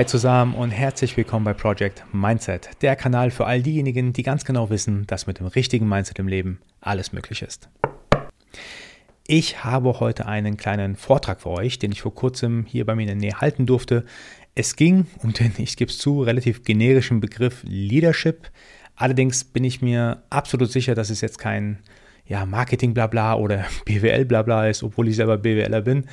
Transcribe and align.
Hi 0.00 0.06
zusammen 0.06 0.54
und 0.54 0.70
herzlich 0.70 1.14
willkommen 1.18 1.44
bei 1.44 1.52
Project 1.52 2.04
Mindset, 2.10 2.70
der 2.80 2.96
Kanal 2.96 3.30
für 3.30 3.44
all 3.44 3.60
diejenigen, 3.60 4.14
die 4.14 4.22
ganz 4.22 4.46
genau 4.46 4.70
wissen, 4.70 5.06
dass 5.06 5.26
mit 5.26 5.40
dem 5.40 5.46
richtigen 5.46 5.86
Mindset 5.86 6.18
im 6.18 6.26
Leben 6.26 6.58
alles 6.80 7.12
möglich 7.12 7.42
ist. 7.42 7.68
Ich 9.26 9.62
habe 9.62 10.00
heute 10.00 10.24
einen 10.24 10.56
kleinen 10.56 10.96
Vortrag 10.96 11.42
für 11.42 11.50
euch, 11.50 11.78
den 11.78 11.92
ich 11.92 12.00
vor 12.00 12.14
kurzem 12.14 12.64
hier 12.66 12.86
bei 12.86 12.94
mir 12.94 13.02
in 13.02 13.08
der 13.08 13.16
Nähe 13.16 13.40
halten 13.42 13.66
durfte. 13.66 14.06
Es 14.54 14.74
ging 14.74 15.06
um 15.22 15.34
den, 15.34 15.52
ich 15.58 15.76
gebe 15.76 15.90
es 15.90 15.98
zu, 15.98 16.22
relativ 16.22 16.64
generischen 16.64 17.20
Begriff 17.20 17.62
Leadership. 17.64 18.50
Allerdings 18.96 19.44
bin 19.44 19.64
ich 19.64 19.82
mir 19.82 20.22
absolut 20.30 20.72
sicher, 20.72 20.94
dass 20.94 21.10
es 21.10 21.20
jetzt 21.20 21.38
kein 21.38 21.78
ja, 22.26 22.46
Marketing 22.46 22.94
blabla 22.94 23.34
oder 23.34 23.64
BWL 23.84 24.24
blabla 24.24 24.68
ist, 24.68 24.82
obwohl 24.82 25.08
ich 25.08 25.16
selber 25.16 25.38
BWLer 25.38 25.80
bin. 25.82 26.04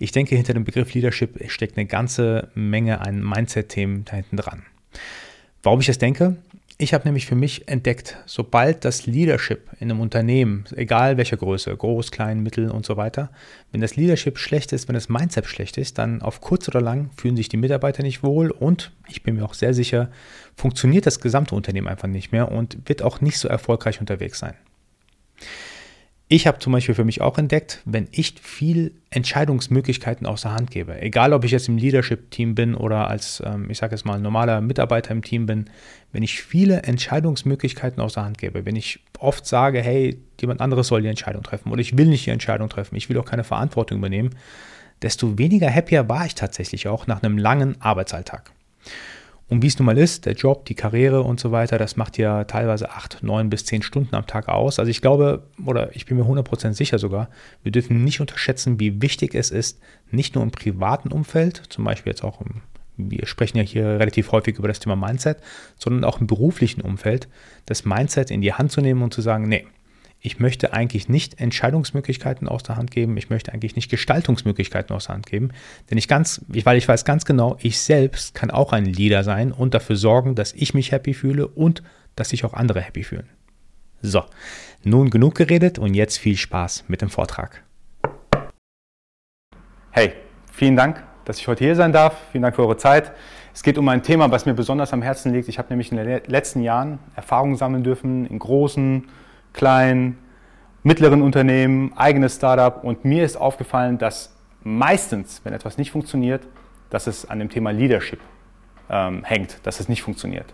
Ich 0.00 0.12
denke, 0.12 0.36
hinter 0.36 0.54
dem 0.54 0.64
Begriff 0.64 0.92
Leadership 0.94 1.50
steckt 1.50 1.76
eine 1.76 1.86
ganze 1.86 2.48
Menge 2.54 3.00
an 3.00 3.22
Mindset-Themen 3.22 4.04
da 4.04 4.16
hinten 4.16 4.36
dran. 4.36 4.62
Warum 5.62 5.80
ich 5.80 5.86
das 5.86 5.98
denke? 5.98 6.36
Ich 6.78 6.92
habe 6.92 7.04
nämlich 7.08 7.24
für 7.24 7.36
mich 7.36 7.68
entdeckt, 7.68 8.18
sobald 8.26 8.84
das 8.84 9.06
Leadership 9.06 9.70
in 9.80 9.90
einem 9.90 10.00
Unternehmen, 10.00 10.66
egal 10.76 11.16
welcher 11.16 11.38
Größe, 11.38 11.74
groß, 11.74 12.10
klein, 12.10 12.42
mittel 12.42 12.70
und 12.70 12.84
so 12.84 12.98
weiter, 12.98 13.30
wenn 13.72 13.80
das 13.80 13.96
Leadership 13.96 14.36
schlecht 14.36 14.74
ist, 14.74 14.86
wenn 14.86 14.94
das 14.94 15.08
Mindset 15.08 15.46
schlecht 15.46 15.78
ist, 15.78 15.96
dann 15.96 16.20
auf 16.20 16.42
kurz 16.42 16.68
oder 16.68 16.82
lang 16.82 17.08
fühlen 17.16 17.34
sich 17.34 17.48
die 17.48 17.56
Mitarbeiter 17.56 18.02
nicht 18.02 18.22
wohl 18.22 18.50
und 18.50 18.92
ich 19.08 19.22
bin 19.22 19.36
mir 19.36 19.46
auch 19.46 19.54
sehr 19.54 19.72
sicher, 19.72 20.10
funktioniert 20.54 21.06
das 21.06 21.20
gesamte 21.20 21.54
Unternehmen 21.54 21.88
einfach 21.88 22.08
nicht 22.08 22.30
mehr 22.30 22.52
und 22.52 22.76
wird 22.84 23.00
auch 23.00 23.22
nicht 23.22 23.38
so 23.38 23.48
erfolgreich 23.48 24.00
unterwegs 24.00 24.38
sein. 24.38 24.54
Ich 26.28 26.48
habe 26.48 26.58
zum 26.58 26.72
Beispiel 26.72 26.96
für 26.96 27.04
mich 27.04 27.20
auch 27.20 27.38
entdeckt, 27.38 27.82
wenn 27.84 28.08
ich 28.10 28.34
viel 28.42 28.92
Entscheidungsmöglichkeiten 29.10 30.26
aus 30.26 30.42
der 30.42 30.54
Hand 30.54 30.72
gebe, 30.72 31.00
egal 31.00 31.32
ob 31.32 31.44
ich 31.44 31.52
jetzt 31.52 31.68
im 31.68 31.76
Leadership-Team 31.76 32.56
bin 32.56 32.74
oder 32.74 33.06
als, 33.06 33.40
ähm, 33.46 33.70
ich 33.70 33.78
sage 33.78 33.94
jetzt 33.94 34.04
mal, 34.04 34.18
normaler 34.18 34.60
Mitarbeiter 34.60 35.12
im 35.12 35.22
Team 35.22 35.46
bin, 35.46 35.70
wenn 36.10 36.24
ich 36.24 36.42
viele 36.42 36.82
Entscheidungsmöglichkeiten 36.82 38.02
aus 38.02 38.14
der 38.14 38.24
Hand 38.24 38.38
gebe, 38.38 38.66
wenn 38.66 38.74
ich 38.74 38.98
oft 39.20 39.46
sage, 39.46 39.80
hey, 39.80 40.18
jemand 40.40 40.60
anderes 40.60 40.88
soll 40.88 41.02
die 41.02 41.08
Entscheidung 41.08 41.44
treffen 41.44 41.70
oder 41.70 41.80
ich 41.80 41.96
will 41.96 42.06
nicht 42.06 42.26
die 42.26 42.30
Entscheidung 42.30 42.68
treffen, 42.68 42.96
ich 42.96 43.08
will 43.08 43.18
auch 43.18 43.24
keine 43.24 43.44
Verantwortung 43.44 43.98
übernehmen, 43.98 44.30
desto 45.02 45.38
weniger 45.38 45.72
happier 45.72 46.08
war 46.08 46.26
ich 46.26 46.34
tatsächlich 46.34 46.88
auch 46.88 47.06
nach 47.06 47.22
einem 47.22 47.38
langen 47.38 47.80
Arbeitsalltag. 47.80 48.50
Und 49.48 49.62
wie 49.62 49.68
es 49.68 49.78
nun 49.78 49.86
mal 49.86 49.96
ist, 49.96 50.26
der 50.26 50.32
Job, 50.32 50.64
die 50.64 50.74
Karriere 50.74 51.22
und 51.22 51.38
so 51.38 51.52
weiter, 51.52 51.78
das 51.78 51.96
macht 51.96 52.18
ja 52.18 52.44
teilweise 52.44 52.90
acht, 52.90 53.22
neun 53.22 53.48
bis 53.48 53.64
zehn 53.64 53.82
Stunden 53.82 54.14
am 54.16 54.26
Tag 54.26 54.48
aus. 54.48 54.80
Also 54.80 54.90
ich 54.90 55.00
glaube, 55.00 55.44
oder 55.64 55.94
ich 55.94 56.04
bin 56.06 56.16
mir 56.16 56.24
100% 56.24 56.72
sicher 56.72 56.98
sogar, 56.98 57.30
wir 57.62 57.70
dürfen 57.70 58.02
nicht 58.02 58.20
unterschätzen, 58.20 58.80
wie 58.80 59.00
wichtig 59.02 59.34
es 59.36 59.50
ist, 59.50 59.80
nicht 60.10 60.34
nur 60.34 60.42
im 60.42 60.50
privaten 60.50 61.12
Umfeld, 61.12 61.62
zum 61.68 61.84
Beispiel 61.84 62.10
jetzt 62.10 62.24
auch 62.24 62.40
im 62.40 62.62
wir 62.98 63.26
sprechen 63.26 63.58
ja 63.58 63.62
hier 63.62 63.84
relativ 64.00 64.32
häufig 64.32 64.58
über 64.58 64.68
das 64.68 64.80
Thema 64.80 64.96
Mindset, 64.96 65.38
sondern 65.78 66.04
auch 66.04 66.20
im 66.20 66.26
beruflichen 66.26 66.80
Umfeld, 66.80 67.28
das 67.66 67.84
Mindset 67.84 68.30
in 68.30 68.40
die 68.40 68.54
Hand 68.54 68.72
zu 68.72 68.80
nehmen 68.80 69.02
und 69.02 69.12
zu 69.12 69.20
sagen, 69.20 69.48
nee, 69.48 69.66
ich 70.20 70.40
möchte 70.40 70.72
eigentlich 70.72 71.08
nicht 71.08 71.40
Entscheidungsmöglichkeiten 71.40 72.48
aus 72.48 72.62
der 72.62 72.76
Hand 72.76 72.90
geben, 72.90 73.16
ich 73.16 73.30
möchte 73.30 73.52
eigentlich 73.52 73.76
nicht 73.76 73.90
Gestaltungsmöglichkeiten 73.90 74.94
aus 74.94 75.06
der 75.06 75.14
Hand 75.14 75.26
geben, 75.26 75.50
denn 75.90 75.98
ich 75.98 76.08
ganz, 76.08 76.44
weil 76.48 76.78
ich 76.78 76.88
weiß 76.88 77.04
ganz 77.04 77.24
genau, 77.24 77.56
ich 77.60 77.78
selbst 77.78 78.34
kann 78.34 78.50
auch 78.50 78.72
ein 78.72 78.84
Leader 78.84 79.24
sein 79.24 79.52
und 79.52 79.74
dafür 79.74 79.96
sorgen, 79.96 80.34
dass 80.34 80.52
ich 80.52 80.74
mich 80.74 80.92
happy 80.92 81.14
fühle 81.14 81.46
und 81.46 81.82
dass 82.16 82.30
sich 82.30 82.44
auch 82.44 82.54
andere 82.54 82.80
happy 82.80 83.04
fühlen. 83.04 83.28
So, 84.02 84.24
nun 84.84 85.10
genug 85.10 85.34
geredet 85.34 85.78
und 85.78 85.94
jetzt 85.94 86.18
viel 86.18 86.36
Spaß 86.36 86.84
mit 86.88 87.02
dem 87.02 87.10
Vortrag. 87.10 87.62
Hey, 89.90 90.12
vielen 90.52 90.76
Dank, 90.76 91.02
dass 91.24 91.38
ich 91.38 91.48
heute 91.48 91.64
hier 91.64 91.74
sein 91.74 91.92
darf. 91.92 92.16
Vielen 92.32 92.42
Dank 92.42 92.54
für 92.54 92.62
eure 92.62 92.76
Zeit. 92.76 93.12
Es 93.54 93.62
geht 93.62 93.78
um 93.78 93.88
ein 93.88 94.02
Thema, 94.02 94.30
was 94.30 94.44
mir 94.44 94.52
besonders 94.52 94.92
am 94.92 95.00
Herzen 95.00 95.32
liegt. 95.32 95.48
Ich 95.48 95.58
habe 95.58 95.70
nämlich 95.70 95.90
in 95.90 95.96
den 95.96 96.20
letzten 96.26 96.62
Jahren 96.62 96.98
Erfahrungen 97.14 97.56
sammeln 97.56 97.82
dürfen 97.82 98.26
in 98.26 98.38
großen 98.38 99.08
kleinen, 99.56 100.18
mittleren 100.84 101.22
Unternehmen, 101.22 101.92
eigenes 101.96 102.36
Startup. 102.36 102.84
Und 102.84 103.04
mir 103.04 103.24
ist 103.24 103.36
aufgefallen, 103.36 103.98
dass 103.98 104.36
meistens, 104.62 105.40
wenn 105.42 105.52
etwas 105.52 105.78
nicht 105.78 105.90
funktioniert, 105.90 106.42
dass 106.90 107.08
es 107.08 107.28
an 107.28 107.40
dem 107.40 107.48
Thema 107.48 107.72
Leadership 107.72 108.20
ähm, 108.88 109.24
hängt, 109.24 109.58
dass 109.64 109.80
es 109.80 109.88
nicht 109.88 110.02
funktioniert. 110.02 110.46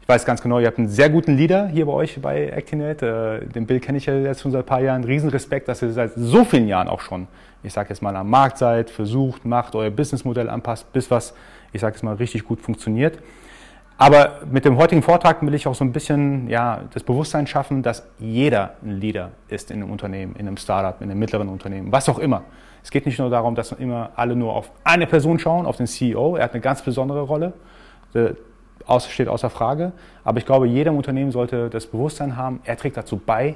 Ich 0.00 0.08
weiß 0.08 0.24
ganz 0.24 0.42
genau, 0.42 0.58
ihr 0.58 0.66
habt 0.66 0.78
einen 0.78 0.88
sehr 0.88 1.08
guten 1.10 1.36
Leader 1.36 1.68
hier 1.68 1.86
bei 1.86 1.92
euch 1.92 2.20
bei 2.20 2.48
Actinet. 2.48 3.02
Äh, 3.02 3.46
den 3.46 3.66
Bill 3.66 3.80
kenne 3.80 3.98
ich 3.98 4.06
ja 4.06 4.14
jetzt 4.14 4.42
schon 4.42 4.50
seit 4.50 4.64
ein 4.64 4.66
paar 4.66 4.80
Jahren. 4.80 5.04
Riesenrespekt, 5.04 5.68
dass 5.68 5.80
ihr 5.80 5.92
seit 5.92 6.12
so 6.16 6.44
vielen 6.44 6.68
Jahren 6.68 6.88
auch 6.88 7.00
schon, 7.00 7.28
ich 7.62 7.72
sage 7.72 7.90
jetzt 7.90 8.02
mal, 8.02 8.14
am 8.16 8.28
Markt 8.28 8.58
seid, 8.58 8.90
versucht, 8.90 9.44
macht, 9.44 9.74
euer 9.74 9.90
Businessmodell 9.90 10.50
anpasst, 10.50 10.92
bis 10.92 11.10
was, 11.10 11.34
ich 11.72 11.80
sage 11.80 11.94
jetzt 11.94 12.02
mal, 12.02 12.14
richtig 12.16 12.44
gut 12.44 12.60
funktioniert. 12.60 13.18
Aber 13.98 14.40
mit 14.50 14.64
dem 14.64 14.78
heutigen 14.78 15.02
Vortrag 15.02 15.42
will 15.42 15.54
ich 15.54 15.66
auch 15.66 15.74
so 15.74 15.84
ein 15.84 15.92
bisschen 15.92 16.48
ja, 16.48 16.80
das 16.92 17.02
Bewusstsein 17.02 17.46
schaffen, 17.46 17.82
dass 17.82 18.06
jeder 18.18 18.74
ein 18.82 19.00
Leader 19.00 19.30
ist 19.48 19.70
in 19.70 19.82
einem 19.82 19.92
Unternehmen, 19.92 20.34
in 20.34 20.46
einem 20.46 20.56
Startup, 20.56 21.00
in 21.00 21.10
einem 21.10 21.20
mittleren 21.20 21.48
Unternehmen, 21.48 21.92
was 21.92 22.08
auch 22.08 22.18
immer. 22.18 22.42
Es 22.82 22.90
geht 22.90 23.06
nicht 23.06 23.18
nur 23.18 23.30
darum, 23.30 23.54
dass 23.54 23.72
immer 23.72 24.10
alle 24.16 24.34
nur 24.34 24.54
auf 24.54 24.70
eine 24.82 25.06
Person 25.06 25.38
schauen, 25.38 25.66
auf 25.66 25.76
den 25.76 25.86
CEO. 25.86 26.36
Er 26.36 26.44
hat 26.44 26.52
eine 26.52 26.60
ganz 26.60 26.82
besondere 26.82 27.20
Rolle, 27.20 27.52
steht 29.08 29.28
außer 29.28 29.50
Frage. 29.50 29.92
Aber 30.24 30.38
ich 30.38 30.46
glaube, 30.46 30.66
jeder 30.66 30.90
im 30.90 30.96
Unternehmen 30.96 31.30
sollte 31.30 31.70
das 31.70 31.86
Bewusstsein 31.86 32.36
haben, 32.36 32.60
er 32.64 32.76
trägt 32.76 32.96
dazu 32.96 33.20
bei, 33.24 33.54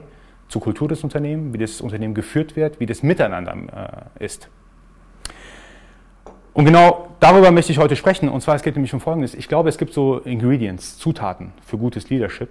zur 0.49 0.63
Kultur 0.63 0.87
des 0.87 1.03
Unternehmens, 1.03 1.55
wie 1.55 1.59
das 1.59 1.81
Unternehmen 1.81 2.15
geführt 2.15 2.55
wird, 2.55 2.79
wie 2.79 2.87
das 2.87 3.03
Miteinander 3.03 4.09
äh, 4.19 4.25
ist. 4.25 4.49
Und 6.57 6.65
genau 6.65 7.09
darüber 7.21 7.51
möchte 7.51 7.71
ich 7.71 7.79
heute 7.79 7.97
sprechen. 7.97 8.31
Und 8.31 8.41
zwar, 8.41 8.55
es 8.55 8.63
geht 8.63 8.77
nämlich 8.77 8.95
um 8.95 9.01
Folgendes. 9.01 9.35
Ich 9.35 9.47
glaube, 9.47 9.69
es 9.69 9.77
gibt 9.77 9.93
so 9.93 10.21
Ingredients, 10.21 10.97
Zutaten 10.97 11.53
für 11.67 11.77
gutes 11.77 12.09
Leadership. 12.09 12.49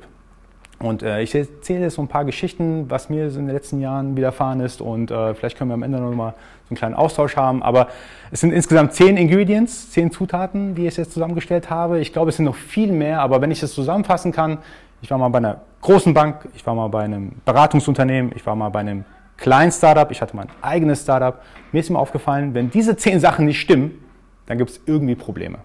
Und 0.78 1.02
äh, 1.02 1.24
ich 1.24 1.34
erzähle 1.34 1.86
jetzt 1.86 1.96
so 1.96 2.04
ein 2.04 2.08
paar 2.08 2.24
Geschichten, 2.24 2.86
was 2.88 3.10
mir 3.10 3.26
in 3.26 3.48
den 3.48 3.50
letzten 3.50 3.82
Jahren 3.82 4.16
widerfahren 4.16 4.60
ist. 4.60 4.80
Und 4.80 5.10
äh, 5.10 5.34
vielleicht 5.34 5.58
können 5.58 5.72
wir 5.72 5.74
am 5.74 5.82
Ende 5.82 5.98
noch 6.00 6.12
mal 6.12 6.36
so 6.66 6.70
einen 6.70 6.78
kleinen 6.78 6.94
Austausch 6.94 7.36
haben. 7.36 7.64
Aber 7.64 7.88
es 8.30 8.42
sind 8.42 8.52
insgesamt 8.52 8.94
zehn 8.94 9.18
Ingredients, 9.18 9.90
zehn 9.90 10.12
Zutaten, 10.12 10.76
die 10.76 10.86
ich 10.86 10.98
jetzt 10.98 11.12
zusammengestellt 11.12 11.72
habe. 11.72 12.00
Ich 12.00 12.14
glaube, 12.14 12.30
es 12.30 12.36
sind 12.36 12.46
noch 12.46 12.54
viel 12.54 12.92
mehr. 12.92 13.22
Aber 13.22 13.42
wenn 13.42 13.50
ich 13.50 13.60
das 13.60 13.74
zusammenfassen 13.74 14.32
kann, 14.32 14.60
ich 15.02 15.10
war 15.10 15.18
mal 15.18 15.30
bei 15.30 15.40
einer 15.40 15.62
großen 15.82 16.14
Bank, 16.14 16.48
ich 16.54 16.64
war 16.68 16.76
mal 16.76 16.90
bei 16.90 17.06
einem 17.06 17.32
Beratungsunternehmen, 17.44 18.34
ich 18.36 18.46
war 18.46 18.56
mal 18.56 18.70
bei 18.70 18.82
einem 18.82 19.04
kleinen 19.38 19.72
Startup, 19.72 20.09
ich 20.12 20.22
hatte 20.22 20.35
mein 20.35 20.47
eigenes 20.62 21.03
Startup. 21.03 21.41
Mir 21.72 21.79
ist 21.79 21.90
immer 21.90 22.00
aufgefallen, 22.00 22.53
wenn 22.53 22.69
diese 22.69 22.96
zehn 22.96 23.19
Sachen 23.19 23.46
nicht 23.46 23.59
stimmen, 23.59 24.03
dann 24.46 24.57
gibt 24.57 24.69
es 24.72 24.81
irgendwie 24.85 25.16
Probleme. 25.16 25.59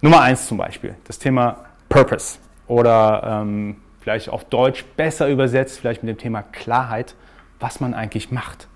Nummer 0.00 0.22
eins 0.22 0.46
zum 0.46 0.58
Beispiel, 0.58 0.94
das 1.04 1.18
Thema 1.18 1.64
Purpose 1.88 2.38
oder 2.66 3.42
ähm, 3.42 3.76
vielleicht 4.00 4.30
auf 4.30 4.44
Deutsch 4.44 4.84
besser 4.96 5.28
übersetzt, 5.28 5.78
vielleicht 5.78 6.02
mit 6.02 6.08
dem 6.08 6.18
Thema 6.18 6.42
Klarheit, 6.42 7.14
was 7.58 7.80
man 7.80 7.92
eigentlich 7.92 8.30
macht. 8.30 8.66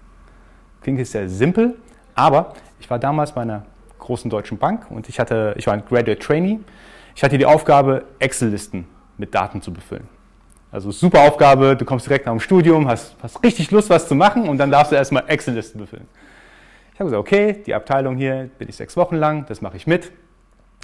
Klingt 0.82 0.98
jetzt 0.98 1.12
sehr 1.12 1.28
simpel, 1.28 1.76
aber 2.14 2.52
ich 2.78 2.91
war 2.91 2.98
damals 2.98 3.32
bei 3.32 3.41
einer 3.41 3.64
großen 3.98 4.30
deutschen 4.30 4.58
Bank 4.58 4.91
und 4.91 5.08
ich, 5.08 5.18
hatte, 5.18 5.54
ich 5.56 5.66
war 5.66 5.72
ein 5.72 5.84
Graduate 5.88 6.18
Trainee. 6.18 6.60
Ich 7.16 7.24
hatte 7.24 7.38
die 7.38 7.46
Aufgabe, 7.46 8.04
Excel-Listen 8.18 8.86
mit 9.16 9.34
Daten 9.34 9.62
zu 9.62 9.72
befüllen. 9.72 10.08
Also 10.74 10.90
super 10.90 11.20
Aufgabe, 11.20 11.76
du 11.76 11.84
kommst 11.84 12.06
direkt 12.06 12.26
nach 12.26 12.32
dem 12.32 12.40
Studium, 12.40 12.88
hast, 12.88 13.14
hast 13.22 13.44
richtig 13.44 13.70
Lust, 13.70 13.90
was 13.90 14.08
zu 14.08 14.16
machen 14.16 14.48
und 14.48 14.58
dann 14.58 14.72
darfst 14.72 14.90
du 14.90 14.96
erstmal 14.96 15.22
Excel-Listen 15.28 15.78
befüllen. 15.78 16.08
Ich 16.92 16.98
habe 16.98 17.10
gesagt, 17.10 17.20
okay, 17.20 17.62
die 17.64 17.76
Abteilung 17.76 18.16
hier 18.16 18.50
bin 18.58 18.68
ich 18.68 18.74
sechs 18.74 18.96
Wochen 18.96 19.14
lang, 19.14 19.46
das 19.46 19.60
mache 19.60 19.76
ich 19.76 19.86
mit. 19.86 20.10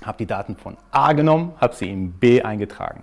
Habe 0.04 0.16
die 0.18 0.26
Daten 0.26 0.54
von 0.54 0.76
A 0.92 1.12
genommen, 1.12 1.54
habe 1.60 1.74
sie 1.74 1.90
in 1.90 2.12
B 2.12 2.40
eingetragen. 2.40 3.02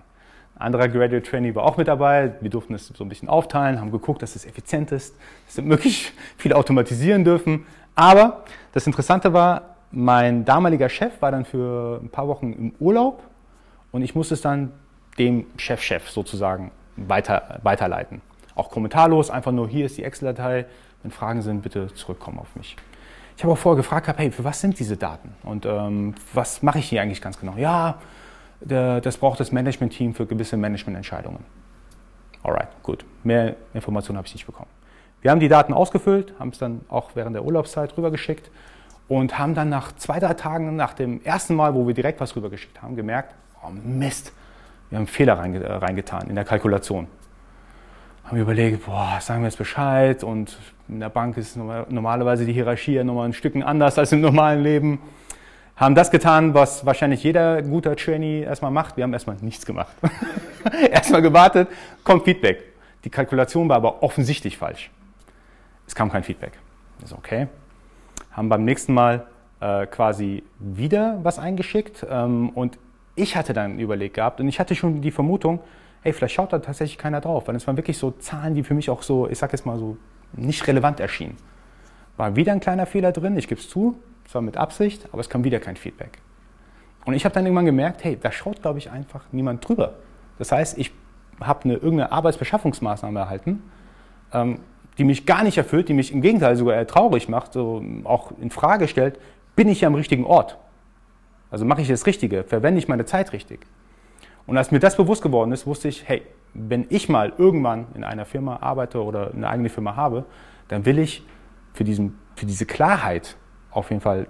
Ein 0.56 0.68
anderer 0.68 0.88
Graduate 0.88 1.24
Trainee 1.24 1.54
war 1.56 1.66
auch 1.66 1.76
mit 1.76 1.90
dabei. 1.90 2.36
Wir 2.40 2.50
durften 2.50 2.74
es 2.74 2.88
so 2.88 3.04
ein 3.04 3.10
bisschen 3.10 3.28
aufteilen, 3.28 3.82
haben 3.82 3.92
geguckt, 3.92 4.22
dass 4.22 4.38
es 4.38 4.46
effizient 4.46 4.94
ist, 4.94 5.14
dass 5.46 5.58
wir 5.58 5.66
möglichst 5.66 6.14
viel 6.38 6.54
automatisieren 6.54 7.26
dürfen. 7.26 7.66
Aber 7.96 8.46
das 8.72 8.88
Interessante 8.88 9.34
war, 9.34 9.76
mein 9.92 10.46
damaliger 10.46 10.88
Chef 10.88 11.22
war 11.22 11.32
dann 11.32 11.44
für 11.44 12.00
ein 12.02 12.08
paar 12.08 12.30
Wochen 12.30 12.54
im 12.54 12.76
Urlaub 12.80 13.24
und 13.92 14.04
ich 14.04 14.16
musste 14.16 14.36
es 14.36 14.42
dann 14.42 14.72
dem 15.18 15.46
Chefchef 15.58 16.06
-Chef 16.06 16.12
sozusagen 16.12 16.72
weiter, 16.96 17.60
weiterleiten. 17.64 18.22
Auch 18.56 18.72
kommentarlos, 18.72 19.30
einfach 19.30 19.52
nur 19.52 19.68
hier 19.68 19.86
ist 19.86 19.98
die 19.98 20.04
Excel-Datei. 20.04 20.66
Wenn 21.04 21.12
Fragen 21.12 21.42
sind, 21.42 21.62
bitte 21.62 21.94
zurückkommen 21.94 22.40
auf 22.40 22.56
mich. 22.56 22.76
Ich 23.38 23.44
habe 23.44 23.54
auch 23.54 23.58
vorher 23.58 23.78
gefragt, 23.78 24.12
hey, 24.18 24.32
für 24.32 24.44
was 24.44 24.62
sind 24.62 24.80
diese 24.80 24.98
Daten? 24.98 25.36
Und 25.44 25.66
ähm, 25.68 26.16
was 26.34 26.64
mache 26.64 26.80
ich 26.80 26.90
hier 26.90 27.04
eigentlich 27.04 27.22
ganz 27.22 27.40
genau? 27.40 27.54
Ja, 27.56 28.00
der, 28.62 29.00
das 29.00 29.18
braucht 29.18 29.40
das 29.40 29.52
Management-Team 29.52 30.16
für 30.16 30.26
gewisse 30.26 30.58
Managemententscheidungen. 30.58 31.46
Alright, 32.42 32.70
gut. 32.82 33.06
Mehr 33.24 33.56
Informationen 33.76 34.18
habe 34.18 34.28
ich 34.28 34.34
nicht 34.34 34.48
bekommen. 34.48 34.70
Wir 35.22 35.32
haben 35.32 35.40
die 35.40 35.50
Daten 35.50 35.74
ausgefüllt, 35.74 36.34
haben 36.40 36.50
es 36.50 36.58
dann 36.58 36.82
auch 36.90 37.12
während 37.14 37.36
der 37.36 37.44
Urlaubszeit 37.44 37.96
rübergeschickt 37.96 38.50
und 39.08 39.38
haben 39.38 39.54
dann 39.54 39.70
nach 39.70 39.92
zwei, 39.96 40.20
drei 40.20 40.34
Tagen, 40.34 40.76
nach 40.76 40.94
dem 40.94 41.22
ersten 41.24 41.56
Mal, 41.56 41.76
wo 41.76 41.86
wir 41.86 41.94
direkt 41.94 42.20
was 42.20 42.36
rübergeschickt 42.36 42.82
haben, 42.82 42.96
gemerkt, 42.96 43.36
oh 43.64 43.70
Mist, 43.70 44.32
wir 44.90 44.98
haben 44.98 45.04
einen 45.04 45.08
Fehler 45.08 45.34
äh, 45.34 45.74
reingetan 45.74 46.30
in 46.30 46.36
der 46.36 46.46
Kalkulation. 46.46 47.08
Haben 48.24 48.36
wir 48.36 48.44
überlegt, 48.44 48.86
boah, 48.86 49.18
sagen 49.22 49.42
wir 49.42 49.48
jetzt 49.48 49.58
Bescheid 49.58 50.24
und 50.24 50.58
in 50.90 51.00
der 51.00 51.10
Bank 51.10 51.38
ist 51.38 51.58
normalerweise 51.58 52.46
die 52.46 52.54
Hierarchie 52.54 52.94
ja 52.94 53.04
nochmal 53.04 53.28
ein 53.28 53.34
Stück 53.34 53.56
anders 53.56 53.98
als 53.98 54.12
im 54.12 54.22
normalen 54.22 54.62
Leben. 54.64 55.00
haben 55.76 55.96
das 55.96 56.12
getan, 56.12 56.54
was 56.54 56.86
wahrscheinlich 56.86 57.24
jeder 57.24 57.62
guter 57.62 57.96
Trainee 57.96 58.44
erstmal 58.44 58.72
macht. 58.72 58.98
Wir 58.98 59.04
haben 59.04 59.14
erstmal 59.14 59.36
nichts 59.42 59.66
gemacht. 59.66 59.96
erstmal 60.92 61.22
gewartet, 61.22 61.70
kommt 62.04 62.24
Feedback. 62.24 62.64
Die 63.04 63.10
Kalkulation 63.10 63.70
war 63.70 63.78
aber 63.78 64.04
offensichtlich 64.04 64.58
falsch. 64.58 64.90
Es 65.86 65.96
kam 65.96 66.12
kein 66.12 66.24
Feedback. 66.24 66.54
Ist 67.04 67.14
okay. 67.14 67.48
Haben 68.32 68.50
beim 68.50 68.66
nächsten 68.66 68.94
Mal 68.94 69.28
äh, 69.60 69.86
quasi 69.88 70.44
wieder 70.60 71.20
was 71.24 71.40
eingeschickt 71.40 72.06
ähm, 72.10 72.50
und 72.50 72.78
ich 73.18 73.36
hatte 73.36 73.54
dann 73.54 73.80
überlegt 73.80 74.16
gehabt 74.16 74.40
und 74.40 74.48
ich 74.48 74.60
hatte 74.60 74.76
schon 74.76 75.02
die 75.02 75.12
Vermutung, 75.12 75.60
hey, 76.02 76.14
vielleicht 76.14 76.36
schaut 76.36 76.54
da 76.54 76.60
tatsächlich 76.60 76.98
keiner 76.98 77.20
drauf, 77.20 77.48
weil 77.48 77.56
es 77.56 77.68
waren 77.68 77.78
wirklich 77.78 77.98
so 77.98 78.12
Zahlen, 78.12 78.56
die 78.56 78.64
für 78.64 78.74
mich 78.74 78.90
auch 78.90 79.02
so, 79.02 79.28
ich 79.28 79.38
sag 79.38 79.52
jetzt 79.52 79.66
mal 79.66 79.78
so, 79.78 79.98
nicht 80.34 80.66
relevant 80.68 81.00
erschienen. 81.00 81.38
War 82.16 82.36
wieder 82.36 82.54
ein 82.54 82.60
kleiner 82.60 82.86
Fehler 82.86 83.12
drin, 83.12 83.38
ich 83.38 83.48
gebe 83.48 83.60
es 83.60 83.70
zu, 83.70 83.96
zwar 84.28 84.42
mit 84.42 84.58
Absicht, 84.58 85.08
aber 85.12 85.22
es 85.22 85.30
kam 85.30 85.44
wieder 85.44 85.60
kein 85.60 85.76
Feedback. 85.76 86.20
Und 87.06 87.14
ich 87.14 87.26
habe 87.26 87.34
dann 87.34 87.46
irgendwann 87.46 87.66
gemerkt, 87.66 88.04
hey, 88.04 88.18
da 88.22 88.32
schaut, 88.32 88.62
glaube 88.62 88.80
ich, 88.80 88.92
einfach 88.92 89.26
niemand 89.32 89.68
drüber. 89.68 89.96
Das 90.38 90.52
heißt, 90.52 90.78
ich 90.78 90.92
habe 91.40 91.64
eine, 91.64 91.74
irgendeine 91.76 92.12
Arbeitsbeschaffungsmaßnahme 92.12 93.20
erhalten, 93.20 93.64
ähm, 94.34 94.60
die 94.98 95.04
mich 95.04 95.26
gar 95.26 95.44
nicht 95.44 95.58
erfüllt, 95.58 95.90
die 95.90 95.94
mich 95.94 96.12
im 96.12 96.22
Gegenteil 96.22 96.56
sogar 96.56 96.76
eher 96.76 96.88
traurig 96.88 97.30
macht, 97.30 97.54
so 97.54 97.84
auch 98.04 98.32
in 98.42 98.50
Frage 98.50 98.88
stellt, 98.88 99.20
bin 99.56 99.70
ich 99.70 99.82
ja 99.82 99.88
am 99.88 99.96
richtigen 99.96 100.26
Ort? 100.26 100.58
Also 101.50 101.66
mache 101.66 101.82
ich 101.82 101.88
das 101.88 102.06
Richtige, 102.06 102.44
verwende 102.44 102.80
ich 102.80 102.88
meine 102.88 103.06
Zeit 103.06 103.34
richtig? 103.34 103.66
Und 104.46 104.58
als 104.58 104.72
mir 104.72 104.80
das 104.80 104.96
bewusst 104.96 105.22
geworden 105.22 105.52
ist, 105.52 105.68
wusste 105.68 105.88
ich, 105.88 106.08
hey, 106.08 106.24
wenn 106.54 106.86
ich 106.90 107.10
mal 107.10 107.34
irgendwann 107.38 107.88
in 107.94 108.04
einer 108.04 108.26
Firma 108.26 108.58
arbeite 108.58 109.04
oder 109.04 109.32
eine 109.34 109.48
eigene 109.50 109.70
Firma 109.70 109.96
habe, 109.96 110.26
dann 110.68 110.86
will 110.86 111.00
ich 111.00 111.24
für, 111.74 111.84
diesen, 111.84 112.18
für 112.36 112.46
diese 112.46 112.66
Klarheit 112.66 113.36
auf 113.72 113.90
jeden 113.90 114.02
Fall, 114.02 114.28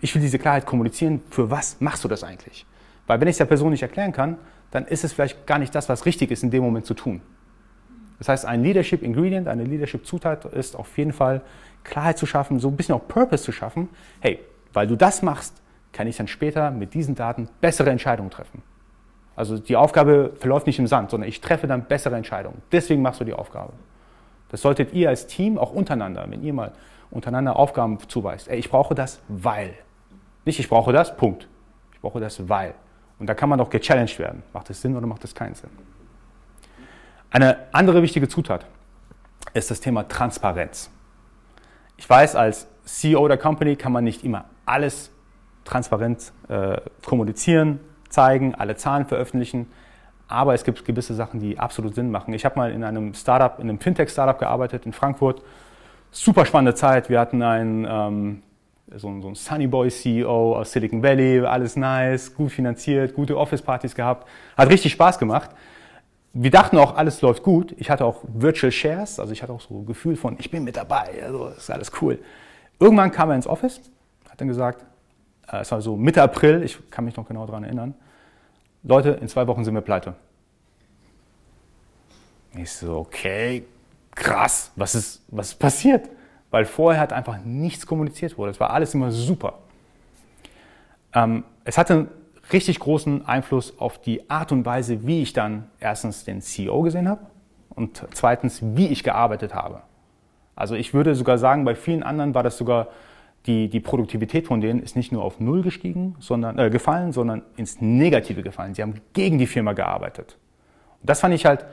ich 0.00 0.14
will 0.14 0.22
diese 0.22 0.38
Klarheit 0.38 0.66
kommunizieren, 0.66 1.22
für 1.30 1.50
was 1.50 1.80
machst 1.80 2.04
du 2.04 2.08
das 2.08 2.22
eigentlich? 2.22 2.66
Weil 3.06 3.20
wenn 3.20 3.28
ich 3.28 3.32
es 3.32 3.38
der 3.38 3.46
Person 3.46 3.70
nicht 3.70 3.82
erklären 3.82 4.12
kann, 4.12 4.38
dann 4.70 4.86
ist 4.86 5.04
es 5.04 5.12
vielleicht 5.12 5.46
gar 5.46 5.58
nicht 5.58 5.74
das, 5.74 5.88
was 5.88 6.06
richtig 6.06 6.30
ist, 6.30 6.42
in 6.42 6.50
dem 6.50 6.62
Moment 6.62 6.86
zu 6.86 6.94
tun. 6.94 7.20
Das 8.18 8.28
heißt, 8.28 8.46
ein 8.46 8.62
Leadership 8.62 9.02
Ingredient, 9.02 9.48
eine 9.48 9.64
Leadership 9.64 10.06
Zutat 10.06 10.44
ist 10.46 10.76
auf 10.76 10.96
jeden 10.96 11.12
Fall 11.12 11.42
Klarheit 11.82 12.18
zu 12.18 12.26
schaffen, 12.26 12.58
so 12.60 12.68
ein 12.68 12.76
bisschen 12.76 12.94
auch 12.94 13.06
Purpose 13.06 13.44
zu 13.44 13.52
schaffen. 13.52 13.88
Hey, 14.20 14.40
weil 14.72 14.86
du 14.86 14.96
das 14.96 15.22
machst, 15.22 15.60
kann 15.94 16.06
ich 16.06 16.18
dann 16.18 16.28
später 16.28 16.70
mit 16.70 16.92
diesen 16.92 17.14
Daten 17.14 17.48
bessere 17.62 17.88
Entscheidungen 17.88 18.30
treffen. 18.30 18.62
Also 19.36 19.58
die 19.58 19.76
Aufgabe 19.76 20.32
verläuft 20.36 20.66
nicht 20.66 20.78
im 20.78 20.86
Sand, 20.86 21.10
sondern 21.10 21.28
ich 21.28 21.40
treffe 21.40 21.66
dann 21.66 21.84
bessere 21.84 22.16
Entscheidungen. 22.16 22.60
Deswegen 22.70 23.00
machst 23.00 23.20
du 23.20 23.24
die 23.24 23.32
Aufgabe. 23.32 23.72
Das 24.50 24.60
solltet 24.60 24.92
ihr 24.92 25.08
als 25.08 25.26
Team 25.26 25.56
auch 25.56 25.72
untereinander, 25.72 26.26
wenn 26.28 26.42
ihr 26.42 26.52
mal 26.52 26.72
untereinander 27.10 27.56
Aufgaben 27.56 27.98
zuweist. 28.08 28.48
Ey, 28.48 28.58
ich 28.58 28.70
brauche 28.70 28.94
das, 28.94 29.20
weil. 29.28 29.74
Nicht 30.44 30.60
ich 30.60 30.68
brauche 30.68 30.92
das, 30.92 31.16
Punkt. 31.16 31.48
Ich 31.92 32.00
brauche 32.00 32.20
das, 32.20 32.48
weil. 32.48 32.74
Und 33.18 33.28
da 33.28 33.34
kann 33.34 33.48
man 33.48 33.58
doch 33.58 33.70
gechallenged 33.70 34.18
werden. 34.18 34.42
Macht 34.52 34.68
das 34.70 34.80
Sinn 34.80 34.96
oder 34.96 35.06
macht 35.06 35.24
das 35.24 35.34
keinen 35.34 35.54
Sinn? 35.54 35.70
Eine 37.30 37.56
andere 37.72 38.02
wichtige 38.02 38.28
Zutat 38.28 38.66
ist 39.54 39.70
das 39.70 39.80
Thema 39.80 40.06
Transparenz. 40.06 40.90
Ich 41.96 42.08
weiß, 42.08 42.36
als 42.36 42.68
CEO 42.84 43.26
der 43.28 43.38
Company 43.38 43.76
kann 43.76 43.92
man 43.92 44.04
nicht 44.04 44.24
immer 44.24 44.44
alles 44.66 45.10
transparent 45.64 46.32
äh, 46.48 46.76
kommunizieren, 47.04 47.80
zeigen, 48.08 48.54
alle 48.54 48.76
Zahlen 48.76 49.06
veröffentlichen. 49.06 49.66
Aber 50.28 50.54
es 50.54 50.64
gibt 50.64 50.84
gewisse 50.84 51.14
Sachen, 51.14 51.40
die 51.40 51.58
absolut 51.58 51.94
Sinn 51.94 52.10
machen. 52.10 52.32
Ich 52.34 52.44
habe 52.44 52.56
mal 52.56 52.72
in 52.72 52.82
einem 52.82 53.14
Startup, 53.14 53.58
in 53.58 53.68
einem 53.68 53.78
Fintech-Startup 53.78 54.38
gearbeitet 54.38 54.86
in 54.86 54.92
Frankfurt. 54.92 55.42
Super 56.10 56.46
spannende 56.46 56.74
Zeit. 56.74 57.08
Wir 57.08 57.20
hatten 57.20 57.42
einen, 57.42 57.86
ähm, 57.88 58.42
so, 58.92 59.20
so 59.20 59.26
einen 59.26 59.34
Sunny 59.34 59.66
Boy 59.66 59.90
CEO 59.90 60.56
aus 60.56 60.72
Silicon 60.72 61.02
Valley, 61.02 61.40
alles 61.40 61.76
nice, 61.76 62.34
gut 62.34 62.52
finanziert, 62.52 63.14
gute 63.14 63.36
Office-Partys 63.36 63.94
gehabt. 63.94 64.28
Hat 64.56 64.70
richtig 64.70 64.92
Spaß 64.92 65.18
gemacht. 65.18 65.50
Wir 66.32 66.50
dachten 66.50 66.78
auch, 66.78 66.96
alles 66.96 67.22
läuft 67.22 67.42
gut. 67.42 67.74
Ich 67.78 67.90
hatte 67.90 68.04
auch 68.04 68.22
Virtual 68.26 68.72
Shares, 68.72 69.20
also 69.20 69.32
ich 69.32 69.42
hatte 69.42 69.52
auch 69.52 69.60
so 69.60 69.80
ein 69.80 69.86
Gefühl 69.86 70.16
von, 70.16 70.36
ich 70.38 70.50
bin 70.50 70.64
mit 70.64 70.76
dabei, 70.76 71.22
also 71.24 71.48
ist 71.48 71.70
alles 71.70 71.92
cool. 72.00 72.18
Irgendwann 72.80 73.12
kam 73.12 73.30
er 73.30 73.36
ins 73.36 73.46
Office, 73.46 73.80
hat 74.28 74.40
dann 74.40 74.48
gesagt, 74.48 74.84
es 75.46 75.70
war 75.70 75.80
so 75.80 75.96
Mitte 75.96 76.22
April, 76.22 76.62
ich 76.62 76.78
kann 76.90 77.04
mich 77.04 77.16
noch 77.16 77.26
genau 77.26 77.46
daran 77.46 77.64
erinnern, 77.64 77.94
Leute, 78.82 79.10
in 79.10 79.28
zwei 79.28 79.46
Wochen 79.46 79.64
sind 79.64 79.74
wir 79.74 79.80
pleite. 79.80 80.14
Ich 82.56 82.70
so, 82.70 82.98
okay, 82.98 83.64
krass, 84.14 84.70
was 84.76 84.94
ist, 84.94 85.22
was 85.28 85.48
ist 85.48 85.54
passiert? 85.54 86.08
Weil 86.50 86.66
vorher 86.66 87.00
hat 87.00 87.12
einfach 87.12 87.38
nichts 87.44 87.86
kommuniziert 87.86 88.38
wurde. 88.38 88.52
Es 88.52 88.60
war 88.60 88.70
alles 88.70 88.94
immer 88.94 89.10
super. 89.10 89.54
Ähm, 91.14 91.44
es 91.64 91.78
hatte 91.78 91.94
einen 91.94 92.08
richtig 92.52 92.78
großen 92.78 93.26
Einfluss 93.26 93.78
auf 93.78 94.00
die 94.00 94.28
Art 94.30 94.52
und 94.52 94.64
Weise, 94.66 95.06
wie 95.06 95.22
ich 95.22 95.32
dann 95.32 95.70
erstens 95.80 96.24
den 96.24 96.42
CEO 96.42 96.82
gesehen 96.82 97.08
habe 97.08 97.26
und 97.70 98.06
zweitens, 98.12 98.60
wie 98.62 98.88
ich 98.88 99.02
gearbeitet 99.02 99.54
habe. 99.54 99.82
Also 100.54 100.74
ich 100.74 100.94
würde 100.94 101.14
sogar 101.14 101.38
sagen, 101.38 101.64
bei 101.64 101.74
vielen 101.74 102.02
anderen 102.02 102.34
war 102.34 102.42
das 102.42 102.56
sogar 102.56 102.88
die, 103.46 103.68
die 103.68 103.80
Produktivität 103.80 104.46
von 104.46 104.60
denen 104.60 104.80
ist 104.80 104.96
nicht 104.96 105.12
nur 105.12 105.22
auf 105.22 105.38
Null 105.38 105.62
gestiegen, 105.62 106.16
sondern, 106.18 106.58
äh, 106.58 106.70
gefallen, 106.70 107.12
sondern 107.12 107.42
ins 107.56 107.80
Negative 107.80 108.42
gefallen. 108.42 108.74
Sie 108.74 108.82
haben 108.82 109.00
gegen 109.12 109.38
die 109.38 109.46
Firma 109.46 109.74
gearbeitet. 109.74 110.38
Und 111.00 111.10
das 111.10 111.20
fand 111.20 111.34
ich 111.34 111.44
halt 111.44 111.66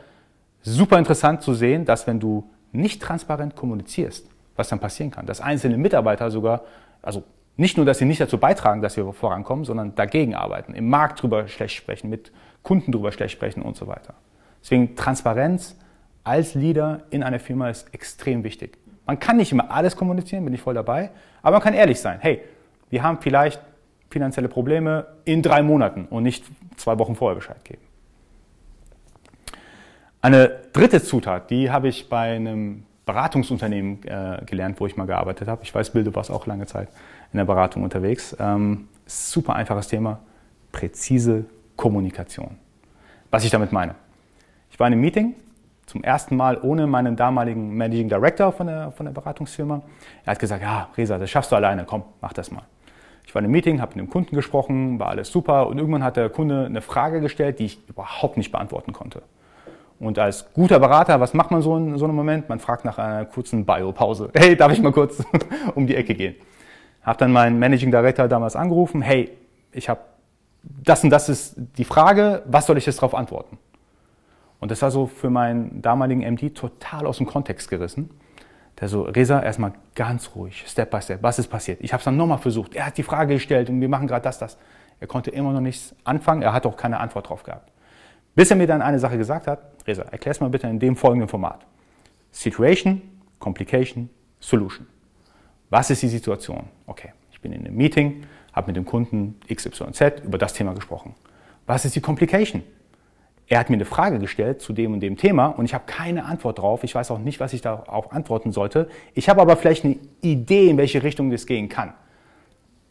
super 0.62 0.98
interessant 0.98 1.42
zu 1.42 1.54
sehen, 1.54 1.86
dass 1.86 2.08
wenn 2.08 2.20
du 2.20 2.50
nicht 2.72 3.02
transparent 3.02 3.56
kommunizierst, 3.56 4.30
was 4.56 4.70
dann 4.70 4.80
passieren 4.80 5.12
kann, 5.12 5.26
dass 5.26 5.40
einzelne 5.40 5.78
Mitarbeiter 5.78 6.30
sogar, 6.30 6.64
also 7.02 7.24
nicht 7.58 7.78
nur, 7.78 7.86
dass 7.86 8.00
sie 8.00 8.06
nicht 8.06 8.20
dazu 8.20 8.38
beitragen, 8.38 8.82
dass 8.82 8.98
wir 8.98 9.12
vorankommen, 9.14 9.66
sondern 9.66 9.96
dagegen 9.96 10.36
arbeiten, 10.36 10.74
im 10.74 10.90
Markt 10.90 11.22
drüber 11.22 11.48
schlecht 11.48 11.76
sprechen, 11.76 12.10
mit 12.10 12.32
Kunden 12.64 12.92
drüber 12.92 13.12
schlecht 13.12 13.34
sprechen 13.34 13.62
und 13.62 13.76
so 13.76 13.88
weiter. 13.88 14.16
Deswegen 14.62 14.96
Transparenz 14.96 15.78
als 16.24 16.54
Leader 16.54 17.04
in 17.10 17.24
einer 17.24 17.40
Firma 17.40 17.70
ist 17.70 17.94
extrem 17.94 18.44
wichtig. 18.44 18.78
Man 19.12 19.20
kann 19.20 19.36
nicht 19.36 19.52
immer 19.52 19.70
alles 19.70 19.98
kommunizieren, 19.98 20.46
bin 20.46 20.54
ich 20.54 20.62
voll 20.62 20.74
dabei, 20.74 21.10
aber 21.42 21.58
man 21.58 21.62
kann 21.62 21.74
ehrlich 21.74 22.00
sein. 22.00 22.20
Hey, 22.22 22.40
wir 22.90 23.04
haben 23.04 23.18
vielleicht 23.20 23.60
finanzielle 24.10 24.48
Probleme 24.48 25.06
in 25.26 25.42
drei 25.42 25.62
Monaten 25.64 26.06
und 26.06 26.24
nicht 26.24 26.46
zwei 26.78 26.98
Wochen 26.98 27.18
vorher 27.18 27.36
Bescheid 27.36 27.62
geben. 27.66 27.82
Eine 30.22 30.62
dritte 30.72 31.04
Zutat, 31.04 31.50
die 31.50 31.72
habe 31.72 31.90
ich 31.90 32.08
bei 32.08 32.38
einem 32.38 32.86
Beratungsunternehmen 33.06 34.02
äh, 34.06 34.46
gelernt, 34.46 34.80
wo 34.80 34.88
ich 34.88 34.96
mal 34.96 35.08
gearbeitet 35.08 35.50
habe. 35.50 35.62
Ich 35.64 35.76
weiß, 35.76 35.90
Bill, 35.90 36.06
du 36.06 36.16
warst 36.16 36.32
auch 36.32 36.46
lange 36.46 36.66
Zeit 36.66 36.88
in 37.34 37.38
der 37.38 37.44
Beratung 37.44 37.84
unterwegs. 37.84 38.34
Ähm, 38.40 38.88
super 39.06 39.56
einfaches 39.56 39.90
Thema, 39.90 40.22
präzise 40.72 41.44
Kommunikation. 41.76 42.56
Was 43.30 43.44
ich 43.44 43.52
damit 43.52 43.74
meine. 43.74 43.96
Ich 44.70 44.80
war 44.80 44.88
in 44.88 44.94
einem 44.94 45.02
Meeting 45.02 45.36
zum 45.86 46.04
ersten 46.04 46.36
Mal 46.36 46.58
ohne 46.62 46.88
meinen 46.88 47.16
damaligen 47.16 47.76
Managing 47.76 48.10
Director 48.10 48.52
von 48.52 48.68
der, 48.68 48.92
von 48.92 49.06
der 49.06 49.14
Beratungsfirma. 49.14 49.82
Er 50.26 50.32
hat 50.32 50.40
gesagt, 50.40 50.62
ja, 50.62 50.90
Resa, 50.98 51.18
das 51.18 51.30
schaffst 51.30 51.52
du 51.52 51.56
alleine, 51.56 51.86
komm, 51.86 52.04
mach 52.22 52.34
das 52.34 52.52
mal. 52.52 52.64
Ich 53.26 53.36
war 53.36 53.40
in 53.40 53.46
einem 53.46 53.54
Meeting, 53.54 53.82
habe 53.82 53.96
mit 53.96 54.06
dem 54.06 54.10
Kunden 54.10 54.36
gesprochen, 54.36 55.00
war 55.00 55.10
alles 55.10 55.32
super 55.32 55.68
und 55.68 55.78
irgendwann 55.78 56.04
hat 56.04 56.18
der 56.18 56.30
Kunde 56.30 56.66
eine 56.66 56.82
Frage 56.82 57.22
gestellt, 57.22 57.60
die 57.60 57.66
ich 57.66 57.80
überhaupt 57.88 58.38
nicht 58.38 58.52
beantworten 58.52 58.94
konnte. 58.94 59.22
Und 60.00 60.18
als 60.18 60.52
guter 60.54 60.80
Berater, 60.80 61.20
was 61.20 61.36
macht 61.36 61.52
man 61.52 61.62
so 61.62 61.78
in 61.78 61.98
so 61.98 62.06
einem 62.06 62.16
Moment? 62.16 62.50
Man 62.50 62.60
fragt 62.60 62.86
nach 62.86 62.98
einer 62.98 63.26
kurzen 63.26 63.66
Biopause. 63.66 64.32
Hey, 64.36 64.56
darf 64.56 64.72
ich 64.72 64.82
mal 64.82 64.92
kurz 64.92 65.24
um 65.76 65.86
die 65.86 65.96
Ecke 65.96 66.16
gehen? 66.16 66.36
Hab 67.04 67.20
dann 67.20 67.32
meinen 67.32 67.60
Managing 67.60 67.92
Director 67.92 68.28
damals 68.28 68.56
angerufen. 68.56 69.02
Hey, 69.02 69.30
ich 69.72 69.90
habe 69.90 70.02
das 70.64 71.04
und 71.04 71.10
das 71.12 71.30
ist 71.30 71.56
die 71.78 71.84
Frage. 71.84 72.44
Was 72.46 72.66
soll 72.66 72.78
ich 72.78 72.86
jetzt 72.86 72.98
darauf 72.98 73.14
antworten? 73.14 73.58
Und 74.62 74.72
das 74.72 74.82
war 74.82 74.92
so 74.92 75.08
für 75.08 75.30
meinen 75.30 75.82
damaligen 75.82 76.22
MD 76.22 76.56
total 76.56 77.08
aus 77.08 77.18
dem 77.18 77.26
Kontext 77.26 77.68
gerissen. 77.70 78.12
Der 78.80 78.88
so, 78.88 79.02
Reza, 79.02 79.42
erstmal 79.42 79.74
ganz 79.96 80.36
ruhig, 80.36 80.64
Step 80.68 80.92
by 80.92 81.02
Step, 81.02 81.22
was 81.22 81.40
ist 81.40 81.48
passiert? 81.48 81.80
Ich 81.82 81.92
habe 81.92 82.00
es 82.00 82.06
dann 82.06 82.16
nochmal 82.16 82.38
versucht. 82.38 82.76
Er 82.76 82.86
hat 82.86 82.98
die 82.98 83.04
Frage 83.04 83.34
gestellt 83.34 83.70
und 83.70 83.82
wir 83.82 83.90
machen 83.90 84.08
gerade 84.08 84.24
das, 84.24 84.38
das. 84.38 84.58
Er 85.00 85.08
konnte 85.08 85.32
immer 85.32 85.52
noch 85.52 85.62
nichts 85.62 85.96
anfangen, 86.04 86.44
er 86.44 86.54
hat 86.54 86.66
auch 86.66 86.78
keine 86.78 87.00
Antwort 87.00 87.30
drauf 87.30 87.44
gehabt. 87.44 87.72
Bis 88.36 88.50
er 88.52 88.56
mir 88.56 88.68
dann 88.68 88.82
eine 88.82 89.00
Sache 89.00 89.18
gesagt 89.18 89.48
hat, 89.48 89.60
Reza, 89.86 90.04
erklär 90.04 90.32
es 90.32 90.40
mal 90.40 90.50
bitte 90.50 90.68
in 90.68 90.80
dem 90.80 90.96
folgenden 90.96 91.28
Format. 91.28 91.66
Situation, 92.32 93.02
Complication, 93.40 94.10
Solution. 94.40 94.86
Was 95.72 95.90
ist 95.90 96.04
die 96.04 96.08
Situation? 96.08 96.66
Okay, 96.86 97.14
ich 97.32 97.42
bin 97.42 97.52
in 97.52 97.66
einem 97.66 97.76
Meeting, 97.76 98.26
habe 98.54 98.68
mit 98.68 98.76
dem 98.76 98.86
Kunden 98.86 99.40
XYZ 99.52 100.24
über 100.24 100.38
das 100.38 100.54
Thema 100.54 100.74
gesprochen. 100.74 101.16
Was 101.66 101.84
ist 101.84 101.96
die 101.96 102.02
Complication? 102.02 102.64
Er 103.52 103.60
hat 103.60 103.70
mir 103.70 103.76
eine 103.76 103.86
Frage 103.86 104.18
gestellt 104.18 104.62
zu 104.62 104.72
dem 104.72 104.94
und 104.94 105.02
dem 105.02 105.18
Thema 105.18 105.48
und 105.48 105.66
ich 105.66 105.74
habe 105.74 105.84
keine 105.86 106.24
Antwort 106.24 106.60
drauf. 106.60 106.86
Ich 106.86 106.96
weiß 106.96 107.12
auch 107.12 107.20
nicht, 107.20 107.42
was 107.42 107.52
ich 107.52 107.60
darauf 107.60 108.14
antworten 108.14 108.54
sollte. 108.54 108.88
Ich 109.14 109.28
habe 109.28 109.42
aber 109.42 109.58
vielleicht 109.58 109.84
eine 109.84 109.98
Idee, 110.22 110.70
in 110.70 110.78
welche 110.78 111.04
Richtung 111.04 111.30
das 111.30 111.46
gehen 111.46 111.68
kann. 111.68 111.94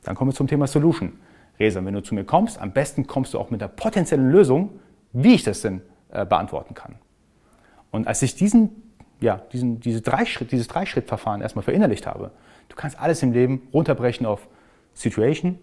Dann 0.03 0.15
kommen 0.15 0.33
wir 0.33 0.35
zum 0.35 0.49
Thema 0.49 0.67
Solution. 0.67 1.15
Resa, 1.59 1.83
wenn 1.83 1.95
du 1.95 2.03
zu 2.03 2.15
mir 2.15 2.25
kommst, 2.25 2.61
am 2.61 2.73
besten 2.73 3.07
kommst 3.07 3.33
du 3.33 3.39
auch 3.39 3.49
mit 3.49 3.63
der 3.63 3.69
potenziellen 3.69 4.31
Lösung, 4.31 4.81
wie 5.15 5.33
ich 5.33 5.45
das 5.45 5.63
denn 5.63 5.81
äh, 6.11 6.27
beantworten 6.27 6.75
kann. 6.75 6.97
Und 7.91 8.07
als 8.07 8.21
ich 8.21 8.35
diesen, 8.35 8.83
ja, 9.19 9.41
diesen, 9.55 9.81
diese 9.81 10.03
drei 10.03 10.27
Schritt, 10.27 10.53
dieses 10.53 10.69
Dreischrittverfahren 10.69 11.41
erstmal 11.41 11.63
verinnerlicht 11.63 12.07
habe, 12.07 12.33
du 12.69 12.77
kannst 12.77 13.01
alles 13.01 13.23
im 13.23 13.33
Leben 13.33 13.67
runterbrechen 13.73 14.27
auf 14.27 14.47
Situation, 14.93 15.59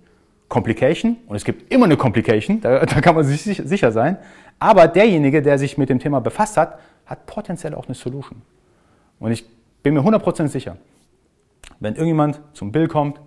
Complication 0.49 1.17
und 1.27 1.35
es 1.35 1.43
gibt 1.43 1.71
immer 1.71 1.85
eine 1.85 1.97
Complication, 1.97 2.61
da, 2.61 2.79
da 2.85 3.01
kann 3.01 3.15
man 3.15 3.23
sich 3.23 3.41
sicher 3.41 3.91
sein. 3.91 4.17
Aber 4.59 4.87
derjenige, 4.87 5.41
der 5.41 5.59
sich 5.59 5.77
mit 5.77 5.89
dem 5.89 5.99
Thema 5.99 6.19
befasst 6.19 6.57
hat, 6.57 6.79
hat 7.05 7.25
potenziell 7.25 7.75
auch 7.75 7.85
eine 7.85 7.95
Solution. 7.95 8.41
Und 9.19 9.31
ich 9.31 9.45
bin 9.83 9.93
mir 9.93 10.01
100% 10.01 10.47
sicher, 10.47 10.77
wenn 11.79 11.93
irgendjemand 11.93 12.41
zum 12.53 12.71
Bill 12.71 12.87
kommt, 12.87 13.19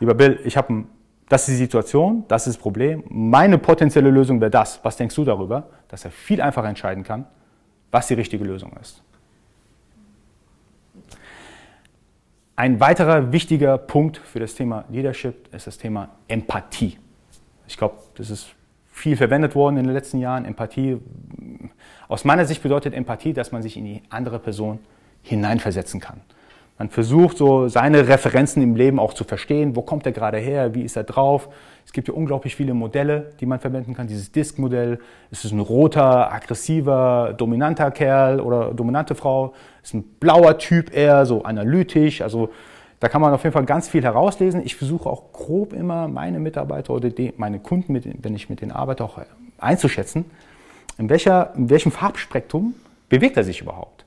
lieber 0.00 0.14
Bill, 0.14 0.40
ich 0.44 0.56
habe 0.56 0.84
das 1.28 1.48
ist 1.48 1.54
die 1.54 1.64
Situation, 1.64 2.24
das 2.28 2.46
ist 2.46 2.56
das 2.56 2.62
Problem. 2.62 3.04
Meine 3.08 3.56
potenzielle 3.56 4.10
Lösung 4.10 4.38
wäre 4.38 4.50
das. 4.50 4.80
Was 4.82 4.98
denkst 4.98 5.14
du 5.14 5.24
darüber? 5.24 5.70
Dass 5.88 6.04
er 6.04 6.10
viel 6.10 6.42
einfacher 6.42 6.68
entscheiden 6.68 7.04
kann, 7.04 7.24
was 7.90 8.08
die 8.08 8.14
richtige 8.14 8.44
Lösung 8.44 8.70
ist. 8.78 9.02
Ein 12.54 12.80
weiterer 12.80 13.32
wichtiger 13.32 13.78
Punkt 13.78 14.18
für 14.18 14.38
das 14.38 14.54
Thema 14.54 14.84
Leadership 14.90 15.52
ist 15.54 15.66
das 15.66 15.78
Thema 15.78 16.10
Empathie. 16.28 16.98
Ich 17.66 17.78
glaube, 17.78 17.96
das 18.14 18.28
ist 18.28 18.54
viel 18.90 19.16
verwendet 19.16 19.54
worden 19.54 19.78
in 19.78 19.84
den 19.84 19.94
letzten 19.94 20.18
Jahren. 20.18 20.44
Empathie, 20.44 20.98
aus 22.08 22.24
meiner 22.24 22.44
Sicht 22.44 22.62
bedeutet 22.62 22.92
Empathie, 22.92 23.32
dass 23.32 23.52
man 23.52 23.62
sich 23.62 23.78
in 23.78 23.86
die 23.86 24.02
andere 24.10 24.38
Person 24.38 24.80
hineinversetzen 25.22 25.98
kann. 25.98 26.20
Man 26.78 26.88
versucht 26.90 27.36
so 27.36 27.68
seine 27.68 28.08
Referenzen 28.08 28.62
im 28.62 28.74
Leben 28.74 28.98
auch 28.98 29.14
zu 29.14 29.24
verstehen. 29.24 29.76
Wo 29.76 29.82
kommt 29.82 30.06
er 30.06 30.12
gerade 30.12 30.38
her? 30.38 30.74
Wie 30.74 30.82
ist 30.82 30.96
er 30.96 31.04
drauf? 31.04 31.48
Es 31.84 31.92
gibt 31.92 32.08
ja 32.08 32.14
unglaublich 32.14 32.56
viele 32.56 32.74
Modelle, 32.74 33.32
die 33.40 33.46
man 33.46 33.60
verwenden 33.60 33.94
kann. 33.94 34.06
Dieses 34.06 34.32
Disk-Modell. 34.32 34.98
Ist 35.30 35.44
es 35.44 35.52
ein 35.52 35.60
roter, 35.60 36.32
aggressiver, 36.32 37.34
dominanter 37.36 37.90
Kerl 37.90 38.40
oder 38.40 38.72
dominante 38.72 39.14
Frau? 39.14 39.52
Ist 39.82 39.94
ein 39.94 40.02
blauer 40.02 40.58
Typ 40.58 40.94
eher, 40.94 41.26
so 41.26 41.42
analytisch. 41.42 42.22
Also 42.22 42.50
da 43.00 43.08
kann 43.08 43.20
man 43.20 43.34
auf 43.34 43.42
jeden 43.42 43.52
Fall 43.52 43.64
ganz 43.64 43.88
viel 43.88 44.02
herauslesen. 44.02 44.62
Ich 44.64 44.76
versuche 44.76 45.08
auch 45.08 45.32
grob 45.32 45.72
immer 45.72 46.08
meine 46.08 46.38
Mitarbeiter 46.38 46.94
oder 46.94 47.10
die, 47.10 47.34
meine 47.36 47.58
Kunden, 47.58 47.92
mit, 47.92 48.06
wenn 48.24 48.34
ich 48.34 48.48
mit 48.48 48.60
denen 48.60 48.72
arbeite, 48.72 49.04
auch 49.04 49.18
einzuschätzen. 49.58 50.24
In, 50.98 51.08
welcher, 51.08 51.52
in 51.56 51.68
welchem 51.68 51.92
Farbspektrum 51.92 52.74
bewegt 53.08 53.36
er 53.36 53.44
sich 53.44 53.60
überhaupt? 53.60 54.04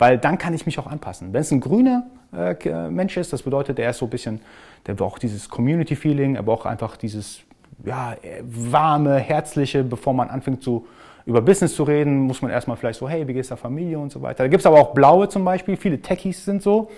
Weil 0.00 0.16
dann 0.16 0.38
kann 0.38 0.54
ich 0.54 0.64
mich 0.64 0.78
auch 0.78 0.86
anpassen. 0.86 1.34
Wenn 1.34 1.42
es 1.42 1.50
ein 1.50 1.60
grüner 1.60 2.06
äh, 2.32 2.88
Mensch 2.88 3.18
ist, 3.18 3.34
das 3.34 3.42
bedeutet, 3.42 3.78
er 3.78 3.90
ist 3.90 3.98
so 3.98 4.06
ein 4.06 4.10
bisschen, 4.10 4.40
der 4.86 4.94
braucht 4.94 5.22
dieses 5.22 5.50
Community-Feeling, 5.50 6.36
er 6.36 6.42
braucht 6.42 6.66
einfach 6.66 6.96
dieses 6.96 7.42
ja, 7.84 8.16
warme, 8.42 9.18
herzliche, 9.18 9.84
bevor 9.84 10.14
man 10.14 10.30
anfängt 10.30 10.62
zu 10.62 10.86
über 11.26 11.42
Business 11.42 11.74
zu 11.74 11.82
reden, 11.82 12.20
muss 12.20 12.40
man 12.40 12.50
erstmal 12.50 12.78
vielleicht 12.78 12.98
so, 12.98 13.08
hey, 13.08 13.28
wie 13.28 13.34
geht's 13.34 13.48
der 13.48 13.58
Familie 13.58 13.98
und 13.98 14.10
so 14.10 14.22
weiter. 14.22 14.44
Da 14.44 14.48
gibt 14.48 14.60
es 14.60 14.66
aber 14.66 14.80
auch 14.80 14.94
blaue 14.94 15.28
zum 15.28 15.44
Beispiel, 15.44 15.76
viele 15.76 16.00
Techies 16.00 16.46
sind 16.46 16.62
so. 16.62 16.90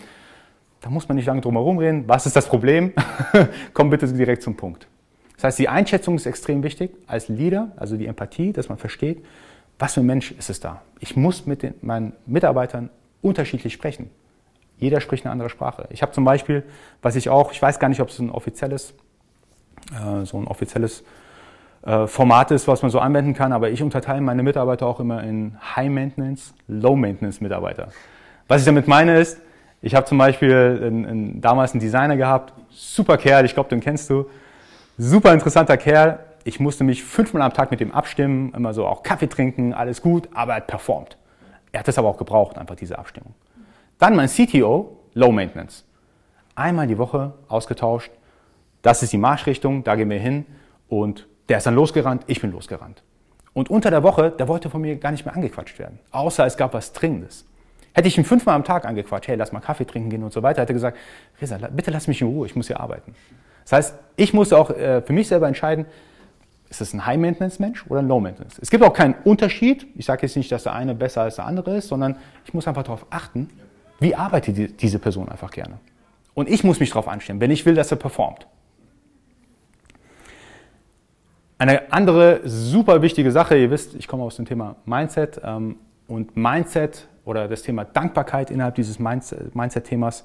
Da 0.80 0.90
muss 0.90 1.08
man 1.08 1.16
nicht 1.16 1.26
lange 1.26 1.40
drum 1.40 1.54
herum 1.54 1.78
reden. 1.78 2.04
Was 2.06 2.24
ist 2.24 2.36
das 2.36 2.46
Problem? 2.46 2.92
Komm 3.74 3.90
bitte 3.90 4.06
direkt 4.06 4.44
zum 4.44 4.56
Punkt. 4.56 4.86
Das 5.34 5.44
heißt, 5.44 5.58
die 5.58 5.68
Einschätzung 5.68 6.14
ist 6.14 6.26
extrem 6.26 6.62
wichtig 6.62 6.92
als 7.08 7.28
Leader, 7.28 7.72
also 7.76 7.96
die 7.96 8.06
Empathie, 8.06 8.52
dass 8.52 8.68
man 8.68 8.78
versteht, 8.78 9.24
was 9.82 9.94
für 9.94 10.00
ein 10.00 10.06
Mensch 10.06 10.30
ist 10.30 10.48
es 10.48 10.60
da? 10.60 10.80
Ich 11.00 11.16
muss 11.16 11.44
mit 11.44 11.64
den, 11.64 11.74
meinen 11.82 12.12
Mitarbeitern 12.24 12.88
unterschiedlich 13.20 13.72
sprechen. 13.72 14.10
Jeder 14.78 15.00
spricht 15.00 15.24
eine 15.24 15.32
andere 15.32 15.50
Sprache. 15.50 15.88
Ich 15.90 16.02
habe 16.02 16.12
zum 16.12 16.24
Beispiel, 16.24 16.62
was 17.02 17.16
ich 17.16 17.28
auch, 17.28 17.50
ich 17.50 17.60
weiß 17.60 17.80
gar 17.80 17.88
nicht, 17.88 18.00
ob 18.00 18.08
es 18.08 18.20
ein 18.20 18.30
offizielles, 18.30 18.94
äh, 19.90 20.24
so 20.24 20.38
ein 20.38 20.46
offizielles 20.46 21.02
äh, 21.84 22.06
Format 22.06 22.52
ist, 22.52 22.68
was 22.68 22.82
man 22.82 22.92
so 22.92 23.00
anwenden 23.00 23.34
kann, 23.34 23.52
aber 23.52 23.70
ich 23.70 23.82
unterteile 23.82 24.20
meine 24.20 24.44
Mitarbeiter 24.44 24.86
auch 24.86 25.00
immer 25.00 25.24
in 25.24 25.56
High-Maintenance, 25.74 26.54
Low-Maintenance-Mitarbeiter. 26.68 27.88
Was 28.46 28.60
ich 28.60 28.66
damit 28.66 28.86
meine 28.86 29.18
ist, 29.18 29.40
ich 29.80 29.96
habe 29.96 30.06
zum 30.06 30.16
Beispiel 30.16 30.80
in, 30.80 31.04
in, 31.04 31.40
damals 31.40 31.72
einen 31.72 31.80
Designer 31.80 32.16
gehabt, 32.16 32.52
super 32.70 33.16
Kerl, 33.16 33.44
ich 33.46 33.54
glaube, 33.54 33.68
den 33.68 33.80
kennst 33.80 34.08
du, 34.10 34.26
super 34.96 35.32
interessanter 35.34 35.76
Kerl, 35.76 36.20
ich 36.44 36.60
musste 36.60 36.84
mich 36.84 37.02
fünfmal 37.02 37.42
am 37.42 37.52
Tag 37.52 37.70
mit 37.70 37.80
ihm 37.80 37.92
abstimmen, 37.92 38.52
immer 38.54 38.74
so 38.74 38.86
auch 38.86 39.02
Kaffee 39.02 39.28
trinken, 39.28 39.72
alles 39.72 40.02
gut, 40.02 40.28
aber 40.34 40.52
er 40.52 40.56
hat 40.56 40.66
performt. 40.66 41.16
Er 41.72 41.80
hat 41.80 41.88
es 41.88 41.98
aber 41.98 42.08
auch 42.08 42.18
gebraucht, 42.18 42.58
einfach 42.58 42.76
diese 42.76 42.98
Abstimmung. 42.98 43.34
Dann 43.98 44.16
mein 44.16 44.28
CTO, 44.28 44.98
Low 45.14 45.32
Maintenance. 45.32 45.84
Einmal 46.54 46.86
die 46.86 46.98
Woche 46.98 47.34
ausgetauscht. 47.48 48.10
Das 48.82 49.02
ist 49.02 49.12
die 49.12 49.18
Marschrichtung, 49.18 49.84
da 49.84 49.94
gehen 49.94 50.10
wir 50.10 50.18
hin. 50.18 50.44
Und 50.88 51.26
der 51.48 51.58
ist 51.58 51.66
dann 51.66 51.74
losgerannt, 51.74 52.24
ich 52.26 52.40
bin 52.40 52.52
losgerannt. 52.52 53.02
Und 53.54 53.70
unter 53.70 53.90
der 53.90 54.02
Woche, 54.02 54.30
der 54.30 54.48
wollte 54.48 54.70
von 54.70 54.80
mir 54.80 54.96
gar 54.96 55.12
nicht 55.12 55.24
mehr 55.24 55.34
angequatscht 55.34 55.78
werden. 55.78 55.98
Außer 56.10 56.46
es 56.46 56.56
gab 56.56 56.74
was 56.74 56.92
Dringendes. 56.92 57.46
Hätte 57.94 58.08
ich 58.08 58.16
ihn 58.16 58.24
fünfmal 58.24 58.54
am 58.54 58.64
Tag 58.64 58.86
angequatscht, 58.86 59.28
hey, 59.28 59.36
lass 59.36 59.52
mal 59.52 59.60
Kaffee 59.60 59.84
trinken 59.84 60.08
gehen 60.08 60.22
und 60.22 60.32
so 60.32 60.42
weiter, 60.42 60.62
hätte 60.62 60.72
er 60.72 60.74
gesagt, 60.74 60.98
Reza, 61.40 61.58
bitte 61.70 61.90
lass 61.90 62.08
mich 62.08 62.22
in 62.22 62.28
Ruhe, 62.28 62.46
ich 62.46 62.56
muss 62.56 62.66
hier 62.66 62.80
arbeiten. 62.80 63.14
Das 63.64 63.72
heißt, 63.72 63.98
ich 64.16 64.32
musste 64.32 64.56
auch 64.56 64.70
äh, 64.70 65.02
für 65.02 65.12
mich 65.12 65.28
selber 65.28 65.46
entscheiden, 65.46 65.84
ist 66.72 66.80
es 66.80 66.94
ein 66.94 67.04
High-Maintenance-Mensch 67.04 67.84
oder 67.88 68.00
ein 68.00 68.08
Low-Maintenance? 68.08 68.58
Es 68.58 68.70
gibt 68.70 68.82
auch 68.82 68.94
keinen 68.94 69.14
Unterschied. 69.24 69.86
Ich 69.94 70.06
sage 70.06 70.22
jetzt 70.22 70.36
nicht, 70.36 70.50
dass 70.50 70.62
der 70.62 70.72
eine 70.72 70.94
besser 70.94 71.20
als 71.20 71.36
der 71.36 71.44
andere 71.44 71.76
ist, 71.76 71.88
sondern 71.88 72.16
ich 72.46 72.54
muss 72.54 72.66
einfach 72.66 72.82
darauf 72.82 73.04
achten, 73.10 73.50
wie 74.00 74.14
arbeitet 74.14 74.80
diese 74.80 74.98
Person 74.98 75.28
einfach 75.28 75.50
gerne. 75.50 75.78
Und 76.32 76.48
ich 76.48 76.64
muss 76.64 76.80
mich 76.80 76.88
darauf 76.88 77.08
anstellen, 77.08 77.40
wenn 77.40 77.50
ich 77.50 77.66
will, 77.66 77.74
dass 77.74 77.90
er 77.90 77.98
performt. 77.98 78.46
Eine 81.58 81.92
andere 81.92 82.40
super 82.44 83.02
wichtige 83.02 83.30
Sache, 83.30 83.56
ihr 83.56 83.70
wisst, 83.70 83.94
ich 83.94 84.08
komme 84.08 84.24
aus 84.24 84.36
dem 84.36 84.46
Thema 84.46 84.76
Mindset 84.86 85.42
ähm, 85.44 85.76
und 86.08 86.36
Mindset 86.36 87.06
oder 87.26 87.48
das 87.48 87.62
Thema 87.62 87.84
Dankbarkeit 87.84 88.50
innerhalb 88.50 88.76
dieses 88.76 88.98
Mindset-Themas, 88.98 90.24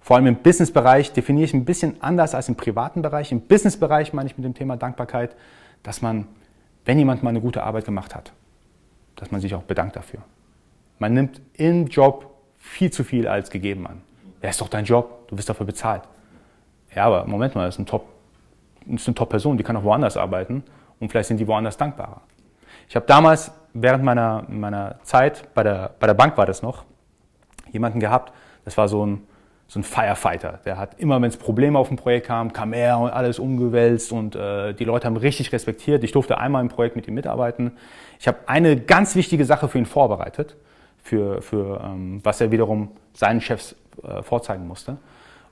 vor 0.00 0.16
allem 0.16 0.26
im 0.26 0.36
Business-Bereich 0.36 1.12
definiere 1.12 1.44
ich 1.44 1.54
ein 1.54 1.64
bisschen 1.64 2.02
anders 2.02 2.34
als 2.34 2.48
im 2.48 2.56
privaten 2.56 3.00
Bereich. 3.00 3.32
Im 3.32 3.42
Business-Bereich 3.42 4.12
meine 4.12 4.28
ich 4.28 4.36
mit 4.36 4.44
dem 4.44 4.52
Thema 4.54 4.76
Dankbarkeit, 4.76 5.36
dass 5.84 6.02
man, 6.02 6.26
wenn 6.84 6.98
jemand 6.98 7.22
mal 7.22 7.30
eine 7.30 7.40
gute 7.40 7.62
Arbeit 7.62 7.84
gemacht 7.84 8.16
hat, 8.16 8.32
dass 9.14 9.30
man 9.30 9.40
sich 9.40 9.54
auch 9.54 9.62
bedankt 9.62 9.94
dafür. 9.94 10.20
Man 10.98 11.14
nimmt 11.14 11.40
im 11.52 11.86
Job 11.86 12.34
viel 12.58 12.90
zu 12.90 13.04
viel 13.04 13.28
als 13.28 13.50
gegeben 13.50 13.86
an. 13.86 14.02
Ja, 14.42 14.48
ist 14.48 14.60
doch 14.60 14.68
dein 14.68 14.84
Job, 14.84 15.28
du 15.28 15.38
wirst 15.38 15.48
dafür 15.48 15.66
bezahlt. 15.66 16.02
Ja, 16.94 17.04
aber 17.06 17.26
Moment 17.26 17.54
mal, 17.54 17.66
das 17.66 17.76
ist, 17.76 17.80
ein 17.80 17.86
Top, 17.86 18.06
das 18.86 19.02
ist 19.02 19.08
eine 19.08 19.14
Top-Person, 19.14 19.56
die 19.56 19.62
kann 19.62 19.76
auch 19.76 19.84
woanders 19.84 20.16
arbeiten 20.16 20.64
und 20.98 21.10
vielleicht 21.10 21.28
sind 21.28 21.38
die 21.38 21.46
woanders 21.46 21.76
dankbarer. 21.76 22.22
Ich 22.88 22.96
habe 22.96 23.06
damals, 23.06 23.52
während 23.72 24.04
meiner, 24.04 24.44
meiner 24.48 24.98
Zeit, 25.02 25.54
bei 25.54 25.62
der, 25.62 25.94
bei 25.98 26.06
der 26.06 26.14
Bank 26.14 26.36
war 26.36 26.46
das 26.46 26.62
noch, 26.62 26.84
jemanden 27.70 28.00
gehabt, 28.00 28.32
das 28.64 28.76
war 28.76 28.88
so 28.88 29.04
ein 29.04 29.26
so 29.74 29.80
ein 29.80 29.82
Firefighter. 29.82 30.60
Der 30.64 30.78
hat 30.78 31.00
immer, 31.00 31.20
wenn 31.20 31.28
es 31.28 31.36
Probleme 31.36 31.78
auf 31.78 31.88
dem 31.88 31.96
Projekt 31.96 32.28
kam, 32.28 32.52
kam 32.52 32.72
er 32.72 32.98
und 33.00 33.10
alles 33.10 33.40
umgewälzt 33.40 34.12
und 34.12 34.36
äh, 34.36 34.72
die 34.72 34.84
Leute 34.84 35.06
haben 35.08 35.16
richtig 35.16 35.52
respektiert. 35.52 36.04
Ich 36.04 36.12
durfte 36.12 36.38
einmal 36.38 36.62
im 36.62 36.68
Projekt 36.68 36.94
mit 36.94 37.08
ihm 37.08 37.14
mitarbeiten. 37.14 37.72
Ich 38.20 38.28
habe 38.28 38.38
eine 38.46 38.76
ganz 38.80 39.16
wichtige 39.16 39.44
Sache 39.44 39.66
für 39.68 39.78
ihn 39.78 39.86
vorbereitet, 39.86 40.54
für, 41.02 41.42
für 41.42 41.80
ähm, 41.84 42.20
was 42.22 42.40
er 42.40 42.52
wiederum 42.52 42.92
seinen 43.14 43.40
Chefs 43.40 43.74
äh, 44.04 44.22
vorzeigen 44.22 44.68
musste. 44.68 44.96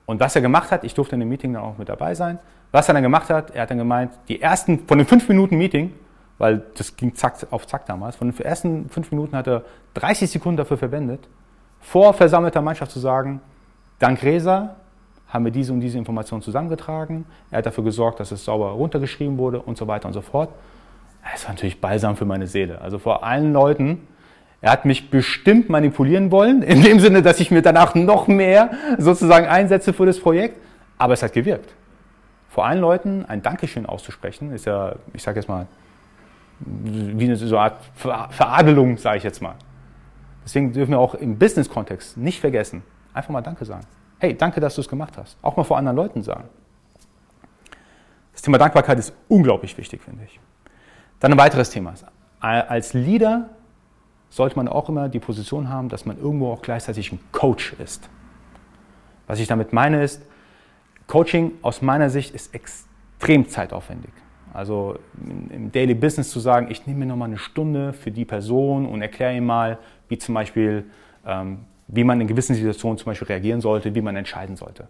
Und 0.07 0.21
was 0.21 0.37
er 0.37 0.43
gemacht 0.43 0.71
hat, 0.71 0.85
ich 0.85 0.95
durfte 0.95 1.17
in 1.17 1.21
dem 1.21 1.29
Meeting 1.29 1.53
dann 1.53 1.63
auch 1.65 1.77
mit 1.77 1.89
dabei 1.89 2.15
sein. 2.15 2.39
Was 2.71 2.89
er 2.89 2.95
dann 2.95 3.03
gemacht 3.03 3.29
hat, 3.29 3.51
er 3.51 3.63
hat 3.63 3.71
dann 3.71 3.79
gemeint, 3.79 4.13
die 4.29 4.41
ersten, 4.41 4.87
von 4.87 4.99
den 4.99 5.07
fünf 5.07 5.29
Minuten 5.29 5.59
Meeting, 5.59 5.93
weil 6.39 6.63
das 6.77 6.95
ging 6.95 7.13
zack 7.17 7.35
auf 7.51 7.67
zack 7.67 7.87
damals, 7.87 8.15
von 8.15 8.31
den 8.31 8.39
ersten 8.41 8.89
fünf 8.89 9.11
Minuten 9.11 9.37
hat 9.37 9.49
er 9.49 9.65
30 9.95 10.31
Sekunden 10.31 10.59
dafür 10.59 10.79
verwendet, 10.79 11.29
vor 11.81 12.15
versammelter 12.15 12.63
Mannschaft 12.63 12.93
zu 12.93 13.01
sagen, 13.01 13.41
Dank 14.03 14.23
Resa 14.23 14.77
haben 15.29 15.45
wir 15.45 15.53
diese 15.53 15.73
und 15.73 15.81
diese 15.81 15.97
Informationen 15.97 16.43
zusammengetragen. 16.43 17.25
Er 17.51 17.59
hat 17.59 17.67
dafür 17.67 17.85
gesorgt, 17.85 18.21
dass 18.21 18.33
es 18.33 18.45
sauber 18.45 18.71
runtergeschrieben 18.71 19.39
wurde 19.39 19.63
und 19.63 19.79
so 19.79 19.87
weiter 19.87 20.09
und 20.09 20.13
so 20.13 20.21
fort. 20.21 20.51
Es 21.35 21.45
war 21.45 21.53
natürlich 21.53 21.81
balsam 21.81 22.17
für 22.17 22.25
meine 22.25 22.49
Seele. 22.49 22.81
Also 22.81 22.99
vor 22.99 23.23
allen 23.25 23.53
Leuten, 23.53 24.09
er 24.61 24.73
hat 24.73 24.85
mich 24.85 25.11
bestimmt 25.11 25.69
manipulieren 25.69 26.33
wollen, 26.33 26.63
in 26.63 26.83
dem 26.83 26.99
Sinne, 26.99 27.23
dass 27.23 27.39
ich 27.39 27.53
mir 27.53 27.63
danach 27.63 27.95
noch 27.95 28.27
mehr 28.27 28.73
sozusagen 28.99 29.47
einsetze 29.47 29.93
für 29.93 30.05
das 30.05 30.19
Projekt. 30.19 30.57
Aber 30.99 31.15
es 31.15 31.23
hat 31.23 31.33
gewirkt. 31.33 31.73
Vor 32.49 32.67
allen 32.67 32.81
Leuten 32.81 33.25
ein 33.25 33.41
Dankeschön 33.41 33.87
auszusprechen, 33.87 34.53
ist 34.53 34.67
ja, 34.67 34.97
ich 35.15 35.23
sage 35.23 35.39
jetzt 35.39 35.49
mal, 35.49 35.67
wie 36.59 37.25
eine 37.25 37.37
so 37.37 37.57
Art 37.57 37.77
Veradelung, 37.95 38.99
sage 38.99 39.19
ich 39.19 39.25
jetzt 39.25 39.41
mal. 39.41 39.55
Deswegen 40.45 40.73
dürfen 40.73 40.91
wir 40.91 40.99
auch 40.99 41.15
im 41.15 41.39
Business-Kontext 41.39 42.17
nicht 42.17 42.41
vergessen, 42.41 42.83
Einfach 43.15 43.31
mal 43.31 43.43
Danke 43.43 43.65
sagen. 43.65 43.87
Hey, 44.19 44.37
danke, 44.37 44.61
dass 44.61 44.75
du 44.75 44.81
es 44.81 44.89
gemacht 44.89 45.17
hast. 45.17 45.37
Auch 45.43 45.57
mal 45.57 45.65
vor 45.65 45.77
anderen 45.77 45.97
Leuten 45.97 46.23
sagen. 46.23 46.45
Das 48.33 48.43
Thema 48.43 48.59
Dankbarkeit 48.59 48.99
ist 48.99 49.13
unglaublich 49.29 49.77
wichtig, 49.77 50.01
finde 50.01 50.25
ich. 50.25 50.41
Dann 51.21 51.33
ein 51.33 51.39
weiteres 51.39 51.71
Thema. 51.71 51.95
Als 52.41 52.95
Leader 52.95 53.51
sollte 54.31 54.57
man 54.57 54.69
auch 54.69 54.89
immer 54.89 55.09
die 55.09 55.21
Position 55.21 55.69
haben, 55.69 55.89
dass 55.89 56.07
man 56.07 56.19
irgendwo 56.19 56.53
auch 56.53 56.63
gleichzeitig 56.63 57.13
ein 57.13 57.21
Coach 57.33 57.75
ist. 57.75 58.09
Was 59.27 59.39
ich 59.39 59.47
damit 59.47 59.73
meine 59.73 60.03
ist, 60.03 60.23
Coaching 61.07 61.53
aus 61.63 61.83
meiner 61.83 62.09
Sicht 62.09 62.35
ist 62.35 62.55
extrem 62.55 63.49
zeitaufwendig. 63.49 64.13
Also 64.55 64.99
im 65.51 65.71
Daily 65.73 65.95
Business 65.95 66.31
zu 66.31 66.41
sagen, 66.41 66.71
ich 66.71 66.87
nehme 66.87 67.01
mir 67.01 67.07
nochmal 67.07 67.29
eine 67.29 67.39
Stunde 67.39 67.93
für 67.93 68.11
die 68.11 68.25
Person 68.25 68.87
und 68.87 69.03
erkläre 69.03 69.37
ihm 69.37 69.47
mal, 69.47 69.79
wie 70.09 70.19
zum 70.19 70.35
Beispiel 70.35 70.85
ähm, 71.27 71.61
wie 71.93 72.05
man 72.05 72.21
in 72.21 72.27
gewissen 72.27 72.55
Situationen 72.57 72.99
zum 72.99 73.07
Beispiel 73.07 73.29
reagieren 73.29 73.61
sollte, 73.61 73.95
wie 73.95 74.01
man 74.01 74.17
entscheiden 74.17 74.57
sollte. 74.57 74.89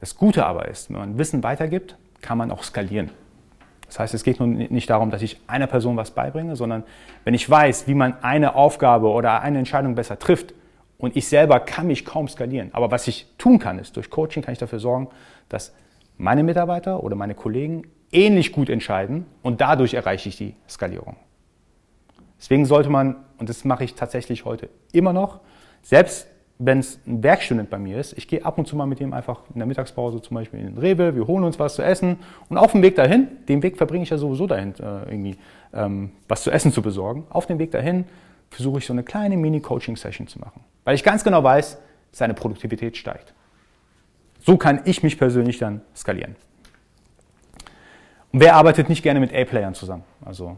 Das 0.00 0.16
Gute 0.16 0.44
aber 0.44 0.68
ist, 0.68 0.90
wenn 0.90 0.98
man 0.98 1.18
Wissen 1.18 1.42
weitergibt, 1.42 1.96
kann 2.20 2.36
man 2.36 2.50
auch 2.50 2.62
skalieren. 2.62 3.10
Das 3.86 3.98
heißt, 3.98 4.14
es 4.14 4.22
geht 4.22 4.38
nun 4.38 4.56
nicht 4.56 4.88
darum, 4.90 5.10
dass 5.10 5.22
ich 5.22 5.40
einer 5.46 5.66
Person 5.66 5.96
was 5.96 6.10
beibringe, 6.10 6.54
sondern 6.54 6.84
wenn 7.24 7.34
ich 7.34 7.48
weiß, 7.48 7.88
wie 7.88 7.94
man 7.94 8.22
eine 8.22 8.54
Aufgabe 8.54 9.08
oder 9.08 9.40
eine 9.40 9.58
Entscheidung 9.58 9.94
besser 9.94 10.18
trifft 10.18 10.54
und 10.98 11.16
ich 11.16 11.26
selber 11.26 11.58
kann 11.58 11.86
mich 11.86 12.04
kaum 12.04 12.28
skalieren. 12.28 12.70
Aber 12.74 12.90
was 12.90 13.08
ich 13.08 13.26
tun 13.38 13.58
kann, 13.58 13.78
ist, 13.78 13.96
durch 13.96 14.10
Coaching 14.10 14.42
kann 14.42 14.52
ich 14.52 14.58
dafür 14.58 14.78
sorgen, 14.78 15.08
dass 15.48 15.74
meine 16.18 16.42
Mitarbeiter 16.42 17.02
oder 17.02 17.16
meine 17.16 17.34
Kollegen 17.34 17.84
ähnlich 18.12 18.52
gut 18.52 18.68
entscheiden 18.68 19.24
und 19.42 19.62
dadurch 19.62 19.94
erreiche 19.94 20.28
ich 20.28 20.36
die 20.36 20.54
Skalierung. 20.68 21.16
Deswegen 22.38 22.66
sollte 22.66 22.90
man, 22.90 23.16
und 23.38 23.48
das 23.48 23.64
mache 23.64 23.84
ich 23.84 23.94
tatsächlich 23.94 24.44
heute 24.44 24.68
immer 24.92 25.14
noch, 25.14 25.40
selbst 25.82 26.26
wenn 26.64 26.78
es 26.78 27.00
ein 27.06 27.22
Werkstudent 27.22 27.70
bei 27.70 27.78
mir 27.78 27.98
ist, 27.98 28.16
ich 28.16 28.28
gehe 28.28 28.44
ab 28.44 28.56
und 28.56 28.66
zu 28.66 28.76
mal 28.76 28.86
mit 28.86 29.00
ihm 29.00 29.12
einfach 29.12 29.40
in 29.52 29.58
der 29.58 29.66
Mittagspause 29.66 30.22
zum 30.22 30.36
Beispiel 30.36 30.60
in 30.60 30.66
den 30.66 30.78
Rewe, 30.78 31.16
wir 31.16 31.26
holen 31.26 31.42
uns 31.42 31.58
was 31.58 31.74
zu 31.74 31.82
essen 31.82 32.18
und 32.48 32.56
auf 32.56 32.72
dem 32.72 32.82
Weg 32.82 32.94
dahin, 32.94 33.28
den 33.48 33.62
Weg 33.62 33.76
verbringe 33.76 34.04
ich 34.04 34.10
ja 34.10 34.16
sowieso 34.16 34.46
dahin, 34.46 34.74
äh, 34.78 35.10
irgendwie 35.10 35.36
ähm, 35.74 36.12
was 36.28 36.42
zu 36.42 36.50
essen 36.50 36.72
zu 36.72 36.80
besorgen, 36.80 37.26
auf 37.30 37.46
dem 37.46 37.58
Weg 37.58 37.72
dahin 37.72 38.04
versuche 38.50 38.78
ich 38.78 38.86
so 38.86 38.92
eine 38.92 39.02
kleine 39.02 39.36
Mini-Coaching-Session 39.36 40.28
zu 40.28 40.38
machen, 40.38 40.60
weil 40.84 40.94
ich 40.94 41.02
ganz 41.02 41.24
genau 41.24 41.42
weiß, 41.42 41.78
seine 42.12 42.34
Produktivität 42.34 42.96
steigt. 42.96 43.34
So 44.40 44.56
kann 44.56 44.82
ich 44.84 45.02
mich 45.02 45.18
persönlich 45.18 45.58
dann 45.58 45.80
skalieren. 45.96 46.36
Und 48.32 48.40
wer 48.40 48.54
arbeitet 48.54 48.88
nicht 48.88 49.02
gerne 49.02 49.20
mit 49.20 49.34
A-Playern 49.34 49.74
zusammen? 49.74 50.04
Also 50.24 50.56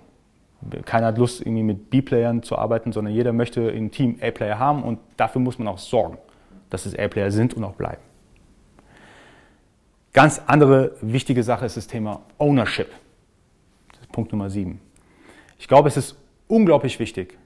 keiner 0.84 1.08
hat 1.08 1.18
Lust, 1.18 1.40
irgendwie 1.40 1.62
mit 1.62 1.90
B-Playern 1.90 2.42
zu 2.42 2.56
arbeiten, 2.58 2.92
sondern 2.92 3.14
jeder 3.14 3.32
möchte 3.32 3.62
im 3.62 3.90
Team 3.90 4.18
A-Player 4.20 4.58
haben 4.58 4.82
und 4.82 4.98
dafür 5.16 5.40
muss 5.40 5.58
man 5.58 5.68
auch 5.68 5.78
sorgen, 5.78 6.18
dass 6.70 6.86
es 6.86 6.98
A-Player 6.98 7.30
sind 7.30 7.54
und 7.54 7.64
auch 7.64 7.74
bleiben. 7.74 8.02
Ganz 10.12 10.40
andere 10.46 10.92
wichtige 11.00 11.42
Sache 11.42 11.66
ist 11.66 11.76
das 11.76 11.86
Thema 11.86 12.20
Ownership. 12.38 12.88
Das 13.90 14.00
ist 14.00 14.12
Punkt 14.12 14.32
Nummer 14.32 14.48
sieben. 14.48 14.80
Ich 15.58 15.66
glaube, 15.66 15.88
es 15.88 15.96
ist 15.96 16.16
unglaublich 16.46 16.98
wichtig, 16.98 17.36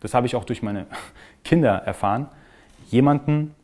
das 0.00 0.14
habe 0.14 0.26
ich 0.26 0.36
auch 0.36 0.44
durch 0.44 0.62
meine 0.62 0.86
Kinder 1.44 1.70
erfahren, 1.70 2.28
jemanden 2.88 3.54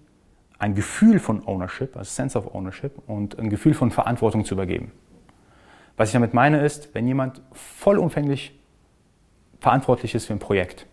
ein 0.58 0.75
Gefühl 0.75 1.18
von 1.18 1.46
Ownership, 1.46 1.96
also 1.96 2.08
Sense 2.08 2.38
of 2.38 2.54
Ownership 2.54 2.92
und 3.06 3.38
ein 3.38 3.50
Gefühl 3.50 3.75
von 3.75 3.90
Verantwortung 3.90 4.44
zu 4.44 4.54
übergeben. 4.54 4.92
Was 5.96 6.10
ich 6.10 6.12
damit 6.14 6.34
meine 6.34 6.64
ist, 6.64 6.94
wenn 6.94 7.06
jemand 7.06 7.42
vollumfänglich 7.52 8.55
verantwortlich 9.60 10.14
ist 10.14 10.26
für 10.26 10.32
ein 10.32 10.38
Projekt, 10.38 10.86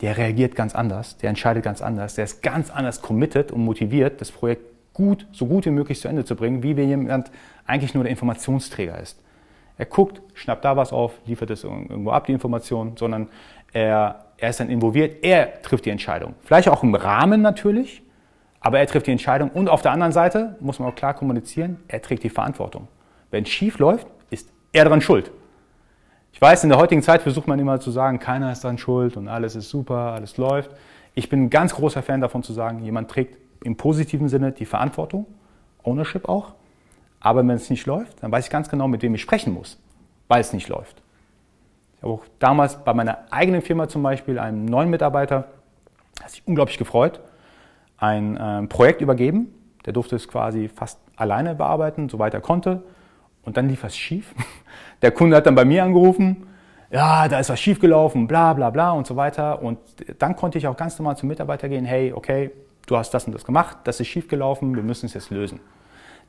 der 0.00 0.16
reagiert 0.16 0.54
ganz 0.54 0.74
anders, 0.74 1.16
der 1.18 1.30
entscheidet 1.30 1.64
ganz 1.64 1.82
anders, 1.82 2.14
der 2.14 2.24
ist 2.24 2.42
ganz 2.42 2.70
anders 2.70 3.02
committed 3.02 3.50
und 3.52 3.64
motiviert, 3.64 4.20
das 4.20 4.30
Projekt 4.30 4.62
gut, 4.94 5.26
so 5.32 5.46
gut 5.46 5.64
wie 5.66 5.70
möglich 5.70 6.00
zu 6.00 6.08
Ende 6.08 6.24
zu 6.24 6.36
bringen, 6.36 6.62
wie 6.62 6.76
wenn 6.76 6.88
jemand 6.88 7.30
eigentlich 7.66 7.94
nur 7.94 8.04
der 8.04 8.10
Informationsträger 8.10 8.98
ist. 8.98 9.20
Er 9.76 9.86
guckt, 9.86 10.20
schnappt 10.34 10.64
da 10.64 10.76
was 10.76 10.92
auf, 10.92 11.14
liefert 11.24 11.50
es 11.50 11.62
irgendwo 11.62 12.10
ab, 12.10 12.26
die 12.26 12.32
Information, 12.32 12.96
sondern 12.96 13.28
er, 13.72 14.26
er 14.36 14.50
ist 14.50 14.58
dann 14.58 14.70
involviert, 14.70 15.22
er 15.22 15.62
trifft 15.62 15.84
die 15.84 15.90
Entscheidung. 15.90 16.34
Vielleicht 16.42 16.68
auch 16.68 16.82
im 16.82 16.94
Rahmen 16.94 17.42
natürlich, 17.42 18.02
aber 18.60 18.80
er 18.80 18.86
trifft 18.86 19.06
die 19.06 19.12
Entscheidung 19.12 19.50
und 19.50 19.68
auf 19.68 19.82
der 19.82 19.92
anderen 19.92 20.12
Seite 20.12 20.56
muss 20.58 20.80
man 20.80 20.88
auch 20.88 20.96
klar 20.96 21.14
kommunizieren, 21.14 21.78
er 21.86 22.02
trägt 22.02 22.24
die 22.24 22.30
Verantwortung. 22.30 22.88
Wenn 23.30 23.44
es 23.44 23.50
schief 23.50 23.78
läuft, 23.78 24.08
ist 24.30 24.50
er 24.72 24.84
daran 24.84 25.00
schuld. 25.00 25.30
Ich 26.38 26.42
weiß, 26.42 26.62
in 26.62 26.68
der 26.68 26.78
heutigen 26.78 27.02
Zeit 27.02 27.22
versucht 27.22 27.48
man 27.48 27.58
immer 27.58 27.80
zu 27.80 27.90
sagen, 27.90 28.20
keiner 28.20 28.52
ist 28.52 28.62
daran 28.62 28.78
schuld 28.78 29.16
und 29.16 29.26
alles 29.26 29.56
ist 29.56 29.70
super, 29.70 30.12
alles 30.12 30.36
läuft. 30.36 30.70
Ich 31.16 31.28
bin 31.28 31.42
ein 31.42 31.50
ganz 31.50 31.74
großer 31.74 32.00
Fan 32.00 32.20
davon 32.20 32.44
zu 32.44 32.52
sagen, 32.52 32.84
jemand 32.84 33.10
trägt 33.10 33.36
im 33.64 33.76
positiven 33.76 34.28
Sinne 34.28 34.52
die 34.52 34.64
Verantwortung, 34.64 35.26
Ownership 35.82 36.28
auch. 36.28 36.52
Aber 37.18 37.40
wenn 37.40 37.56
es 37.56 37.68
nicht 37.70 37.86
läuft, 37.86 38.22
dann 38.22 38.30
weiß 38.30 38.44
ich 38.44 38.50
ganz 38.52 38.68
genau, 38.68 38.86
mit 38.86 39.02
wem 39.02 39.16
ich 39.16 39.20
sprechen 39.20 39.52
muss, 39.52 39.80
weil 40.28 40.40
es 40.40 40.52
nicht 40.52 40.68
läuft. 40.68 41.02
Ich 41.96 42.04
habe 42.04 42.12
auch 42.12 42.24
damals 42.38 42.84
bei 42.84 42.94
meiner 42.94 43.18
eigenen 43.30 43.60
Firma 43.60 43.88
zum 43.88 44.04
Beispiel 44.04 44.38
einem 44.38 44.64
neuen 44.64 44.90
Mitarbeiter, 44.90 45.48
hat 46.22 46.30
sich 46.30 46.44
unglaublich 46.46 46.78
gefreut, 46.78 47.18
ein 47.96 48.36
äh, 48.36 48.62
Projekt 48.68 49.00
übergeben. 49.00 49.52
Der 49.86 49.92
durfte 49.92 50.14
es 50.14 50.28
quasi 50.28 50.68
fast 50.68 51.00
alleine 51.16 51.56
bearbeiten, 51.56 52.08
soweit 52.08 52.32
er 52.32 52.40
konnte. 52.40 52.84
Und 53.48 53.56
dann 53.56 53.66
lief 53.66 53.82
was 53.82 53.96
schief. 53.96 54.34
Der 55.02 55.10
Kunde 55.10 55.36
hat 55.36 55.46
dann 55.46 55.54
bei 55.54 55.64
mir 55.64 55.82
angerufen, 55.82 56.46
ja, 56.90 57.28
da 57.28 57.38
ist 57.38 57.48
was 57.48 57.58
schiefgelaufen, 57.58 58.26
bla 58.26 58.52
bla 58.52 58.68
bla 58.68 58.90
und 58.92 59.06
so 59.06 59.16
weiter. 59.16 59.62
Und 59.62 59.78
dann 60.18 60.36
konnte 60.36 60.58
ich 60.58 60.66
auch 60.66 60.76
ganz 60.76 60.98
normal 60.98 61.16
zum 61.16 61.28
Mitarbeiter 61.28 61.68
gehen, 61.68 61.86
hey, 61.86 62.12
okay, 62.12 62.50
du 62.86 62.96
hast 62.96 63.12
das 63.12 63.24
und 63.24 63.32
das 63.32 63.44
gemacht, 63.44 63.78
das 63.84 64.00
ist 64.00 64.08
schiefgelaufen, 64.08 64.74
wir 64.74 64.82
müssen 64.82 65.06
es 65.06 65.14
jetzt 65.14 65.30
lösen. 65.30 65.60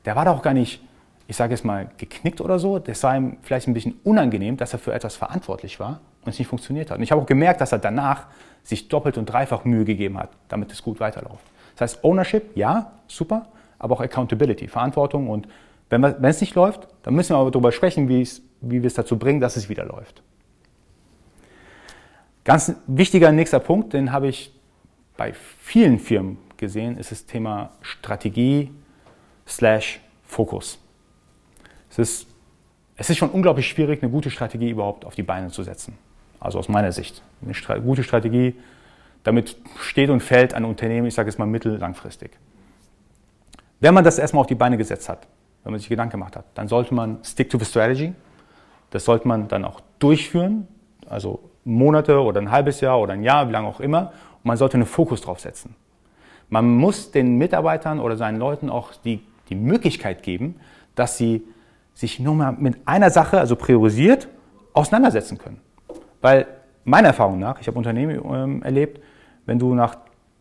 Der 0.06 0.16
war 0.16 0.24
doch 0.24 0.40
gar 0.40 0.54
nicht, 0.54 0.82
ich 1.28 1.36
sage 1.36 1.52
jetzt 1.52 1.64
mal, 1.64 1.90
geknickt 1.98 2.40
oder 2.40 2.58
so. 2.58 2.78
Das 2.78 3.02
war 3.02 3.14
ihm 3.16 3.36
vielleicht 3.42 3.68
ein 3.68 3.74
bisschen 3.74 4.00
unangenehm, 4.02 4.56
dass 4.56 4.72
er 4.72 4.78
für 4.78 4.94
etwas 4.94 5.16
verantwortlich 5.16 5.78
war 5.78 6.00
und 6.24 6.30
es 6.32 6.38
nicht 6.38 6.48
funktioniert 6.48 6.90
hat. 6.90 6.96
Und 6.96 7.02
ich 7.02 7.12
habe 7.12 7.20
auch 7.20 7.26
gemerkt, 7.26 7.60
dass 7.60 7.72
er 7.72 7.78
danach 7.78 8.28
sich 8.62 8.88
doppelt 8.88 9.18
und 9.18 9.26
dreifach 9.26 9.64
Mühe 9.66 9.84
gegeben 9.84 10.18
hat, 10.18 10.30
damit 10.48 10.72
es 10.72 10.82
gut 10.82 11.00
weiterläuft. 11.00 11.44
Das 11.76 11.92
heißt, 11.92 12.04
Ownership, 12.04 12.56
ja, 12.56 12.92
super, 13.08 13.46
aber 13.78 13.96
auch 13.96 14.00
Accountability, 14.00 14.68
Verantwortung. 14.68 15.28
Und 15.28 15.48
wenn, 15.90 16.04
es 16.04 16.40
nicht 16.40 16.54
läuft, 16.54 16.88
dann 17.02 17.14
müssen 17.14 17.34
wir 17.34 17.38
aber 17.38 17.50
darüber 17.50 17.72
sprechen, 17.72 18.08
wie 18.08 18.26
wir 18.60 18.84
es 18.84 18.94
dazu 18.94 19.18
bringen, 19.18 19.40
dass 19.40 19.56
es 19.56 19.68
wieder 19.68 19.84
läuft. 19.84 20.22
Ganz 22.44 22.74
wichtiger 22.86 23.32
nächster 23.32 23.58
Punkt, 23.58 23.92
den 23.92 24.12
habe 24.12 24.28
ich 24.28 24.52
bei 25.16 25.34
vielen 25.34 25.98
Firmen 25.98 26.38
gesehen, 26.56 26.96
ist 26.96 27.10
das 27.10 27.26
Thema 27.26 27.70
Strategie 27.82 28.70
slash 29.46 30.00
Fokus. 30.24 30.78
Es 31.90 31.98
ist, 31.98 32.26
es 32.96 33.10
ist 33.10 33.18
schon 33.18 33.30
unglaublich 33.30 33.68
schwierig, 33.68 34.02
eine 34.02 34.10
gute 34.10 34.30
Strategie 34.30 34.70
überhaupt 34.70 35.04
auf 35.04 35.14
die 35.14 35.22
Beine 35.22 35.48
zu 35.48 35.62
setzen. 35.62 35.98
Also 36.38 36.58
aus 36.58 36.68
meiner 36.68 36.92
Sicht. 36.92 37.22
Eine 37.42 37.82
gute 37.82 38.02
Strategie 38.02 38.54
damit 39.22 39.56
steht 39.78 40.08
und 40.08 40.22
fällt 40.22 40.54
ein 40.54 40.64
Unternehmen, 40.64 41.06
ich 41.06 41.14
sage 41.14 41.28
es 41.28 41.36
mal 41.36 41.46
mittellangfristig. 41.46 42.30
Wenn 43.80 43.92
man 43.92 44.04
das 44.04 44.18
erstmal 44.18 44.42
auf 44.42 44.46
die 44.46 44.54
Beine 44.54 44.76
gesetzt 44.78 45.08
hat, 45.08 45.26
wenn 45.64 45.72
man 45.72 45.80
sich 45.80 45.88
Gedanken 45.88 46.12
gemacht 46.12 46.36
hat, 46.36 46.44
dann 46.54 46.68
sollte 46.68 46.94
man 46.94 47.18
stick 47.24 47.50
to 47.50 47.58
the 47.58 47.64
strategy. 47.64 48.14
Das 48.90 49.04
sollte 49.04 49.28
man 49.28 49.48
dann 49.48 49.64
auch 49.64 49.80
durchführen, 49.98 50.66
also 51.08 51.40
Monate 51.64 52.20
oder 52.20 52.40
ein 52.40 52.50
halbes 52.50 52.80
Jahr 52.80 53.00
oder 53.00 53.12
ein 53.12 53.22
Jahr, 53.22 53.48
wie 53.48 53.52
lange 53.52 53.68
auch 53.68 53.80
immer. 53.80 54.12
Und 54.42 54.44
man 54.44 54.56
sollte 54.56 54.74
einen 54.74 54.86
Fokus 54.86 55.20
drauf 55.20 55.40
setzen. 55.40 55.74
Man 56.48 56.68
muss 56.68 57.12
den 57.12 57.38
Mitarbeitern 57.38 58.00
oder 58.00 58.16
seinen 58.16 58.38
Leuten 58.38 58.70
auch 58.70 58.92
die, 59.04 59.20
die 59.48 59.54
Möglichkeit 59.54 60.22
geben, 60.22 60.56
dass 60.94 61.16
sie 61.16 61.42
sich 61.94 62.18
nur 62.18 62.34
mal 62.34 62.52
mit 62.52 62.76
einer 62.86 63.10
Sache, 63.10 63.38
also 63.38 63.56
priorisiert, 63.56 64.28
auseinandersetzen 64.72 65.38
können. 65.38 65.60
Weil 66.20 66.46
meiner 66.84 67.08
Erfahrung 67.08 67.38
nach, 67.38 67.60
ich 67.60 67.66
habe 67.66 67.78
Unternehmen 67.78 68.20
ähm, 68.32 68.62
erlebt, 68.62 69.00
wenn 69.46 69.58
du 69.58 69.74
nach 69.74 69.96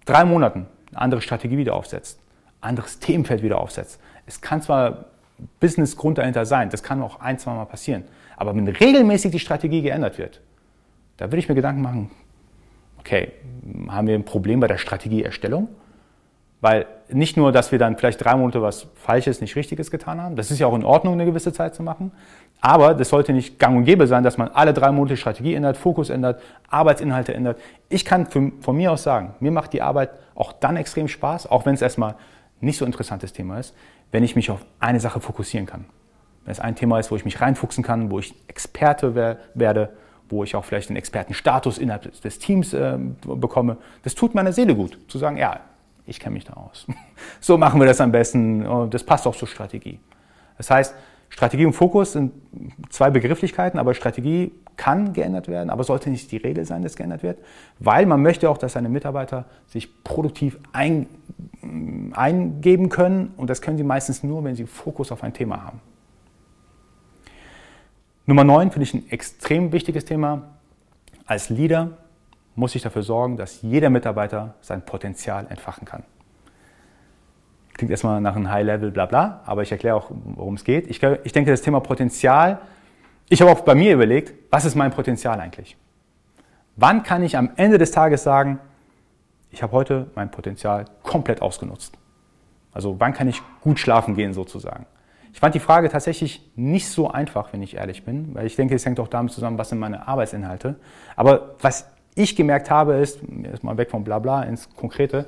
drei 0.06 0.26
Monaten 0.26 0.68
eine 0.92 1.02
andere 1.02 1.22
Strategie 1.22 1.58
wieder 1.58 1.76
aufsetzt, 1.76 2.20
anderes 2.62 3.00
Themenfeld 3.00 3.44
wieder 3.44 3.60
aufsetzt. 3.62 4.00
Es 4.30 4.42
kann 4.42 4.62
zwar 4.62 5.06
Businessgrund 5.60 6.20
dahinter 6.20 6.46
sein, 6.46 6.70
das 6.70 6.84
kann 6.84 7.02
auch 7.02 7.20
ein, 7.20 7.40
zwei 7.40 7.52
Mal 7.56 7.66
passieren. 7.66 8.04
Aber 8.38 8.56
wenn 8.56 8.68
regelmäßig 8.68 9.32
die 9.32 9.40
Strategie 9.40 9.82
geändert 9.82 10.20
wird, 10.20 10.40
da 11.18 11.26
würde 11.26 11.40
ich 11.40 11.50
mir 11.50 11.56
Gedanken 11.56 11.82
machen, 11.82 12.12
okay, 13.00 13.32
haben 13.88 14.06
wir 14.06 14.14
ein 14.14 14.24
Problem 14.24 14.60
bei 14.60 14.68
der 14.68 14.78
Strategieerstellung? 14.78 15.68
Weil 16.62 16.86
nicht 17.08 17.38
nur, 17.38 17.52
dass 17.52 17.72
wir 17.72 17.80
dann 17.80 17.98
vielleicht 17.98 18.24
drei 18.24 18.36
Monate 18.36 18.62
was 18.62 18.86
Falsches, 18.94 19.42
nicht 19.42 19.56
Richtiges 19.56 19.90
getan 19.90 20.22
haben, 20.22 20.36
das 20.36 20.52
ist 20.52 20.60
ja 20.60 20.68
auch 20.68 20.76
in 20.76 20.84
Ordnung, 20.84 21.16
eine 21.16 21.26
gewisse 21.26 21.52
Zeit 21.52 21.74
zu 21.74 21.82
machen, 21.82 22.12
aber 22.62 22.94
das 22.94 23.10
sollte 23.10 23.34
nicht 23.34 23.58
gang 23.58 23.78
und 23.78 23.86
gäbe 23.86 24.06
sein, 24.06 24.24
dass 24.24 24.38
man 24.38 24.50
alle 24.50 24.74
drei 24.76 24.92
Monate 24.92 25.18
Strategie 25.18 25.56
ändert, 25.56 25.76
Fokus 25.76 26.12
ändert, 26.12 26.40
Arbeitsinhalte 26.70 27.34
ändert. 27.34 27.60
Ich 27.88 28.06
kann 28.06 28.28
von 28.28 28.76
mir 28.76 28.92
aus 28.92 29.02
sagen, 29.02 29.34
mir 29.40 29.52
macht 29.52 29.74
die 29.74 29.82
Arbeit 29.82 30.12
auch 30.36 30.52
dann 30.52 30.78
extrem 30.78 31.08
Spaß, 31.08 31.50
auch 31.50 31.66
wenn 31.66 31.74
es 31.74 31.82
erstmal 31.82 32.14
nicht 32.62 32.78
so 32.78 32.86
interessantes 32.86 33.34
Thema 33.34 33.60
ist, 33.60 33.74
wenn 34.12 34.24
ich 34.24 34.36
mich 34.36 34.52
auf 34.52 34.66
eine 34.80 35.00
Sache 35.00 35.20
fokussieren 35.20 35.66
kann. 35.66 35.86
Wenn 36.46 36.52
es 36.52 36.60
ein 36.60 36.76
Thema 36.76 37.00
ist, 37.00 37.12
wo 37.12 37.16
ich 37.16 37.26
mich 37.26 37.42
reinfuchsen 37.42 37.84
kann, 37.84 38.12
wo 38.12 38.20
ich 38.20 38.34
Experte 38.48 39.16
werde, 39.54 39.90
wo 40.30 40.44
ich 40.44 40.56
auch 40.56 40.66
vielleicht 40.66 40.90
einen 40.90 40.98
Expertenstatus 40.98 41.78
innerhalb 41.78 42.22
des 42.22 42.40
Teams 42.40 42.74
äh, 42.74 42.98
bekomme, 43.26 43.78
das 44.04 44.16
tut 44.16 44.36
meiner 44.36 44.54
Seele 44.54 44.76
gut, 44.76 44.98
zu 45.08 45.18
sagen, 45.18 45.38
ja, 45.38 45.60
ich 46.06 46.20
kenne 46.20 46.34
mich 46.34 46.46
da 46.46 46.54
aus. 46.54 46.88
So 47.42 47.58
machen 47.58 47.80
wir 47.80 47.88
das 47.88 48.02
am 48.02 48.12
besten, 48.12 48.90
das 48.90 49.04
passt 49.04 49.28
auch 49.28 49.36
zur 49.36 49.48
Strategie. 49.48 50.00
Das 50.58 50.72
heißt, 50.72 50.96
Strategie 51.30 51.66
und 51.66 51.74
Fokus 51.74 52.14
sind 52.14 52.34
zwei 52.90 53.10
Begrifflichkeiten, 53.10 53.80
aber 53.80 53.94
Strategie 53.94 54.52
kann 54.78 55.14
geändert 55.14 55.48
werden, 55.48 55.70
aber 55.70 55.84
sollte 55.84 56.10
nicht 56.10 56.32
die 56.32 56.38
Regel 56.38 56.66
sein, 56.66 56.82
dass 56.82 56.96
geändert 56.96 57.24
wird, 57.24 57.38
weil 57.80 58.06
man 58.06 58.22
möchte 58.22 58.50
auch, 58.50 58.58
dass 58.58 58.74
seine 58.74 58.90
Mitarbeiter 58.90 59.46
sich 59.68 60.04
produktiv 60.04 60.58
ein, 60.72 61.08
eingeben 62.14 62.90
können 62.90 63.34
und 63.38 63.50
das 63.50 63.62
können 63.62 63.78
sie 63.78 63.84
meistens 63.84 64.24
nur, 64.24 64.44
wenn 64.44 64.56
sie 64.56 64.66
Fokus 64.66 65.12
auf 65.12 65.24
ein 65.24 65.34
Thema 65.34 65.64
haben. 65.64 65.82
Nummer 68.26 68.44
9 68.44 68.72
finde 68.72 68.84
ich 68.84 68.94
ein 68.94 69.10
extrem 69.10 69.72
wichtiges 69.72 70.06
Thema. 70.06 70.44
Als 71.26 71.50
Leader 71.50 71.98
muss 72.56 72.76
ich 72.76 72.82
dafür 72.82 73.04
sorgen, 73.04 73.38
dass 73.38 73.62
jeder 73.62 73.90
Mitarbeiter 73.90 74.56
sein 74.62 74.84
Potenzial 74.84 75.48
entfachen 75.50 75.86
kann. 75.86 76.04
Klingt 77.74 77.92
erstmal 77.92 78.20
nach 78.20 78.36
einem 78.36 78.52
High-Level, 78.52 78.92
bla 78.92 79.06
bla, 79.06 79.42
aber 79.46 79.64
ich 79.64 79.72
erkläre 79.72 79.96
auch, 79.96 80.12
worum 80.12 80.56
es 80.56 80.64
geht. 80.64 80.88
Ich, 80.88 81.02
ich 81.02 81.32
denke, 81.32 81.50
das 81.50 81.62
Thema 81.62 81.80
Potenzial, 81.80 82.60
ich 83.30 83.42
habe 83.42 83.52
auch 83.52 83.62
bei 83.62 83.74
mir 83.74 83.94
überlegt, 83.94 84.34
was 84.52 84.66
ist 84.66 84.76
mein 84.76 84.92
Potenzial 84.92 85.40
eigentlich? 85.40 85.78
Wann 86.76 87.04
kann 87.04 87.24
ich 87.24 87.38
am 87.38 87.52
Ende 87.56 87.78
des 87.78 87.92
Tages 87.92 88.24
sagen, 88.24 88.60
ich 89.52 89.64
habe 89.64 89.74
heute 89.74 90.08
mein 90.16 90.32
Potenzial 90.32 90.86
komplett 91.04 91.42
ausgenutzt? 91.42 91.98
Also 92.72 93.00
wann 93.00 93.14
kann 93.14 93.28
ich 93.28 93.42
gut 93.62 93.80
schlafen 93.80 94.16
gehen 94.16 94.34
sozusagen? 94.34 94.86
Ich 95.34 95.40
fand 95.40 95.56
die 95.56 95.60
Frage 95.60 95.90
tatsächlich 95.90 96.50
nicht 96.56 96.88
so 96.88 97.10
einfach, 97.10 97.54
wenn 97.54 97.62
ich 97.62 97.76
ehrlich 97.76 98.04
bin, 98.04 98.34
weil 98.34 98.46
ich 98.46 98.56
denke, 98.56 98.76
es 98.76 98.86
hängt 98.86 99.00
auch 99.00 99.08
damit 99.08 99.32
zusammen, 99.32 99.58
was 99.58 99.70
sind 99.70 99.80
meine 99.80 100.08
Arbeitsinhalte. 100.08 100.76
Aber 101.16 101.56
was 101.62 101.90
ich 102.16 102.36
gemerkt 102.36 102.70
habe, 102.70 102.96
ist, 102.96 103.20
erstmal 103.44 103.78
weg 103.78 103.92
vom 103.92 104.04
Blabla 104.04 104.44
ins 104.44 104.74
Konkrete, 104.76 105.26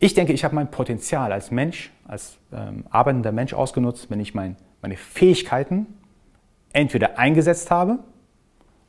ich 0.00 0.14
denke, 0.14 0.32
ich 0.32 0.44
habe 0.44 0.54
mein 0.54 0.70
Potenzial 0.70 1.32
als 1.32 1.50
Mensch, 1.50 1.90
als 2.06 2.38
ähm, 2.52 2.84
arbeitender 2.90 3.32
Mensch 3.32 3.52
ausgenutzt, 3.52 4.10
wenn 4.10 4.20
ich 4.20 4.34
mein, 4.34 4.56
meine 4.80 4.96
Fähigkeiten 4.96 5.86
entweder 6.72 7.18
eingesetzt 7.18 7.70
habe 7.70 7.98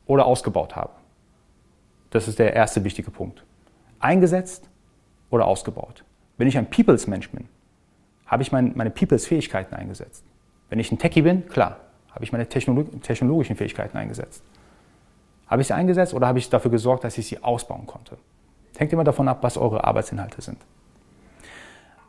oder 0.06 0.26
ausgebaut 0.26 0.76
habe. 0.76 0.92
Das 2.10 2.28
ist 2.28 2.38
der 2.38 2.54
erste 2.54 2.84
wichtige 2.84 3.10
Punkt. 3.10 3.44
Eingesetzt 4.00 4.68
oder 5.30 5.46
ausgebaut. 5.46 6.04
Wenn 6.36 6.48
ich 6.48 6.58
ein 6.58 6.68
Peoples-Mensch 6.68 7.30
bin, 7.30 7.48
habe 8.26 8.42
ich 8.42 8.52
mein, 8.52 8.72
meine 8.74 8.90
Peoples-Fähigkeiten 8.90 9.74
eingesetzt. 9.74 10.24
Wenn 10.68 10.78
ich 10.78 10.90
ein 10.90 10.98
Techie 10.98 11.22
bin, 11.22 11.48
klar, 11.48 11.76
habe 12.12 12.24
ich 12.24 12.32
meine 12.32 12.48
Technolog 12.48 13.02
technologischen 13.02 13.56
Fähigkeiten 13.56 13.96
eingesetzt. 13.96 14.42
Habe 15.46 15.62
ich 15.62 15.68
sie 15.68 15.74
eingesetzt 15.74 16.14
oder 16.14 16.28
habe 16.28 16.38
ich 16.38 16.48
dafür 16.48 16.70
gesorgt, 16.70 17.04
dass 17.04 17.18
ich 17.18 17.26
sie 17.26 17.42
ausbauen 17.42 17.86
konnte? 17.86 18.16
Hängt 18.76 18.92
immer 18.92 19.04
davon 19.04 19.28
ab, 19.28 19.38
was 19.42 19.58
eure 19.58 19.84
Arbeitsinhalte 19.84 20.40
sind. 20.40 20.58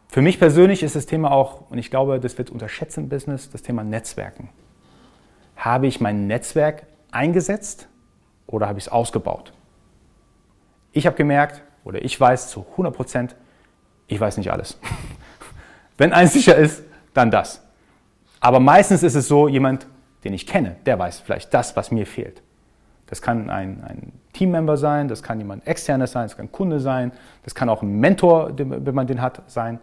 Für 0.08 0.22
mich 0.22 0.40
persönlich 0.40 0.84
ist 0.84 0.96
das 0.96 1.06
Thema 1.06 1.32
auch, 1.32 1.70
und 1.72 1.78
ich 1.78 1.90
glaube, 1.90 2.20
das 2.20 2.38
wird 2.38 2.50
unterschätzt 2.50 2.98
im 2.98 3.10
Business, 3.10 3.50
das 3.50 3.62
Thema 3.62 3.84
Netzwerken. 3.84 4.50
Habe 5.56 5.88
ich 5.88 6.02
mein 6.02 6.28
Netzwerk 6.28 6.84
eingesetzt 7.12 7.88
oder 8.46 8.68
habe 8.68 8.78
ich 8.78 8.86
es 8.86 8.92
ausgebaut? 8.92 9.54
Ich 10.92 11.08
habe 11.08 11.16
gemerkt, 11.16 11.64
oder 11.84 12.04
ich 12.04 12.20
weiß 12.20 12.50
zu 12.50 12.66
100 12.72 12.96
Prozent, 12.96 13.36
ich 14.08 14.20
weiß 14.20 14.38
nicht 14.38 14.52
alles. 14.52 14.78
Wenn 15.98 16.14
eins 16.14 16.34
sicher 16.34 16.56
ist, 16.56 16.84
dann 17.14 17.32
das. 17.32 17.62
Aber 18.40 18.60
meistens 18.60 19.04
ist 19.04 19.16
es 19.16 19.28
so, 19.28 19.48
jemand, 19.48 19.88
den 20.24 20.34
ich 20.34 20.48
kenne, 20.48 20.76
der 20.86 20.98
weiß 21.00 21.20
vielleicht 21.20 21.54
das, 21.54 21.76
was 21.76 21.92
mir 21.92 22.06
fehlt. 22.06 22.42
Das 23.08 23.22
kann 23.22 23.50
ein, 23.50 23.84
ein 23.84 24.12
Teammember 24.34 24.78
sein, 24.78 25.08
das 25.08 25.22
kann 25.22 25.38
jemand 25.38 25.68
externes 25.68 26.14
sein, 26.14 26.24
das 26.24 26.38
kann 26.38 26.46
ein 26.46 26.52
Kunde 26.52 26.80
sein, 26.80 27.12
das 27.44 27.54
kann 27.54 27.70
auch 27.70 27.82
ein 27.82 28.00
Mentor, 28.00 28.52
wenn 28.58 28.96
man 28.96 29.06
den 29.06 29.22
hat, 29.22 29.42
sein. 29.48 29.80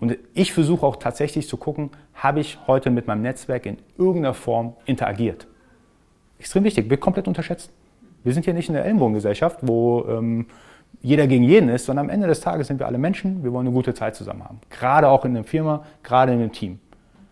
Und 0.00 0.16
ich 0.32 0.52
versuche 0.52 0.84
auch 0.84 0.96
tatsächlich 0.96 1.46
zu 1.46 1.56
gucken, 1.56 1.90
habe 2.14 2.40
ich 2.40 2.58
heute 2.66 2.90
mit 2.90 3.06
meinem 3.06 3.22
Netzwerk 3.22 3.66
in 3.66 3.78
irgendeiner 3.96 4.34
Form 4.34 4.74
interagiert. 4.86 5.46
Extrem 6.38 6.64
wichtig, 6.64 6.90
wird 6.90 7.00
komplett 7.00 7.28
unterschätzt. 7.28 7.70
Wir 8.22 8.32
sind 8.32 8.44
hier 8.44 8.54
nicht 8.54 8.68
in 8.68 8.74
der 8.74 8.84
Ellenbogengesellschaft, 8.84 9.58
wo 9.62 10.04
ähm, 10.08 10.46
jeder 11.00 11.26
gegen 11.26 11.44
jeden 11.44 11.68
ist, 11.68 11.86
sondern 11.86 12.06
am 12.06 12.10
Ende 12.10 12.26
des 12.26 12.40
Tages 12.40 12.68
sind 12.68 12.78
wir 12.78 12.86
alle 12.86 12.98
Menschen, 12.98 13.44
wir 13.44 13.52
wollen 13.52 13.66
eine 13.66 13.74
gute 13.74 13.94
Zeit 13.94 14.16
zusammen 14.16 14.44
haben. 14.44 14.60
Gerade 14.70 15.08
auch 15.08 15.24
in 15.24 15.34
der 15.34 15.44
Firma, 15.44 15.84
gerade 16.02 16.32
in 16.32 16.38
dem 16.38 16.52
Team. 16.52 16.78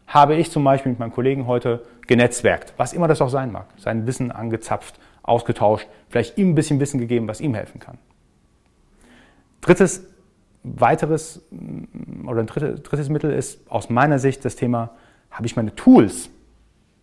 Habe 0.06 0.34
ich 0.34 0.50
zum 0.50 0.64
Beispiel 0.64 0.90
mit 0.90 0.98
meinem 0.98 1.12
Kollegen 1.12 1.46
heute 1.46 1.84
genetzwerkt, 2.06 2.74
was 2.76 2.92
immer 2.92 3.08
das 3.08 3.20
auch 3.20 3.28
sein 3.28 3.52
mag, 3.52 3.66
sein 3.78 4.06
Wissen 4.06 4.30
angezapft, 4.30 4.98
ausgetauscht, 5.22 5.86
vielleicht 6.08 6.36
ihm 6.36 6.50
ein 6.50 6.54
bisschen 6.54 6.80
Wissen 6.80 7.00
gegeben, 7.00 7.28
was 7.28 7.40
ihm 7.40 7.54
helfen 7.54 7.80
kann. 7.80 7.98
Drittes 9.60 10.04
weiteres 10.64 11.42
mm, 11.50 12.28
oder 12.28 12.40
ein 12.40 12.46
drittes, 12.46 12.82
drittes 12.82 13.08
Mittel 13.08 13.32
ist 13.32 13.70
aus 13.70 13.90
meiner 13.90 14.18
Sicht 14.18 14.44
das 14.44 14.56
Thema, 14.56 14.90
habe 15.30 15.46
ich 15.46 15.56
meine 15.56 15.74
Tools 15.74 16.30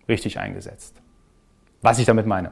richtig 0.07 0.39
eingesetzt? 0.39 0.95
Was 1.81 1.99
ich 1.99 2.05
damit 2.05 2.25
meine. 2.25 2.51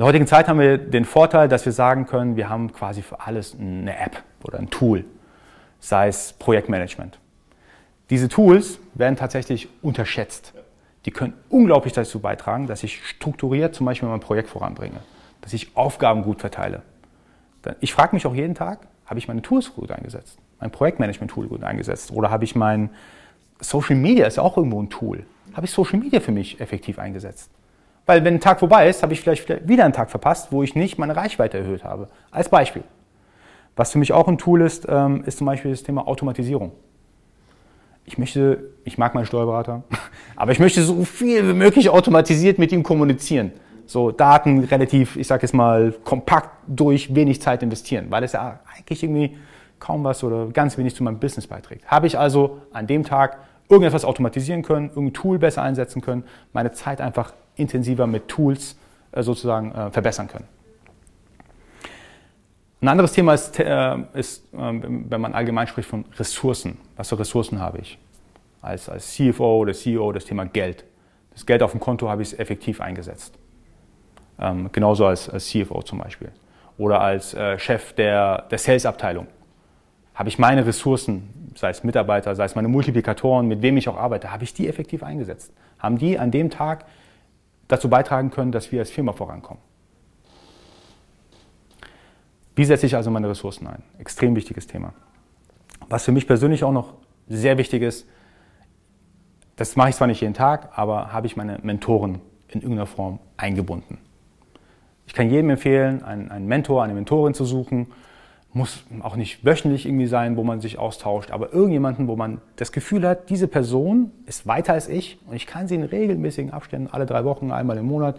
In 0.00 0.04
der 0.04 0.08
heutigen 0.08 0.26
Zeit 0.26 0.48
haben 0.48 0.58
wir 0.58 0.78
den 0.78 1.04
Vorteil, 1.04 1.46
dass 1.46 1.66
wir 1.66 1.72
sagen 1.72 2.06
können, 2.06 2.34
wir 2.34 2.48
haben 2.48 2.72
quasi 2.72 3.02
für 3.02 3.20
alles 3.20 3.54
eine 3.60 3.98
App 3.98 4.22
oder 4.42 4.58
ein 4.58 4.70
Tool, 4.70 5.04
sei 5.78 6.08
es 6.08 6.32
Projektmanagement. 6.32 7.18
Diese 8.08 8.30
Tools 8.30 8.78
werden 8.94 9.16
tatsächlich 9.16 9.68
unterschätzt. 9.82 10.54
Die 11.04 11.10
können 11.10 11.34
unglaublich 11.50 11.92
dazu 11.92 12.18
beitragen, 12.18 12.66
dass 12.66 12.82
ich 12.82 13.06
strukturiert 13.06 13.74
zum 13.74 13.84
Beispiel 13.84 14.08
mein 14.08 14.20
Projekt 14.20 14.48
voranbringe, 14.48 15.00
dass 15.42 15.52
ich 15.52 15.76
Aufgaben 15.76 16.22
gut 16.22 16.40
verteile. 16.40 16.80
Ich 17.80 17.92
frage 17.92 18.16
mich 18.16 18.24
auch 18.24 18.34
jeden 18.34 18.54
Tag, 18.54 18.78
habe 19.04 19.18
ich 19.18 19.28
meine 19.28 19.42
Tools 19.42 19.74
gut 19.74 19.90
eingesetzt? 19.90 20.38
Mein 20.60 20.70
Projektmanagement-Tool 20.70 21.48
gut 21.48 21.62
eingesetzt? 21.62 22.10
Oder 22.10 22.30
habe 22.30 22.44
ich 22.44 22.56
mein 22.56 22.88
Social 23.60 23.96
Media, 23.96 24.26
ist 24.26 24.38
auch 24.38 24.56
irgendwo 24.56 24.80
ein 24.80 24.88
Tool, 24.88 25.26
habe 25.52 25.66
ich 25.66 25.72
Social 25.72 25.98
Media 25.98 26.20
für 26.20 26.32
mich 26.32 26.58
effektiv 26.58 26.98
eingesetzt? 26.98 27.50
Weil 28.10 28.24
wenn 28.24 28.34
ein 28.34 28.40
Tag 28.40 28.58
vorbei 28.58 28.88
ist, 28.88 29.04
habe 29.04 29.12
ich 29.12 29.20
vielleicht 29.20 29.68
wieder 29.68 29.84
einen 29.84 29.92
Tag 29.92 30.10
verpasst, 30.10 30.48
wo 30.50 30.64
ich 30.64 30.74
nicht 30.74 30.98
meine 30.98 31.14
Reichweite 31.14 31.58
erhöht 31.58 31.84
habe. 31.84 32.08
Als 32.32 32.48
Beispiel. 32.48 32.82
Was 33.76 33.92
für 33.92 33.98
mich 33.98 34.12
auch 34.12 34.26
ein 34.26 34.36
Tool 34.36 34.62
ist, 34.62 34.84
ähm, 34.88 35.22
ist 35.26 35.38
zum 35.38 35.46
Beispiel 35.46 35.70
das 35.70 35.84
Thema 35.84 36.08
Automatisierung. 36.08 36.72
Ich 38.06 38.18
möchte, 38.18 38.64
ich 38.82 38.98
mag 38.98 39.14
meinen 39.14 39.26
Steuerberater, 39.26 39.84
aber 40.34 40.50
ich 40.50 40.58
möchte 40.58 40.82
so 40.82 41.04
viel 41.04 41.48
wie 41.50 41.52
möglich 41.52 41.88
automatisiert 41.88 42.58
mit 42.58 42.72
ihm 42.72 42.82
kommunizieren 42.82 43.52
so 43.86 44.10
Daten 44.10 44.64
relativ, 44.64 45.16
ich 45.16 45.28
sage 45.28 45.42
jetzt 45.42 45.52
mal, 45.52 45.92
kompakt 46.02 46.50
durch 46.66 47.14
wenig 47.14 47.40
Zeit 47.40 47.62
investieren, 47.62 48.06
weil 48.10 48.24
es 48.24 48.32
ja 48.32 48.58
eigentlich 48.76 49.04
irgendwie 49.04 49.36
kaum 49.78 50.02
was 50.02 50.24
oder 50.24 50.46
ganz 50.48 50.76
wenig 50.78 50.96
zu 50.96 51.04
meinem 51.04 51.20
Business 51.20 51.46
beiträgt. 51.46 51.86
Habe 51.86 52.08
ich 52.08 52.18
also 52.18 52.58
an 52.72 52.88
dem 52.88 53.04
Tag 53.04 53.38
irgendetwas 53.68 54.04
automatisieren 54.04 54.62
können, 54.62 54.88
irgendein 54.88 55.14
Tool 55.14 55.38
besser 55.38 55.62
einsetzen 55.62 56.02
können, 56.02 56.24
meine 56.52 56.72
Zeit 56.72 57.00
einfach 57.00 57.32
intensiver 57.60 58.06
mit 58.06 58.28
Tools 58.28 58.76
äh, 59.12 59.22
sozusagen 59.22 59.72
äh, 59.72 59.90
verbessern 59.90 60.28
können. 60.28 60.46
Ein 62.82 62.88
anderes 62.88 63.12
Thema 63.12 63.34
ist, 63.34 63.58
äh, 63.60 63.96
ist 64.14 64.48
wenn 64.52 65.20
man 65.20 65.34
allgemein 65.34 65.66
spricht 65.66 65.88
von 65.88 66.06
Ressourcen. 66.18 66.78
Was 66.96 67.10
für 67.10 67.18
Ressourcen 67.18 67.60
habe 67.60 67.78
ich? 67.78 67.98
Als, 68.62 68.88
als 68.88 69.14
CFO 69.14 69.58
oder 69.58 69.74
CEO 69.74 70.12
das 70.12 70.24
Thema 70.24 70.46
Geld. 70.46 70.84
Das 71.32 71.44
Geld 71.44 71.62
auf 71.62 71.72
dem 71.72 71.80
Konto 71.80 72.08
habe 72.08 72.22
ich 72.22 72.38
effektiv 72.38 72.80
eingesetzt. 72.80 73.38
Ähm, 74.38 74.70
genauso 74.72 75.06
als, 75.06 75.28
als 75.28 75.46
CFO 75.48 75.82
zum 75.82 75.98
Beispiel. 75.98 76.30
Oder 76.78 77.00
als 77.02 77.34
äh, 77.34 77.58
Chef 77.58 77.92
der, 77.92 78.46
der 78.50 78.58
Sales-Abteilung. 78.58 79.26
Habe 80.14 80.28
ich 80.28 80.38
meine 80.38 80.66
Ressourcen, 80.66 81.52
sei 81.54 81.70
es 81.70 81.84
Mitarbeiter, 81.84 82.34
sei 82.34 82.44
es 82.44 82.54
meine 82.54 82.68
Multiplikatoren, 82.68 83.46
mit 83.46 83.60
wem 83.62 83.76
ich 83.76 83.88
auch 83.88 83.96
arbeite, 83.96 84.32
habe 84.32 84.44
ich 84.44 84.54
die 84.54 84.68
effektiv 84.68 85.02
eingesetzt? 85.02 85.52
Haben 85.78 85.98
die 85.98 86.18
an 86.18 86.30
dem 86.30 86.50
Tag 86.50 86.86
dazu 87.70 87.88
beitragen 87.88 88.30
können, 88.30 88.52
dass 88.52 88.72
wir 88.72 88.80
als 88.80 88.90
Firma 88.90 89.12
vorankommen? 89.12 89.62
Wie 92.56 92.64
setze 92.64 92.86
ich 92.86 92.96
also 92.96 93.10
meine 93.10 93.28
Ressourcen 93.28 93.66
ein? 93.66 93.82
Extrem 93.98 94.36
wichtiges 94.36 94.66
Thema. 94.66 94.92
Was 95.88 96.04
für 96.04 96.12
mich 96.12 96.26
persönlich 96.26 96.64
auch 96.64 96.72
noch 96.72 96.94
sehr 97.28 97.58
wichtig 97.58 97.82
ist, 97.82 98.06
das 99.56 99.76
mache 99.76 99.90
ich 99.90 99.96
zwar 99.96 100.06
nicht 100.06 100.20
jeden 100.20 100.34
Tag, 100.34 100.76
aber 100.76 101.12
habe 101.12 101.26
ich 101.26 101.36
meine 101.36 101.58
Mentoren 101.62 102.20
in 102.48 102.60
irgendeiner 102.60 102.86
Form 102.86 103.18
eingebunden. 103.36 103.98
Ich 105.06 105.14
kann 105.14 105.30
jedem 105.30 105.50
empfehlen, 105.50 106.02
einen, 106.02 106.30
einen 106.30 106.46
Mentor, 106.46 106.82
eine 106.82 106.94
Mentorin 106.94 107.34
zu 107.34 107.44
suchen. 107.44 107.88
Muss 108.52 108.82
auch 109.02 109.14
nicht 109.14 109.44
wöchentlich 109.44 109.86
irgendwie 109.86 110.06
sein, 110.06 110.36
wo 110.36 110.42
man 110.42 110.60
sich 110.60 110.78
austauscht, 110.78 111.30
aber 111.30 111.52
irgendjemanden, 111.52 112.08
wo 112.08 112.16
man 112.16 112.40
das 112.56 112.72
Gefühl 112.72 113.06
hat, 113.06 113.30
diese 113.30 113.46
Person 113.46 114.10
ist 114.26 114.46
weiter 114.46 114.72
als 114.72 114.88
ich 114.88 115.18
und 115.28 115.36
ich 115.36 115.46
kann 115.46 115.68
sie 115.68 115.76
in 115.76 115.84
regelmäßigen 115.84 116.52
Abständen, 116.52 116.88
alle 116.90 117.06
drei 117.06 117.24
Wochen, 117.24 117.52
einmal 117.52 117.78
im 117.78 117.86
Monat, 117.86 118.18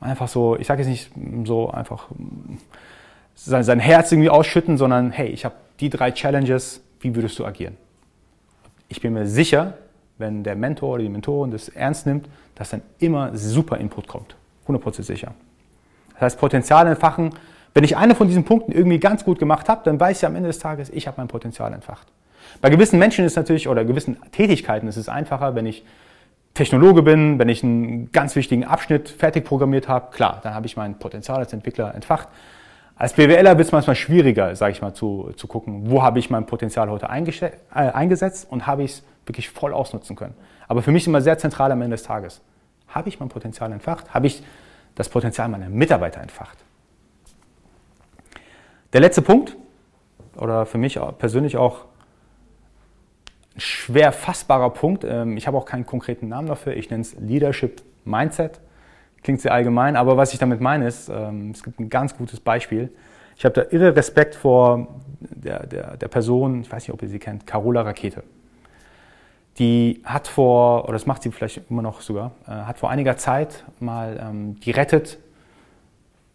einfach 0.00 0.28
so, 0.28 0.56
ich 0.56 0.68
sage 0.68 0.82
jetzt 0.82 0.88
nicht 0.88 1.10
so 1.44 1.70
einfach 1.70 2.06
sein, 3.34 3.64
sein 3.64 3.80
Herz 3.80 4.12
irgendwie 4.12 4.30
ausschütten, 4.30 4.76
sondern 4.76 5.10
hey, 5.10 5.28
ich 5.28 5.44
habe 5.44 5.56
die 5.80 5.90
drei 5.90 6.12
Challenges, 6.12 6.80
wie 7.00 7.14
würdest 7.16 7.38
du 7.38 7.44
agieren? 7.44 7.76
Ich 8.88 9.00
bin 9.00 9.12
mir 9.12 9.26
sicher, 9.26 9.74
wenn 10.18 10.44
der 10.44 10.54
Mentor 10.54 10.94
oder 10.94 11.02
die 11.02 11.08
Mentorin 11.08 11.50
das 11.50 11.68
ernst 11.68 12.06
nimmt, 12.06 12.28
dass 12.54 12.70
dann 12.70 12.82
immer 13.00 13.36
super 13.36 13.78
Input 13.78 14.06
kommt. 14.06 14.36
100% 14.68 15.02
sicher. 15.02 15.34
Das 16.14 16.22
heißt, 16.22 16.38
Potenzial 16.38 16.86
entfachen. 16.86 17.30
Wenn 17.74 17.82
ich 17.82 17.96
eine 17.96 18.14
von 18.14 18.28
diesen 18.28 18.44
Punkten 18.44 18.72
irgendwie 18.72 18.98
ganz 18.98 19.24
gut 19.24 19.40
gemacht 19.40 19.68
habe, 19.68 19.82
dann 19.84 19.98
weiß 19.98 20.18
ich 20.18 20.26
am 20.26 20.36
Ende 20.36 20.48
des 20.48 20.60
Tages, 20.60 20.90
ich 20.90 21.08
habe 21.08 21.16
mein 21.18 21.28
Potenzial 21.28 21.72
entfacht. 21.72 22.06
Bei 22.60 22.70
gewissen 22.70 23.00
Menschen 23.00 23.24
ist 23.24 23.34
natürlich, 23.34 23.68
oder 23.68 23.84
gewissen 23.84 24.16
Tätigkeiten 24.30 24.86
ist 24.86 24.96
es 24.96 25.08
einfacher, 25.08 25.54
wenn 25.56 25.66
ich 25.66 25.84
Technologe 26.54 27.02
bin, 27.02 27.40
wenn 27.40 27.48
ich 27.48 27.64
einen 27.64 28.12
ganz 28.12 28.36
wichtigen 28.36 28.64
Abschnitt 28.64 29.08
fertig 29.08 29.44
programmiert 29.44 29.88
habe, 29.88 30.12
klar, 30.12 30.38
dann 30.44 30.54
habe 30.54 30.66
ich 30.66 30.76
mein 30.76 30.98
Potenzial 31.00 31.38
als 31.38 31.52
Entwickler 31.52 31.92
entfacht. 31.94 32.28
Als 32.94 33.14
BWLer 33.14 33.58
wird 33.58 33.66
es 33.66 33.72
manchmal 33.72 33.96
schwieriger, 33.96 34.54
sage 34.54 34.70
ich 34.70 34.80
mal, 34.80 34.94
zu, 34.94 35.32
zu 35.36 35.48
gucken, 35.48 35.90
wo 35.90 36.04
habe 36.04 36.20
ich 36.20 36.30
mein 36.30 36.46
Potenzial 36.46 36.88
heute 36.90 37.06
äh, 37.06 37.50
eingesetzt 37.72 38.46
und 38.48 38.68
habe 38.68 38.84
ich 38.84 38.92
es 38.92 39.02
wirklich 39.26 39.50
voll 39.50 39.72
ausnutzen 39.72 40.14
können. 40.14 40.34
Aber 40.68 40.80
für 40.80 40.92
mich 40.92 41.08
immer 41.08 41.20
sehr 41.20 41.38
zentral 41.38 41.72
am 41.72 41.82
Ende 41.82 41.96
des 41.96 42.04
Tages. 42.04 42.40
Habe 42.86 43.08
ich 43.08 43.18
mein 43.18 43.30
Potenzial 43.30 43.72
entfacht? 43.72 44.14
Habe 44.14 44.28
ich 44.28 44.44
das 44.94 45.08
Potenzial 45.08 45.48
meiner 45.48 45.68
Mitarbeiter 45.68 46.20
entfacht. 46.20 46.58
Der 48.94 49.00
letzte 49.00 49.22
Punkt, 49.22 49.56
oder 50.36 50.66
für 50.66 50.78
mich 50.78 51.00
persönlich 51.18 51.56
auch 51.56 51.86
schwer 53.56 54.12
fassbarer 54.12 54.70
Punkt. 54.70 55.02
Ähm, 55.02 55.36
ich 55.36 55.48
habe 55.48 55.56
auch 55.56 55.64
keinen 55.64 55.84
konkreten 55.84 56.28
Namen 56.28 56.46
dafür. 56.46 56.76
Ich 56.76 56.90
nenne 56.90 57.00
es 57.00 57.16
Leadership 57.18 57.82
Mindset. 58.04 58.60
Klingt 59.24 59.40
sehr 59.40 59.52
allgemein, 59.52 59.96
aber 59.96 60.16
was 60.16 60.32
ich 60.32 60.38
damit 60.38 60.60
meine 60.60 60.86
ist, 60.86 61.08
ähm, 61.08 61.50
es 61.50 61.64
gibt 61.64 61.80
ein 61.80 61.90
ganz 61.90 62.16
gutes 62.16 62.38
Beispiel. 62.38 62.92
Ich 63.36 63.44
habe 63.44 63.52
da 63.52 63.76
irre 63.76 63.96
Respekt 63.96 64.36
vor 64.36 65.00
der, 65.18 65.66
der, 65.66 65.96
der 65.96 66.08
Person, 66.08 66.60
ich 66.60 66.70
weiß 66.70 66.86
nicht, 66.86 66.94
ob 66.94 67.02
ihr 67.02 67.08
sie 67.08 67.18
kennt, 67.18 67.48
Carola 67.48 67.82
Rakete. 67.82 68.22
Die 69.58 70.02
hat 70.04 70.28
vor, 70.28 70.84
oder 70.84 70.92
das 70.92 71.06
macht 71.06 71.24
sie 71.24 71.32
vielleicht 71.32 71.62
immer 71.68 71.82
noch 71.82 72.00
sogar, 72.00 72.30
äh, 72.46 72.50
hat 72.50 72.78
vor 72.78 72.90
einiger 72.90 73.16
Zeit 73.16 73.64
mal, 73.80 74.20
ähm, 74.22 74.60
die 74.60 74.70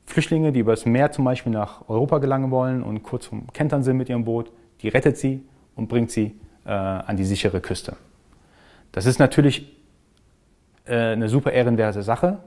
Flüchtlinge, 0.09 0.51
die 0.51 0.59
übers 0.59 0.85
Meer 0.85 1.11
zum 1.11 1.23
Beispiel 1.23 1.51
nach 1.51 1.87
Europa 1.87 2.17
gelangen 2.17 2.49
wollen 2.49 2.81
und 2.81 3.03
kurz 3.03 3.27
vom 3.27 3.45
Kentern 3.53 3.83
sind 3.83 3.95
mit 3.95 4.09
ihrem 4.09 4.25
Boot, 4.25 4.51
die 4.81 4.89
rettet 4.89 5.17
sie 5.17 5.43
und 5.75 5.87
bringt 5.87 6.09
sie 6.09 6.35
äh, 6.65 6.71
an 6.71 7.15
die 7.15 7.25
sichere 7.25 7.61
Küste. 7.61 7.95
Das 8.91 9.05
ist 9.05 9.19
natürlich 9.19 9.71
äh, 10.85 10.95
eine 10.95 11.29
super 11.29 11.51
ehrenwerte 11.51 12.01
Sache. 12.01 12.39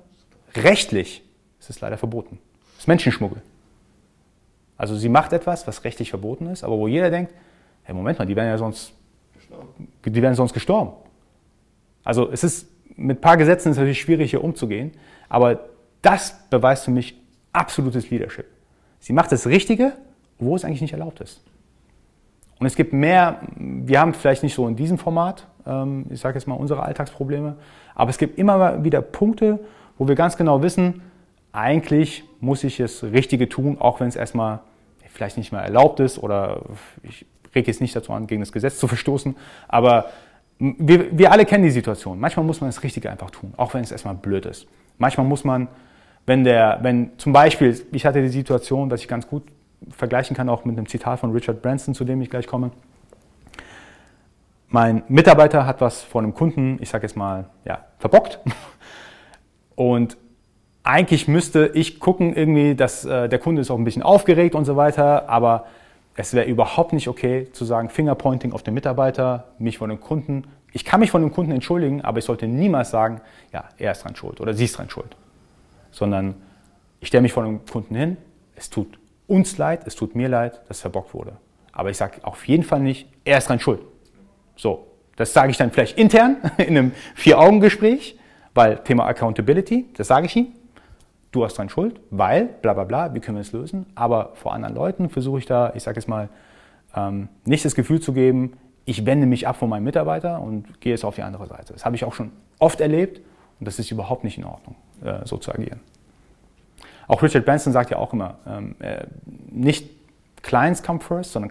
Rechtlich 0.57 1.23
ist 1.61 1.71
es 1.71 1.81
leider 1.81 1.97
verboten. 1.99 2.41
Das 2.73 2.81
ist 2.81 2.89
Menschenschmuggel. 2.89 3.41
Also 4.77 4.97
sie 4.97 5.09
macht 5.09 5.33
etwas, 5.33 5.65
was 5.69 5.85
rechtlich 5.85 6.11
verboten 6.11 6.47
ist, 6.47 6.65
aber 6.65 6.77
wo 6.77 6.89
jeder 6.89 7.11
denkt, 7.11 7.33
hey, 7.85 7.95
Moment 7.95 8.19
mal, 8.19 8.27
die 8.27 8.35
wären 8.35 8.49
ja 8.49 8.59
sonst, 8.59 8.93
die 10.05 10.21
wären 10.21 10.35
sonst 10.35 10.53
gestorben. 10.53 10.95
Also 12.03 12.29
es 12.33 12.43
ist 12.43 12.67
mit 12.97 13.19
ein 13.19 13.21
paar 13.21 13.37
Gesetzen 13.37 13.71
ist 13.71 13.77
natürlich 13.77 14.01
schwierig 14.01 14.31
hier 14.31 14.43
umzugehen, 14.43 14.91
aber 15.29 15.61
das 16.03 16.37
beweist 16.51 16.85
für 16.85 16.91
mich 16.91 17.22
absolutes 17.53 18.11
Leadership. 18.11 18.47
Sie 19.01 19.13
macht 19.13 19.33
das 19.33 19.47
Richtige, 19.47 19.93
wo 20.39 20.57
es 20.57 20.65
eigentlich 20.65 20.81
nicht 20.81 20.93
erlaubt 20.93 21.21
ist. 21.21 21.43
Und 22.59 22.67
es 22.67 22.77
gibt 22.77 22.93
mehr, 22.93 23.41
wir 23.57 24.01
haben 24.01 24.15
vielleicht 24.15 24.43
nicht 24.43 24.55
so 24.55 24.69
in 24.69 24.77
diesem 24.77 24.99
Format, 24.99 25.47
ähm, 25.67 26.07
ich 26.11 26.21
sage 26.21 26.39
jetzt 26.39 26.47
mal 26.47 26.55
unsere 26.55 26.83
Alltagsprobleme, 26.85 27.57
aber 27.95 28.11
es 28.11 28.19
gibt 28.19 28.39
immer 28.39 28.85
wieder 28.85 29.03
Punkte, 29.03 29.59
wo 29.99 30.07
wir 30.07 30.15
ganz 30.15 30.37
genau 30.37 30.63
wissen, 30.63 31.03
eigentlich 31.53 32.25
muss 32.41 32.65
ich 32.65 32.77
das 32.79 33.03
Richtige 33.03 33.49
tun, 33.49 33.79
auch 33.81 34.01
wenn 34.01 34.09
es 34.09 34.17
erstmal 34.17 34.61
vielleicht 35.09 35.37
nicht 35.37 35.53
mehr 35.53 35.61
erlaubt 35.61 36.01
ist 36.01 36.19
oder 36.19 36.63
ich 37.03 37.27
rege 37.55 37.67
jetzt 37.67 37.81
nicht 37.81 37.95
dazu 37.95 38.13
an, 38.13 38.27
gegen 38.27 38.41
das 38.41 38.53
Gesetz 38.53 38.79
zu 38.79 38.89
verstoßen, 38.89 39.37
aber 39.69 40.07
wir, 40.59 41.19
wir 41.19 41.33
alle 41.33 41.45
kennen 41.45 41.65
die 41.65 41.71
Situation. 41.71 42.21
Manchmal 42.21 42.47
muss 42.47 42.61
man 42.61 42.69
das 42.69 42.83
Richtige 42.83 43.11
einfach 43.11 43.31
tun, 43.31 43.53
auch 43.57 43.75
wenn 43.75 43.83
es 43.83 43.91
erstmal 43.91 44.15
blöd 44.15 44.47
ist. 44.47 44.67
Manchmal 44.99 45.27
muss 45.27 45.43
man 45.45 45.69
wenn 46.27 46.45
der, 46.45 46.79
wenn 46.83 47.19
zum 47.19 47.33
Beispiel, 47.33 47.81
ich 47.93 48.07
hatte 48.07 48.23
die 48.23 48.29
Situation, 48.29 48.89
dass 48.89 49.01
ich 49.01 49.09
ganz 49.09 49.27
gut 49.27 49.43
vergleichen 49.91 50.37
kann, 50.37 50.49
auch 50.49 50.65
mit 50.65 50.77
einem 50.77 50.87
Zitat 50.87 51.21
von 51.21 51.33
Richard 51.33 51.63
Branson, 51.63 51.95
zu 51.95 52.05
dem 52.05 52.23
ich 52.23 52.31
gleich 52.31 52.47
komme. 52.47 52.71
Mein 54.69 55.03
Mitarbeiter 55.09 55.67
hat 55.67 55.81
was 55.81 56.03
von 56.03 56.25
einem 56.25 56.35
Kunden, 56.35 56.79
ich 56.81 56.89
sage 56.89 57.07
jetzt 57.07 57.17
mal, 57.17 57.47
ja, 57.65 57.85
verbockt. 57.99 58.39
Und 59.75 60.17
eigentlich 60.85 61.29
müsste 61.29 61.71
ich 61.75 62.01
gucken, 62.01 62.35
irgendwie, 62.35 62.75
dass 62.75 63.05
äh, 63.05 63.29
der 63.29 63.39
Kunde 63.39 63.61
ist 63.61 63.71
auch 63.71 63.79
ein 63.79 63.85
bisschen 63.85 64.03
aufgeregt 64.03 64.55
und 64.55 64.65
so 64.65 64.77
weiter, 64.77 65.29
aber 65.29 65.67
es 66.17 66.35
wäre 66.35 66.47
überhaupt 66.47 66.93
nicht 66.93 67.09
okay 67.09 67.49
zu 67.53 67.65
sagen, 67.65 67.89
Fingerpointing 67.89 68.53
auf 68.53 68.63
den 68.63 68.75
Mitarbeiter, 68.75 69.49
mich 69.59 69.79
von 69.79 69.91
dem 69.91 70.01
Kunden. 70.01 70.45
Ich 70.73 70.85
kann 70.85 71.01
mich 71.01 71.11
von 71.11 71.23
dem 71.23 71.33
Kunden 71.33 71.53
entschuldigen, 71.53 72.03
aber 72.03 72.19
ich 72.19 72.25
sollte 72.25 72.47
niemals 72.49 72.91
sagen, 72.91 73.21
ja, 73.53 73.65
er 73.79 73.93
ist 73.93 74.05
dran 74.05 74.17
schuld 74.17 74.41
oder 74.41 74.55
sie 74.55 74.65
ist 74.65 74.77
dran 74.77 74.91
schuld 74.91 75.17
sondern 75.93 76.35
ich 77.01 77.09
stelle 77.09 77.23
mich 77.23 77.33
vor 77.33 77.45
einem 77.45 77.65
Kunden 77.65 77.95
hin, 77.95 78.17
es 78.57 78.71
tut 78.71 78.99
uns 79.27 79.57
leid, 79.59 79.87
es 79.87 79.95
tut 79.95 80.15
mir 80.15 80.29
leid, 80.29 80.61
dass 80.69 80.81
verbockt 80.81 81.15
wurde. 81.15 81.37
Aber 81.73 81.91
ich 81.91 81.97
sage 81.97 82.19
auf 82.23 82.47
jeden 82.47 82.65
Fall 82.65 82.81
nicht, 82.81 83.09
er 83.25 83.39
ist 83.39 83.49
dran 83.49 83.61
schuld. 83.61 83.81
So, 84.57 84.87
das 85.17 85.33
sage 85.33 85.51
ich 85.51 85.57
dann 85.57 85.71
vielleicht 85.71 85.99
intern 85.99 86.37
in 86.59 86.77
einem 86.77 86.93
Vier-Augen-Gespräch, 87.15 88.19
weil 88.55 88.79
Thema 88.79 89.07
Accountability, 89.07 89.87
das 89.97 90.09
sage 90.09 90.27
ich 90.27 90.37
ihm. 90.37 90.49
Du 91.31 91.45
hast 91.45 91.57
dran 91.57 91.71
schuld, 91.71 91.99
weil, 92.11 92.45
bla 92.45 92.75
bla 92.75 92.85
bla, 92.85 93.15
wie 93.15 93.21
können 93.21 93.39
wir 93.39 93.43
es 93.43 93.53
lösen? 93.53 93.87
Aber 93.95 94.33
vor 94.35 94.53
anderen 94.53 94.75
Leuten 94.75 95.09
versuche 95.09 95.39
ich 95.39 95.47
da, 95.47 95.73
ich 95.75 95.83
sage 95.83 95.97
jetzt 95.99 96.09
mal, 96.09 96.29
ähm, 96.95 97.29
nicht 97.47 97.65
das 97.65 97.75
Gefühl 97.75 98.01
zu 98.01 98.13
geben, 98.13 98.53
ich 98.85 99.07
wende 99.07 99.27
mich 99.27 99.49
ab 99.49 99.57
von 99.57 99.71
meinem 99.71 99.85
Mitarbeiter 99.85 100.41
und 100.41 100.81
gehe 100.81 100.93
jetzt 100.93 101.05
auf 101.05 101.15
die 101.15 101.23
andere 101.23 101.47
Seite. 101.47 101.73
Das 101.73 101.87
habe 101.87 101.97
ich 101.97 102.05
auch 102.05 102.13
schon 102.13 102.33
oft 102.59 102.81
erlebt 102.81 103.23
und 103.61 103.67
das 103.67 103.79
ist 103.79 103.91
überhaupt 103.91 104.25
nicht 104.25 104.37
in 104.37 104.45
Ordnung. 104.45 104.77
Äh, 105.05 105.27
so 105.27 105.37
zu 105.37 105.53
agieren. 105.53 105.81
Auch 107.09 107.23
Richard 107.23 107.45
Branson 107.45 107.73
sagt 107.73 107.91
ja 107.91 107.97
auch 107.97 108.13
immer, 108.13 108.39
ähm, 108.47 108.77
äh, 108.79 109.05
nicht 109.51 109.91
Clients 110.43 110.83
come 110.83 111.01
first, 111.01 111.33
sondern 111.33 111.51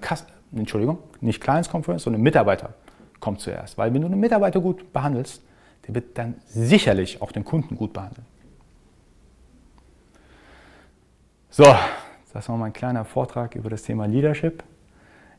Entschuldigung, 0.55 0.99
nicht 1.19 1.41
Clients 1.41 1.69
come 1.69 1.83
first, 1.83 2.05
sondern 2.05 2.21
Mitarbeiter 2.21 2.73
kommt 3.19 3.41
zuerst. 3.41 3.77
Weil 3.77 3.93
wenn 3.93 4.01
du 4.01 4.07
einen 4.07 4.19
Mitarbeiter 4.19 4.59
gut 4.59 4.93
behandelst, 4.93 5.41
der 5.87 5.95
wird 5.95 6.17
dann 6.17 6.35
sicherlich 6.45 7.21
auch 7.21 7.31
den 7.31 7.43
Kunden 7.43 7.75
gut 7.75 7.93
behandeln. 7.93 8.25
So, 11.49 11.65
das 12.33 12.47
war 12.47 12.57
mein 12.57 12.71
kleiner 12.71 13.03
Vortrag 13.03 13.55
über 13.55 13.69
das 13.69 13.83
Thema 13.83 14.05
Leadership. 14.05 14.63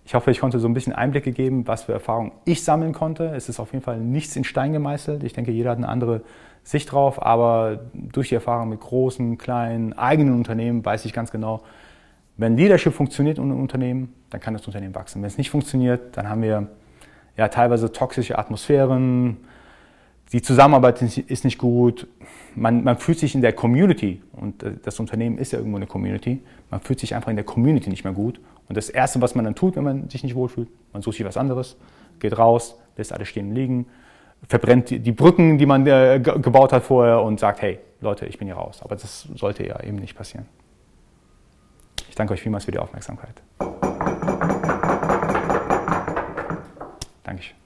Ich 0.05 0.14
hoffe, 0.14 0.31
ich 0.31 0.40
konnte 0.40 0.59
so 0.59 0.68
ein 0.68 0.75
bisschen 0.75 0.92
Einblicke 0.92 1.33
geben, 1.33 1.66
was 1.66 1.85
für 1.85 1.92
Erfahrungen 1.92 2.33
ich 2.44 2.64
sammeln 2.64 2.92
konnte. 2.92 3.27
Es 3.35 3.48
ist 3.48 3.61
auf 3.61 3.72
jeden 3.72 3.85
Fall 3.85 3.98
nichts 3.98 4.37
in 4.37 4.44
Stein 4.44 4.72
gemeißelt. 4.72 5.22
Ich 5.22 5.33
denke, 5.33 5.53
jeder 5.53 5.70
hat 5.70 5.79
eine 5.79 5.88
andere 5.88 6.22
Sicht 6.64 6.92
drauf, 6.92 7.20
aber 7.20 7.81
durch 7.92 8.29
die 8.29 8.35
Erfahrung 8.35 8.68
mit 8.68 8.81
großen, 8.81 9.37
kleinen, 9.38 9.92
eigenen 9.94 10.35
Unternehmen 10.35 10.85
weiß 10.85 11.05
ich 11.05 11.12
ganz 11.12 11.31
genau, 11.31 11.62
wenn 12.37 12.57
Leadership 12.57 12.94
funktioniert 12.94 13.38
in 13.38 13.44
einem 13.44 13.61
Unternehmen, 13.61 14.12
dann 14.31 14.40
kann 14.40 14.55
das 14.55 14.66
Unternehmen 14.66 14.94
wachsen. 14.94 15.22
Wenn 15.22 15.29
es 15.29 15.38
nicht 15.38 15.51
funktioniert, 15.51 16.16
dann 16.16 16.29
haben 16.29 16.42
wir 16.42 16.68
ja 17.37 17.48
teilweise 17.48 17.92
toxische 17.92 18.38
Atmosphären, 18.38 19.38
die 20.33 20.40
Zusammenarbeit 20.40 21.03
ist 21.03 21.44
nicht 21.44 21.59
gut, 21.59 22.07
man, 22.55 22.85
man 22.85 22.96
fühlt 22.96 23.18
sich 23.18 23.35
in 23.35 23.42
der 23.42 23.53
Community, 23.53 24.22
und 24.33 24.64
das 24.83 24.98
Unternehmen 24.98 25.37
ist 25.37 25.53
ja 25.53 25.59
irgendwo 25.59 25.77
eine 25.77 25.87
Community, 25.87 26.42
man 26.70 26.81
fühlt 26.81 27.01
sich 27.01 27.14
einfach 27.14 27.29
in 27.29 27.37
der 27.37 27.44
Community 27.44 27.90
nicht 27.90 28.05
mehr 28.05 28.14
gut. 28.14 28.40
Und 28.66 28.77
das 28.77 28.88
Erste, 28.88 29.20
was 29.20 29.35
man 29.35 29.44
dann 29.44 29.55
tut, 29.55 29.77
wenn 29.77 29.85
man 29.85 30.09
sich 30.09 30.22
nicht 30.22 30.35
wohlfühlt, 30.35 30.68
man 30.94 31.03
sucht 31.03 31.18
sich 31.18 31.27
was 31.27 31.37
anderes, 31.37 31.77
geht 32.18 32.38
raus, 32.38 32.79
lässt 32.96 33.12
alle 33.12 33.27
stehen 33.27 33.51
und 33.51 33.55
liegen, 33.55 33.87
verbrennt 34.49 34.91
die 34.91 35.13
Brücken, 35.13 35.59
die 35.59 35.67
man 35.67 35.87
äh, 35.87 36.21
gebaut 36.21 36.73
hat 36.73 36.83
vorher 36.83 37.23
und 37.23 37.41
sagt, 37.41 37.63
hey 37.63 37.79
Leute, 38.01 38.27
ich 38.27 38.39
bin 38.39 38.49
hier 38.49 38.57
raus. 38.57 38.81
Aber 38.83 38.97
das 38.97 39.29
sollte 39.35 39.67
ja 39.67 39.81
eben 39.83 39.97
nicht 39.97 40.17
passieren. 40.17 40.47
Ich 42.09 42.15
danke 42.15 42.35
euch 42.35 42.43
vielmals 42.43 42.65
für 42.65 42.73
die 42.73 42.79
Aufmerksamkeit. 42.79 43.43
Dankeschön. 47.25 47.57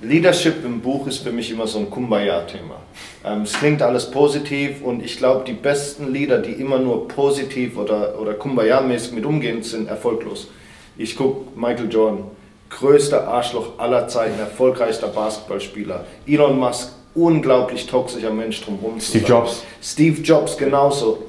Leadership 0.00 0.64
im 0.64 0.80
Buch 0.80 1.08
ist 1.08 1.18
für 1.18 1.32
mich 1.32 1.50
immer 1.50 1.66
so 1.66 1.80
ein 1.80 1.90
Kumbaya-Thema. 1.90 2.76
Ähm, 3.24 3.42
es 3.42 3.52
klingt 3.54 3.82
alles 3.82 4.10
positiv 4.10 4.80
und 4.82 5.04
ich 5.04 5.18
glaube, 5.18 5.44
die 5.44 5.54
besten 5.54 6.12
Leader, 6.12 6.38
die 6.38 6.52
immer 6.52 6.78
nur 6.78 7.08
positiv 7.08 7.76
oder, 7.76 8.18
oder 8.20 8.34
Kumbaya-mäßig 8.34 9.12
mit 9.12 9.26
umgehen, 9.26 9.62
sind 9.64 9.88
erfolglos. 9.88 10.48
Ich 10.96 11.16
gucke 11.16 11.58
Michael 11.58 11.90
Jordan, 11.90 12.24
größter 12.70 13.26
Arschloch 13.26 13.78
aller 13.78 14.08
Zeiten, 14.08 14.38
erfolgreichster 14.38 15.08
Basketballspieler. 15.08 16.04
Elon 16.26 16.58
Musk, 16.58 16.92
unglaublich 17.14 17.86
toxischer 17.86 18.30
Mensch 18.30 18.60
drumherum. 18.62 19.00
Steve 19.00 19.26
Jobs. 19.26 19.62
Steve 19.82 20.20
Jobs 20.20 20.56
genauso. 20.56 21.24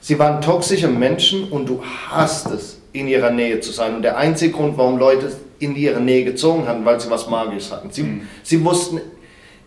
Sie 0.00 0.18
waren 0.18 0.40
toxische 0.42 0.88
Menschen 0.88 1.44
und 1.50 1.66
du 1.68 1.82
hast 2.10 2.50
es, 2.50 2.78
in 2.92 3.08
ihrer 3.08 3.30
Nähe 3.30 3.60
zu 3.60 3.72
sein. 3.72 3.96
Und 3.96 4.02
der 4.02 4.16
einzige 4.16 4.52
Grund, 4.52 4.76
warum 4.76 4.98
Leute 4.98 5.32
in 5.58 5.76
ihre 5.76 6.00
Nähe 6.00 6.24
gezogen 6.24 6.68
haben, 6.68 6.84
weil 6.84 7.00
sie 7.00 7.10
was 7.10 7.28
Magisches 7.28 7.72
hatten. 7.72 7.90
Sie, 7.90 8.02
mhm. 8.02 8.28
sie 8.42 8.64
wussten, 8.64 9.00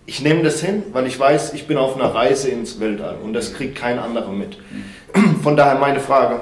ich 0.05 0.21
nehme 0.21 0.43
das 0.43 0.61
hin, 0.61 0.83
weil 0.93 1.05
ich 1.07 1.19
weiß, 1.19 1.53
ich 1.53 1.67
bin 1.67 1.77
auf 1.77 1.95
einer 1.95 2.13
Reise 2.13 2.49
ins 2.49 2.79
Weltall 2.79 3.17
und 3.21 3.33
das 3.33 3.53
kriegt 3.53 3.75
kein 3.75 3.99
anderer 3.99 4.31
mit. 4.31 4.57
Mhm. 5.13 5.41
Von 5.41 5.57
daher 5.57 5.79
meine 5.79 5.99
Frage, 5.99 6.39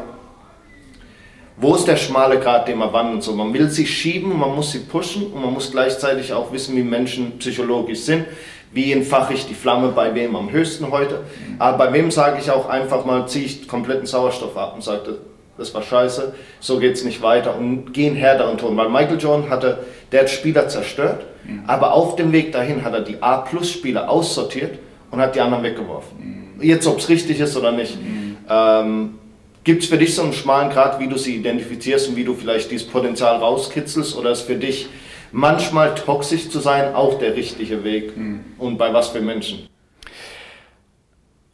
wo 1.58 1.76
ist 1.76 1.88
der 1.88 1.96
schmale 1.96 2.40
Grad, 2.40 2.68
den 2.68 2.78
man 2.78 2.92
wandelt? 2.92 3.24
So, 3.24 3.34
man 3.34 3.54
will 3.54 3.70
sich 3.70 3.96
schieben, 3.96 4.38
man 4.38 4.56
muss 4.56 4.72
sie 4.72 4.80
pushen 4.80 5.28
und 5.28 5.42
man 5.42 5.54
muss 5.54 5.72
gleichzeitig 5.72 6.34
auch 6.34 6.52
wissen, 6.52 6.76
wie 6.76 6.84
Menschen 6.84 7.38
psychologisch 7.40 8.00
sind. 8.02 8.26
Wie 8.74 8.92
entfache 8.92 9.34
ich 9.34 9.48
die 9.48 9.54
Flamme 9.54 9.90
bei 9.90 10.14
wem 10.14 10.36
am 10.36 10.52
höchsten 10.52 10.92
heute? 10.92 11.22
Aber 11.60 11.78
bei 11.78 11.94
wem 11.94 12.12
sage 12.12 12.40
ich 12.42 12.52
auch 12.52 12.68
einfach 12.68 13.06
mal, 13.06 13.26
ziehe 13.26 13.46
ich 13.46 13.70
kompletten 13.70 14.06
Sauerstoff 14.06 14.58
ab 14.58 14.74
und 14.76 14.84
sage, 14.84 15.20
das 15.58 15.74
war 15.74 15.82
scheiße, 15.82 16.34
so 16.60 16.80
geht 16.80 16.96
es 16.96 17.06
nicht 17.06 17.22
weiter 17.22 17.56
und 17.58 17.94
gehen 17.94 18.16
härteren 18.16 18.58
Ton. 18.58 18.76
Weil 18.76 18.90
Michael 18.90 19.18
Jordan 19.18 19.50
hatte, 19.50 19.80
der 20.12 20.22
hat 20.22 20.30
Spieler 20.30 20.68
zerstört, 20.68 21.26
mhm. 21.46 21.64
aber 21.68 21.94
auf 21.94 22.18
dem 22.18 22.34
Weg 22.34 22.52
dahin 22.52 22.84
hat 22.84 22.94
er 22.94 23.02
die 23.02 23.22
A-Plus-Spieler 23.22 24.10
aussortiert 24.10 24.80
und 25.12 25.22
hat 25.22 25.36
die 25.36 25.40
anderen 25.40 25.64
weggeworfen. 25.64 26.56
Mhm. 26.58 26.62
Jetzt, 26.62 26.86
ob 26.88 26.98
es 26.98 27.08
richtig 27.08 27.40
ist 27.40 27.56
oder 27.56 27.72
nicht. 27.72 27.98
Mhm. 27.98 28.38
Ähm, 28.50 29.20
Gibt 29.66 29.82
es 29.82 29.90
für 29.90 29.98
dich 29.98 30.14
so 30.14 30.22
einen 30.22 30.32
schmalen 30.32 30.70
Grad, 30.70 31.00
wie 31.00 31.08
du 31.08 31.18
sie 31.18 31.38
identifizierst 31.38 32.10
und 32.10 32.16
wie 32.16 32.24
du 32.24 32.36
vielleicht 32.36 32.70
dieses 32.70 32.88
Potenzial 32.88 33.38
rauskitzelst? 33.38 34.16
Oder 34.16 34.30
ist 34.30 34.44
für 34.44 34.56
dich 34.56 34.88
manchmal 35.32 35.96
toxisch 35.96 36.50
zu 36.50 36.60
sein 36.60 36.94
auch 36.94 37.18
der 37.18 37.36
richtige 37.36 37.84
Weg? 37.84 38.16
Mhm. 38.16 38.46
Und 38.60 38.78
bei 38.78 38.94
was 38.94 39.10
für 39.10 39.22
Menschen? 39.22 39.68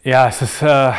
Ja, 0.04 0.28
es 0.28 0.42
ist 0.42 0.62
äh, 0.62 0.92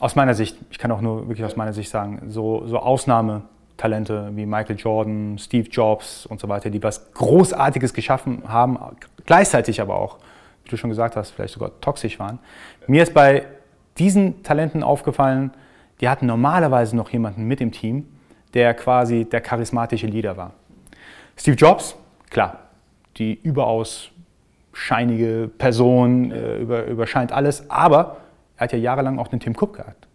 aus 0.00 0.16
meiner 0.16 0.34
Sicht, 0.34 0.54
ich 0.70 0.76
kann 0.76 0.92
auch 0.92 1.00
nur 1.00 1.28
wirklich 1.28 1.46
aus 1.46 1.56
meiner 1.56 1.72
Sicht 1.72 1.88
sagen, 1.88 2.24
so, 2.28 2.66
so 2.66 2.78
Ausnahme 2.78 3.42
Talente 3.78 4.30
wie 4.34 4.44
Michael 4.44 4.76
Jordan, 4.76 5.38
Steve 5.38 5.66
Jobs 5.70 6.26
und 6.26 6.40
so 6.40 6.48
weiter, 6.50 6.68
die 6.68 6.82
was 6.82 7.10
Großartiges 7.14 7.94
geschaffen 7.94 8.42
haben, 8.46 8.78
gleichzeitig 9.24 9.80
aber 9.80 9.96
auch, 9.96 10.18
wie 10.64 10.68
du 10.68 10.76
schon 10.76 10.90
gesagt 10.90 11.16
hast, 11.16 11.30
vielleicht 11.30 11.54
sogar 11.54 11.80
toxisch 11.80 12.18
waren. 12.18 12.38
Mir 12.86 13.02
ist 13.02 13.14
bei 13.14 13.46
diesen 13.96 14.42
Talenten 14.42 14.82
aufgefallen, 14.82 15.52
die 16.00 16.08
hatten 16.08 16.26
normalerweise 16.26 16.96
noch 16.96 17.10
jemanden 17.10 17.44
mit 17.44 17.60
im 17.60 17.72
Team, 17.72 18.06
der 18.54 18.74
quasi 18.74 19.24
der 19.24 19.40
charismatische 19.40 20.06
Leader 20.06 20.36
war. 20.36 20.52
Steve 21.36 21.56
Jobs, 21.56 21.96
klar, 22.30 22.58
die 23.16 23.38
überaus 23.42 24.10
scheinige 24.72 25.50
Person, 25.58 26.30
äh, 26.30 26.58
über, 26.58 26.84
überscheint 26.86 27.32
alles, 27.32 27.68
aber 27.70 28.18
er 28.56 28.64
hat 28.64 28.72
ja 28.72 28.78
jahrelang 28.78 29.18
auch 29.18 29.28
den 29.28 29.40
Tim 29.40 29.54
Cook 29.54 29.76
gehabt. 29.76 30.06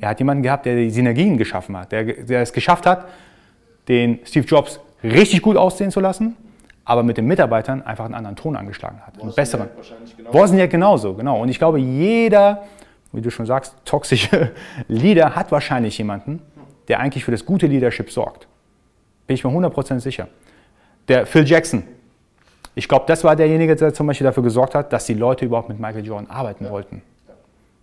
Er 0.00 0.08
hat 0.08 0.18
jemanden 0.18 0.42
gehabt, 0.42 0.66
der 0.66 0.76
die 0.76 0.90
Synergien 0.90 1.38
geschaffen 1.38 1.76
hat, 1.76 1.92
der, 1.92 2.04
der 2.04 2.42
es 2.42 2.52
geschafft 2.52 2.86
hat, 2.86 3.06
den 3.88 4.18
Steve 4.24 4.46
Jobs 4.46 4.80
richtig 5.02 5.42
gut 5.42 5.56
aussehen 5.56 5.90
zu 5.90 6.00
lassen, 6.00 6.36
aber 6.84 7.02
mit 7.02 7.16
den 7.16 7.26
Mitarbeitern 7.26 7.82
einfach 7.82 8.04
einen 8.04 8.14
anderen 8.14 8.36
Ton 8.36 8.56
angeschlagen 8.56 9.00
hat. 9.06 9.20
Einen 9.20 9.34
besseren. 9.34 9.68
Genauso. 10.16 10.38
Wozniak 10.38 10.70
genauso, 10.70 11.14
genau. 11.14 11.40
Und 11.40 11.48
ich 11.48 11.58
glaube, 11.58 11.78
jeder, 11.78 12.64
wie 13.12 13.20
du 13.20 13.30
schon 13.30 13.46
sagst, 13.46 13.74
toxische 13.84 14.52
Leader 14.88 15.36
hat 15.36 15.52
wahrscheinlich 15.52 15.98
jemanden, 15.98 16.42
der 16.88 17.00
eigentlich 17.00 17.24
für 17.24 17.30
das 17.30 17.44
gute 17.44 17.66
Leadership 17.66 18.10
sorgt. 18.10 18.46
Bin 19.26 19.34
ich 19.34 19.44
mir 19.44 19.50
100% 19.50 20.00
sicher. 20.00 20.28
Der 21.08 21.26
Phil 21.26 21.46
Jackson, 21.46 21.84
ich 22.74 22.88
glaube, 22.88 23.04
das 23.06 23.22
war 23.24 23.36
derjenige, 23.36 23.76
der 23.76 23.92
zum 23.92 24.06
Beispiel 24.06 24.24
dafür 24.24 24.42
gesorgt 24.42 24.74
hat, 24.74 24.92
dass 24.92 25.04
die 25.04 25.14
Leute 25.14 25.44
überhaupt 25.44 25.68
mit 25.68 25.78
Michael 25.78 26.04
Jordan 26.06 26.30
arbeiten 26.30 26.64
ja. 26.64 26.70
wollten. 26.70 27.02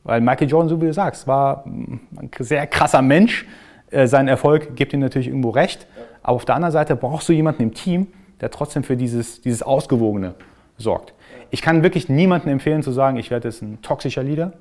Weil 0.04 0.22
Michael 0.22 0.50
Jordan, 0.50 0.70
so 0.70 0.82
wie 0.82 0.88
du 0.88 0.94
sagst, 0.94 1.28
war 1.28 1.64
ein 1.66 2.32
sehr 2.40 2.66
krasser 2.68 3.02
Mensch. 3.02 3.46
Äh, 3.92 4.08
sein 4.08 4.28
Erfolg 4.28 4.76
gibt 4.76 4.94
ihm 4.94 5.00
natürlich 5.00 5.28
irgendwo 5.28 5.52
recht. 5.52 5.86
Aber 6.24 6.36
auf 6.36 6.46
der 6.46 6.56
anderen 6.56 6.72
Seite 6.72 6.96
brauchst 6.96 7.30
du 7.30 7.34
jemanden 7.34 7.64
im 7.64 7.74
Team, 7.74 8.08
der 8.42 8.50
trotzdem 8.50 8.84
für 8.84 8.98
dieses, 8.98 9.42
dieses 9.42 9.62
Ausgewogene 9.62 10.36
sorgt. 10.78 11.14
Ich 11.52 11.62
kann 11.62 11.84
wirklich 11.84 12.10
niemandem 12.10 12.52
empfehlen 12.52 12.84
zu 12.84 12.92
sagen, 12.92 13.18
ich 13.18 13.32
werde 13.32 13.48
jetzt 13.48 13.62
ein 13.62 13.82
toxischer 13.82 14.24
Leader, 14.24 14.54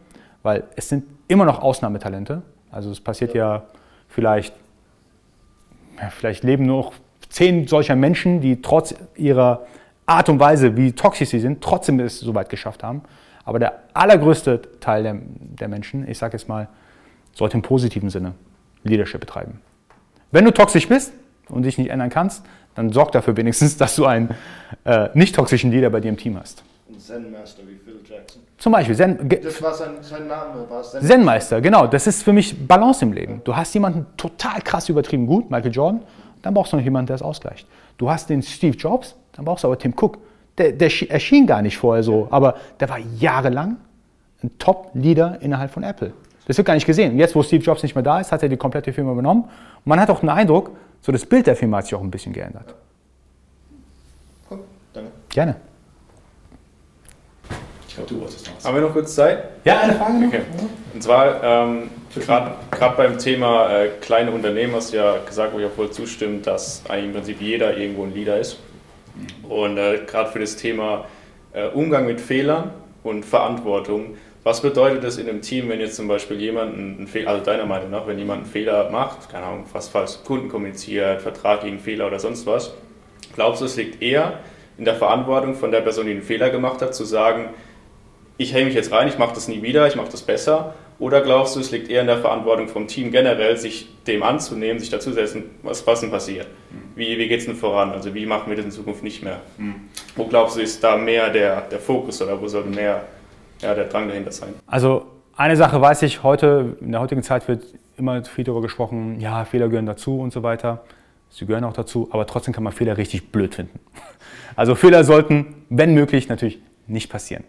weil 0.49 0.65
es 0.77 0.89
sind 0.89 1.05
immer 1.29 1.45
noch 1.45 1.61
Ausnahmetalente. 1.61 2.41
Also 2.71 2.91
es 2.91 3.03
passiert 3.03 3.35
ja, 3.35 3.57
ja 3.57 3.63
vielleicht, 4.09 4.55
ja, 6.01 6.09
vielleicht 6.09 6.43
leben 6.43 6.65
nur 6.65 6.85
noch 6.85 6.93
zehn 7.29 7.69
solcher 7.69 7.97
Menschen, 7.97 8.41
die 8.41 8.63
trotz 8.63 8.95
ihrer 9.15 9.67
Art 10.07 10.31
und 10.31 10.41
Weise, 10.41 10.75
wie 10.75 10.93
toxisch 10.93 11.29
sie 11.29 11.39
sind, 11.39 11.63
trotzdem 11.63 12.01
es 12.01 12.19
so 12.19 12.35
weit 12.35 12.49
geschafft 12.49 12.83
haben. 12.83 13.03
Aber 13.45 13.59
der 13.59 13.75
allergrößte 13.93 14.81
Teil 14.81 15.03
der, 15.03 15.19
der 15.19 15.69
Menschen, 15.69 16.09
ich 16.09 16.17
sage 16.17 16.39
jetzt 16.39 16.49
mal, 16.49 16.69
sollte 17.35 17.59
im 17.59 17.63
positiven 17.63 18.09
Sinne 18.09 18.33
Leadership 18.85 19.21
betreiben. 19.21 19.61
Wenn 20.31 20.47
du 20.47 20.51
toxisch 20.51 20.89
bist 20.89 21.13
und 21.51 21.65
dich 21.65 21.77
nicht 21.77 21.91
ändern 21.91 22.09
kannst, 22.09 22.43
dann 22.75 22.91
sorg 22.91 23.13
dafür 23.13 23.37
wenigstens, 23.37 23.77
dass 23.83 23.97
du 23.97 24.07
einen 24.07 24.31
äh, 24.87 25.11
nicht 25.13 25.35
toxischen 25.35 25.71
Leader 25.71 25.91
bei 25.91 26.01
dir 26.01 26.09
im 26.09 26.17
Team 26.17 26.39
hast. 26.41 26.65
Ein 26.89 26.99
Zen-Master 26.99 27.63
wie 27.67 27.75
Phil 27.75 28.01
Jackson. 28.09 28.43
Zum 28.57 28.73
Beispiel. 28.73 28.97
Zen, 28.97 29.29
das 29.29 29.61
war 29.63 29.75
sein, 29.75 29.97
sein 30.01 30.27
Name. 30.27 30.69
War 30.71 30.83
Zen 30.83 31.03
Zen-Meister, 31.03 31.61
genau. 31.61 31.87
Das 31.87 32.07
ist 32.07 32.23
für 32.23 32.33
mich 32.33 32.67
Balance 32.67 33.05
im 33.05 33.13
Leben. 33.13 33.43
Du 33.45 33.55
hast 33.55 33.75
jemanden 33.75 34.07
total 34.17 34.63
krass 34.63 34.89
übertrieben 34.89 35.27
gut, 35.27 35.51
Michael 35.51 35.73
Jordan, 35.73 36.03
dann 36.41 36.55
brauchst 36.55 36.73
du 36.73 36.77
noch 36.79 36.85
jemanden, 36.85 37.09
der 37.09 37.17
es 37.17 37.23
ausgleicht. 37.23 37.67
Du 37.99 38.11
hast 38.11 38.31
den 38.31 38.43
Steve 38.43 38.77
Jobs, 38.77 39.17
dann 39.33 39.45
brauchst 39.45 39.65
du 39.65 39.69
aber 39.69 39.79
Tim 39.79 39.93
Cook. 39.93 40.19
Der, 40.57 40.73
der 40.73 40.91
erschien 41.11 41.47
gar 41.47 41.61
nicht 41.61 41.77
vorher 41.77 42.03
so, 42.03 42.27
aber 42.31 42.55
der 42.81 42.89
war 42.89 42.99
jahrelang 42.99 43.77
ein 44.43 44.51
Top-Leader 44.59 45.39
innerhalb 45.41 45.71
von 45.71 45.83
Apple. 45.83 46.13
Das 46.47 46.57
wird 46.57 46.67
gar 46.67 46.75
nicht 46.75 46.87
gesehen. 46.87 47.19
Jetzt, 47.19 47.35
wo 47.35 47.43
Steve 47.43 47.63
Jobs 47.63 47.83
nicht 47.83 47.95
mehr 47.95 48.03
da 48.03 48.19
ist, 48.19 48.33
hat 48.33 48.43
er 48.43 48.49
die 48.49 48.57
komplette 48.57 48.95
Firma 48.95 49.13
übernommen. 49.13 49.45
Und 49.45 49.87
man 49.87 50.01
hat 50.01 50.09
auch 50.09 50.21
den 50.21 50.31
Eindruck, 50.31 50.71
so 51.03 51.13
das 51.13 51.27
Bild 51.27 51.47
der 51.47 51.55
Firma 51.55 51.77
hat 51.77 51.85
sich 51.85 51.95
auch 51.95 52.01
ein 52.01 52.11
bisschen 52.11 52.33
geändert. 52.33 52.75
Cool, 54.51 54.61
danke. 54.95 55.11
Gerne. 55.29 55.57
Glaube, 57.99 58.15
du 58.15 58.21
wolltest 58.21 58.47
noch 58.47 58.57
was. 58.57 58.65
Haben 58.65 58.75
wir 58.77 58.83
noch 58.83 58.93
kurz 58.93 59.15
Zeit? 59.15 59.45
Ja, 59.65 59.81
eine 59.81 59.95
Frage 59.95 60.13
noch. 60.15 60.29
Okay. 60.29 60.41
Und 60.95 61.03
zwar, 61.03 61.43
ähm, 61.43 61.91
gerade 62.15 62.97
beim 62.97 63.19
Thema 63.19 63.71
äh, 63.71 63.89
kleine 64.01 64.31
Unternehmen 64.31 64.75
hast 64.75 64.93
du 64.93 64.99
ja 64.99 65.17
gesagt, 65.27 65.53
wo 65.53 65.59
ich 65.59 65.67
auch 65.67 65.73
voll 65.73 65.91
zustimmt, 65.91 66.47
dass 66.47 66.83
eigentlich 66.89 67.07
im 67.07 67.13
Prinzip 67.13 67.41
jeder 67.41 67.77
irgendwo 67.77 68.05
ein 68.05 68.15
Leader 68.15 68.39
ist. 68.39 68.59
Und 69.49 69.79
äh, 69.79 70.01
gerade 70.07 70.31
für 70.31 70.39
das 70.39 70.57
Thema 70.57 71.07
äh, 71.53 71.67
Umgang 71.69 72.07
mit 72.07 72.21
Fehlern 72.21 72.71
und 73.03 73.25
Verantwortung, 73.25 74.17
was 74.45 74.63
bedeutet 74.63 75.03
das 75.03 75.19
in 75.19 75.29
einem 75.29 75.43
Team, 75.43 75.69
wenn 75.69 75.81
jetzt 75.81 75.97
zum 75.97 76.07
Beispiel 76.09 76.41
jemand 76.41 76.75
einen 76.75 77.07
Fehler, 77.09 77.31
also 77.31 77.45
deiner 77.45 77.67
Meinung 77.67 77.91
nach, 77.91 78.07
wenn 78.07 78.19
jemand 78.19 78.43
einen 78.43 78.51
Fehler 78.51 78.89
macht, 78.91 79.31
keine 79.31 79.45
Ahnung, 79.45 79.65
was 79.73 79.89
falsch 79.89 80.19
Kunden 80.25 80.49
kommuniziert, 80.49 81.21
Vertrag 81.21 81.63
gegen 81.63 81.81
Fehler 81.81 82.07
oder 82.07 82.21
sonst 82.21 82.47
was, 82.47 82.73
glaubst 83.35 83.61
du, 83.61 83.67
es 83.67 83.77
liegt 83.77 84.01
eher 84.01 84.39
in 84.79 84.85
der 84.85 84.95
Verantwortung 84.95 85.55
von 85.55 85.73
der 85.73 85.81
Person, 85.81 86.07
die 86.07 86.13
einen 86.13 86.23
Fehler 86.23 86.51
gemacht 86.51 86.81
hat, 86.81 86.95
zu 86.95 87.05
sagen, 87.05 87.51
ich 88.39 88.55
hänge 88.55 88.67
mich 88.67 88.75
jetzt 88.75 88.93
rein, 88.93 89.09
ich 89.09 89.19
mache 89.19 89.35
das 89.35 89.49
nie 89.49 89.63
wieder, 89.63 89.87
ich 89.87 89.97
mache 89.97 90.11
das 90.11 90.23
besser? 90.23 90.75
Oder 91.01 91.21
glaubst 91.21 91.55
du, 91.55 91.61
es 91.61 91.71
liegt 91.71 91.91
eher 91.91 92.01
in 92.01 92.07
der 92.07 92.19
Verantwortung 92.19 92.69
vom 92.69 92.87
Team 92.87 93.13
generell, 93.13 93.57
sich 93.57 93.89
dem 94.07 94.23
anzunehmen, 94.23 94.81
sich 94.81 94.91
dazusetzen, 94.91 95.45
was, 95.63 95.87
was 95.87 96.01
denn 96.01 96.11
passiert? 96.11 96.47
Wie, 96.97 97.19
wie 97.19 97.29
geht 97.29 97.41
es 97.41 97.47
denn 97.47 97.55
voran? 97.55 97.91
Also 97.91 98.15
wie 98.15 98.27
machen 98.27 98.49
wir 98.49 98.57
das 98.57 98.65
in 98.65 98.71
Zukunft 98.73 99.05
nicht 99.05 99.23
mehr? 99.23 99.41
Mhm. 99.59 99.75
Wo 100.17 100.25
glaubst 100.25 100.57
du, 100.57 100.61
ist 100.61 100.83
da 100.83 100.97
mehr 100.97 101.31
der, 101.31 101.63
der 101.63 101.79
Fokus 101.79 102.23
oder 102.23 102.41
wo 102.41 102.49
sollte 102.49 102.71
mehr 102.71 103.03
ja, 103.61 103.75
der 103.75 103.85
Drang 103.85 104.09
dahinter 104.09 104.33
sein? 104.33 104.55
Also 104.67 105.07
eine 105.37 105.57
Sache 105.57 105.81
weiß 105.81 106.03
ich, 106.03 106.23
heute, 106.23 106.77
in 106.81 106.93
der 106.93 107.01
heutigen 107.01 107.23
Zeit 107.23 107.47
wird 107.47 107.65
immer 107.97 108.25
viel 108.25 108.45
darüber 108.45 108.63
gesprochen, 108.63 109.21
ja, 109.21 109.45
Fehler 109.45 109.69
gehören 109.69 109.87
dazu 109.87 110.19
und 110.19 110.33
so 110.33 110.43
weiter. 110.43 110.85
Sie 111.31 111.47
gehören 111.47 111.65
auch 111.65 111.73
dazu, 111.73 112.09
aber 112.11 112.27
trotzdem 112.27 112.55
kann 112.55 112.65
man 112.65 112.73
Fehler 112.73 112.97
richtig 112.97 113.31
blöd 113.33 113.55
finden. 113.55 113.79
Also 114.57 114.75
Fehler 114.75 115.05
sollten, 115.05 115.55
wenn 115.69 115.95
möglich, 115.95 116.29
natürlich 116.29 116.59
nicht 116.89 117.13
passieren. 117.13 117.45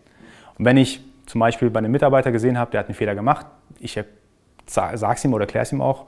Und 0.59 0.65
wenn 0.65 0.77
ich 0.77 1.01
zum 1.25 1.39
Beispiel 1.39 1.69
bei 1.69 1.79
einem 1.79 1.91
Mitarbeiter 1.91 2.31
gesehen 2.31 2.59
habe, 2.59 2.69
der 2.71 2.81
hat 2.81 2.87
einen 2.87 2.95
Fehler 2.95 3.15
gemacht, 3.15 3.47
ich 3.79 3.99
sage 4.67 4.95
es 4.95 5.25
ihm 5.25 5.33
oder 5.33 5.45
erkläre 5.45 5.63
es 5.63 5.71
ihm 5.71 5.81
auch, 5.81 6.05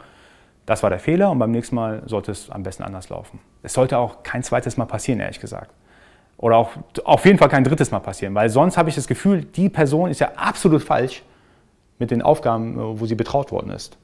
das 0.65 0.83
war 0.83 0.89
der 0.89 0.99
Fehler 0.99 1.31
und 1.31 1.39
beim 1.39 1.51
nächsten 1.51 1.75
Mal 1.75 2.03
sollte 2.05 2.31
es 2.31 2.49
am 2.49 2.61
besten 2.61 2.83
anders 2.83 3.09
laufen. 3.09 3.39
Es 3.63 3.73
sollte 3.73 3.97
auch 3.97 4.23
kein 4.23 4.43
zweites 4.43 4.77
Mal 4.77 4.85
passieren, 4.85 5.19
ehrlich 5.19 5.39
gesagt. 5.39 5.71
Oder 6.37 6.57
auch 6.57 6.71
auf 7.03 7.25
jeden 7.25 7.37
Fall 7.37 7.49
kein 7.49 7.63
drittes 7.63 7.91
Mal 7.91 7.99
passieren, 7.99 8.35
weil 8.35 8.49
sonst 8.49 8.77
habe 8.77 8.89
ich 8.89 8.95
das 8.95 9.07
Gefühl, 9.07 9.43
die 9.43 9.69
Person 9.69 10.09
ist 10.09 10.19
ja 10.19 10.31
absolut 10.35 10.83
falsch 10.83 11.23
mit 11.99 12.11
den 12.11 12.21
Aufgaben, 12.21 12.77
äh, 12.77 12.99
wo 12.99 13.05
sie 13.05 13.15
betraut 13.15 13.51
worden 13.51 13.71
ist. 13.71 13.97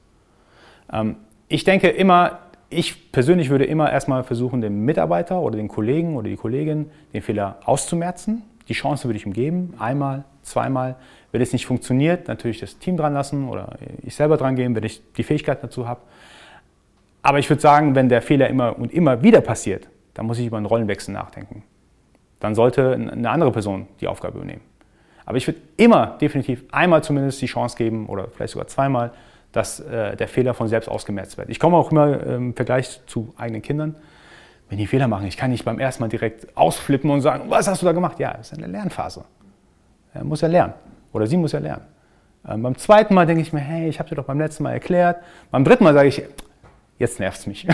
Ähm, 0.92 1.16
ich 1.48 1.64
denke 1.64 1.88
immer, 1.88 2.38
ich 2.70 3.12
persönlich 3.12 3.50
würde 3.50 3.64
immer 3.64 3.90
erstmal 3.90 4.22
versuchen, 4.24 4.60
dem 4.60 4.84
Mitarbeiter 4.84 5.40
oder 5.40 5.56
den 5.56 5.68
Kollegen 5.68 6.16
oder 6.16 6.28
die 6.28 6.36
Kollegin 6.36 6.90
den 7.12 7.22
Fehler 7.22 7.58
auszumerzen. 7.64 8.42
Die 8.68 8.74
Chance 8.74 9.04
würde 9.04 9.18
ich 9.18 9.26
ihm 9.26 9.32
geben, 9.32 9.74
einmal, 9.78 10.24
zweimal. 10.42 10.96
Wenn 11.32 11.40
es 11.40 11.52
nicht 11.52 11.66
funktioniert, 11.66 12.28
natürlich 12.28 12.60
das 12.60 12.78
Team 12.78 12.96
dran 12.96 13.14
lassen 13.14 13.48
oder 13.48 13.78
ich 14.02 14.14
selber 14.14 14.36
dran 14.36 14.56
gehen, 14.56 14.74
wenn 14.74 14.84
ich 14.84 15.02
die 15.14 15.22
Fähigkeit 15.22 15.62
dazu 15.62 15.88
habe. 15.88 16.00
Aber 17.22 17.38
ich 17.38 17.48
würde 17.50 17.60
sagen, 17.60 17.94
wenn 17.94 18.08
der 18.08 18.22
Fehler 18.22 18.48
immer 18.48 18.78
und 18.78 18.92
immer 18.92 19.22
wieder 19.22 19.40
passiert, 19.40 19.88
dann 20.14 20.26
muss 20.26 20.38
ich 20.38 20.46
über 20.46 20.56
einen 20.56 20.66
Rollenwechsel 20.66 21.12
nachdenken. 21.12 21.62
Dann 22.40 22.54
sollte 22.54 22.92
eine 22.92 23.30
andere 23.30 23.52
Person 23.52 23.86
die 24.00 24.06
Aufgabe 24.06 24.38
übernehmen. 24.38 24.62
Aber 25.24 25.36
ich 25.36 25.46
würde 25.46 25.60
immer 25.76 26.16
definitiv 26.20 26.64
einmal 26.72 27.02
zumindest 27.02 27.42
die 27.42 27.46
Chance 27.46 27.76
geben 27.76 28.06
oder 28.06 28.28
vielleicht 28.28 28.52
sogar 28.52 28.66
zweimal, 28.68 29.12
dass 29.52 29.80
äh, 29.80 30.16
der 30.16 30.28
Fehler 30.28 30.54
von 30.54 30.68
selbst 30.68 30.88
ausgemerzt 30.88 31.36
wird. 31.36 31.50
Ich 31.50 31.60
komme 31.60 31.76
auch 31.76 31.90
immer 31.90 32.22
im 32.22 32.54
Vergleich 32.54 33.00
zu 33.06 33.34
eigenen 33.36 33.62
Kindern. 33.62 33.94
Wenn 34.68 34.78
die 34.78 34.86
Fehler 34.86 35.08
machen, 35.08 35.26
ich 35.26 35.36
kann 35.36 35.50
nicht 35.50 35.64
beim 35.64 35.78
ersten 35.78 36.02
Mal 36.02 36.08
direkt 36.08 36.56
ausflippen 36.56 37.10
und 37.10 37.20
sagen, 37.20 37.44
was 37.48 37.68
hast 37.68 37.80
du 37.82 37.86
da 37.86 37.92
gemacht? 37.92 38.18
Ja, 38.18 38.34
das 38.34 38.52
ist 38.52 38.58
eine 38.58 38.70
Lernphase. 38.70 39.24
Er 40.12 40.24
muss 40.24 40.40
ja 40.40 40.48
lernen 40.48 40.74
oder 41.12 41.26
sie 41.26 41.36
muss 41.36 41.52
ja 41.52 41.58
lernen. 41.58 41.84
Ähm, 42.46 42.62
beim 42.62 42.76
zweiten 42.76 43.14
Mal 43.14 43.26
denke 43.26 43.42
ich 43.42 43.52
mir, 43.52 43.60
hey, 43.60 43.88
ich 43.88 43.98
habe 43.98 44.08
dir 44.08 44.16
doch 44.16 44.24
beim 44.24 44.38
letzten 44.38 44.62
Mal 44.62 44.72
erklärt. 44.72 45.22
Beim 45.50 45.64
dritten 45.64 45.84
Mal 45.84 45.94
sage 45.94 46.08
ich, 46.08 46.22
jetzt 46.98 47.18
nervt 47.18 47.38
es 47.40 47.46
mich. 47.46 47.66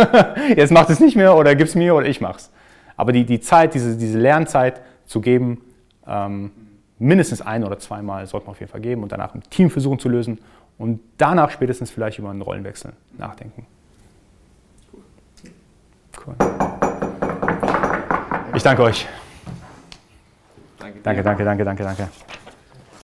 jetzt 0.56 0.72
macht 0.72 0.90
es 0.90 1.00
nicht 1.00 1.16
mehr 1.16 1.36
oder 1.36 1.54
gib 1.54 1.66
es 1.66 1.74
mir 1.74 1.94
oder 1.94 2.06
ich 2.06 2.20
mach's. 2.20 2.50
Aber 2.96 3.12
die, 3.12 3.24
die 3.24 3.40
Zeit, 3.40 3.74
diese, 3.74 3.96
diese 3.96 4.18
Lernzeit 4.18 4.80
zu 5.04 5.20
geben, 5.20 5.60
ähm, 6.06 6.52
mindestens 6.98 7.42
ein 7.42 7.64
oder 7.64 7.78
zweimal 7.78 8.26
sollte 8.26 8.46
man 8.46 8.52
auf 8.52 8.60
jeden 8.60 8.70
Fall 8.70 8.80
geben 8.80 9.02
und 9.02 9.12
danach 9.12 9.34
im 9.34 9.42
Team 9.50 9.70
versuchen 9.70 9.98
zu 9.98 10.08
lösen 10.08 10.38
und 10.78 11.00
danach 11.18 11.50
spätestens 11.50 11.90
vielleicht 11.90 12.18
über 12.18 12.30
einen 12.30 12.42
Rollenwechsel 12.42 12.92
nachdenken. 13.18 13.66
Cool. 16.26 16.34
Ich 18.54 18.62
danke 18.62 18.82
euch. 18.82 19.06
Danke, 21.02 21.22
danke, 21.22 21.44
danke, 21.44 21.64
danke, 21.64 21.84
danke. 21.84 22.08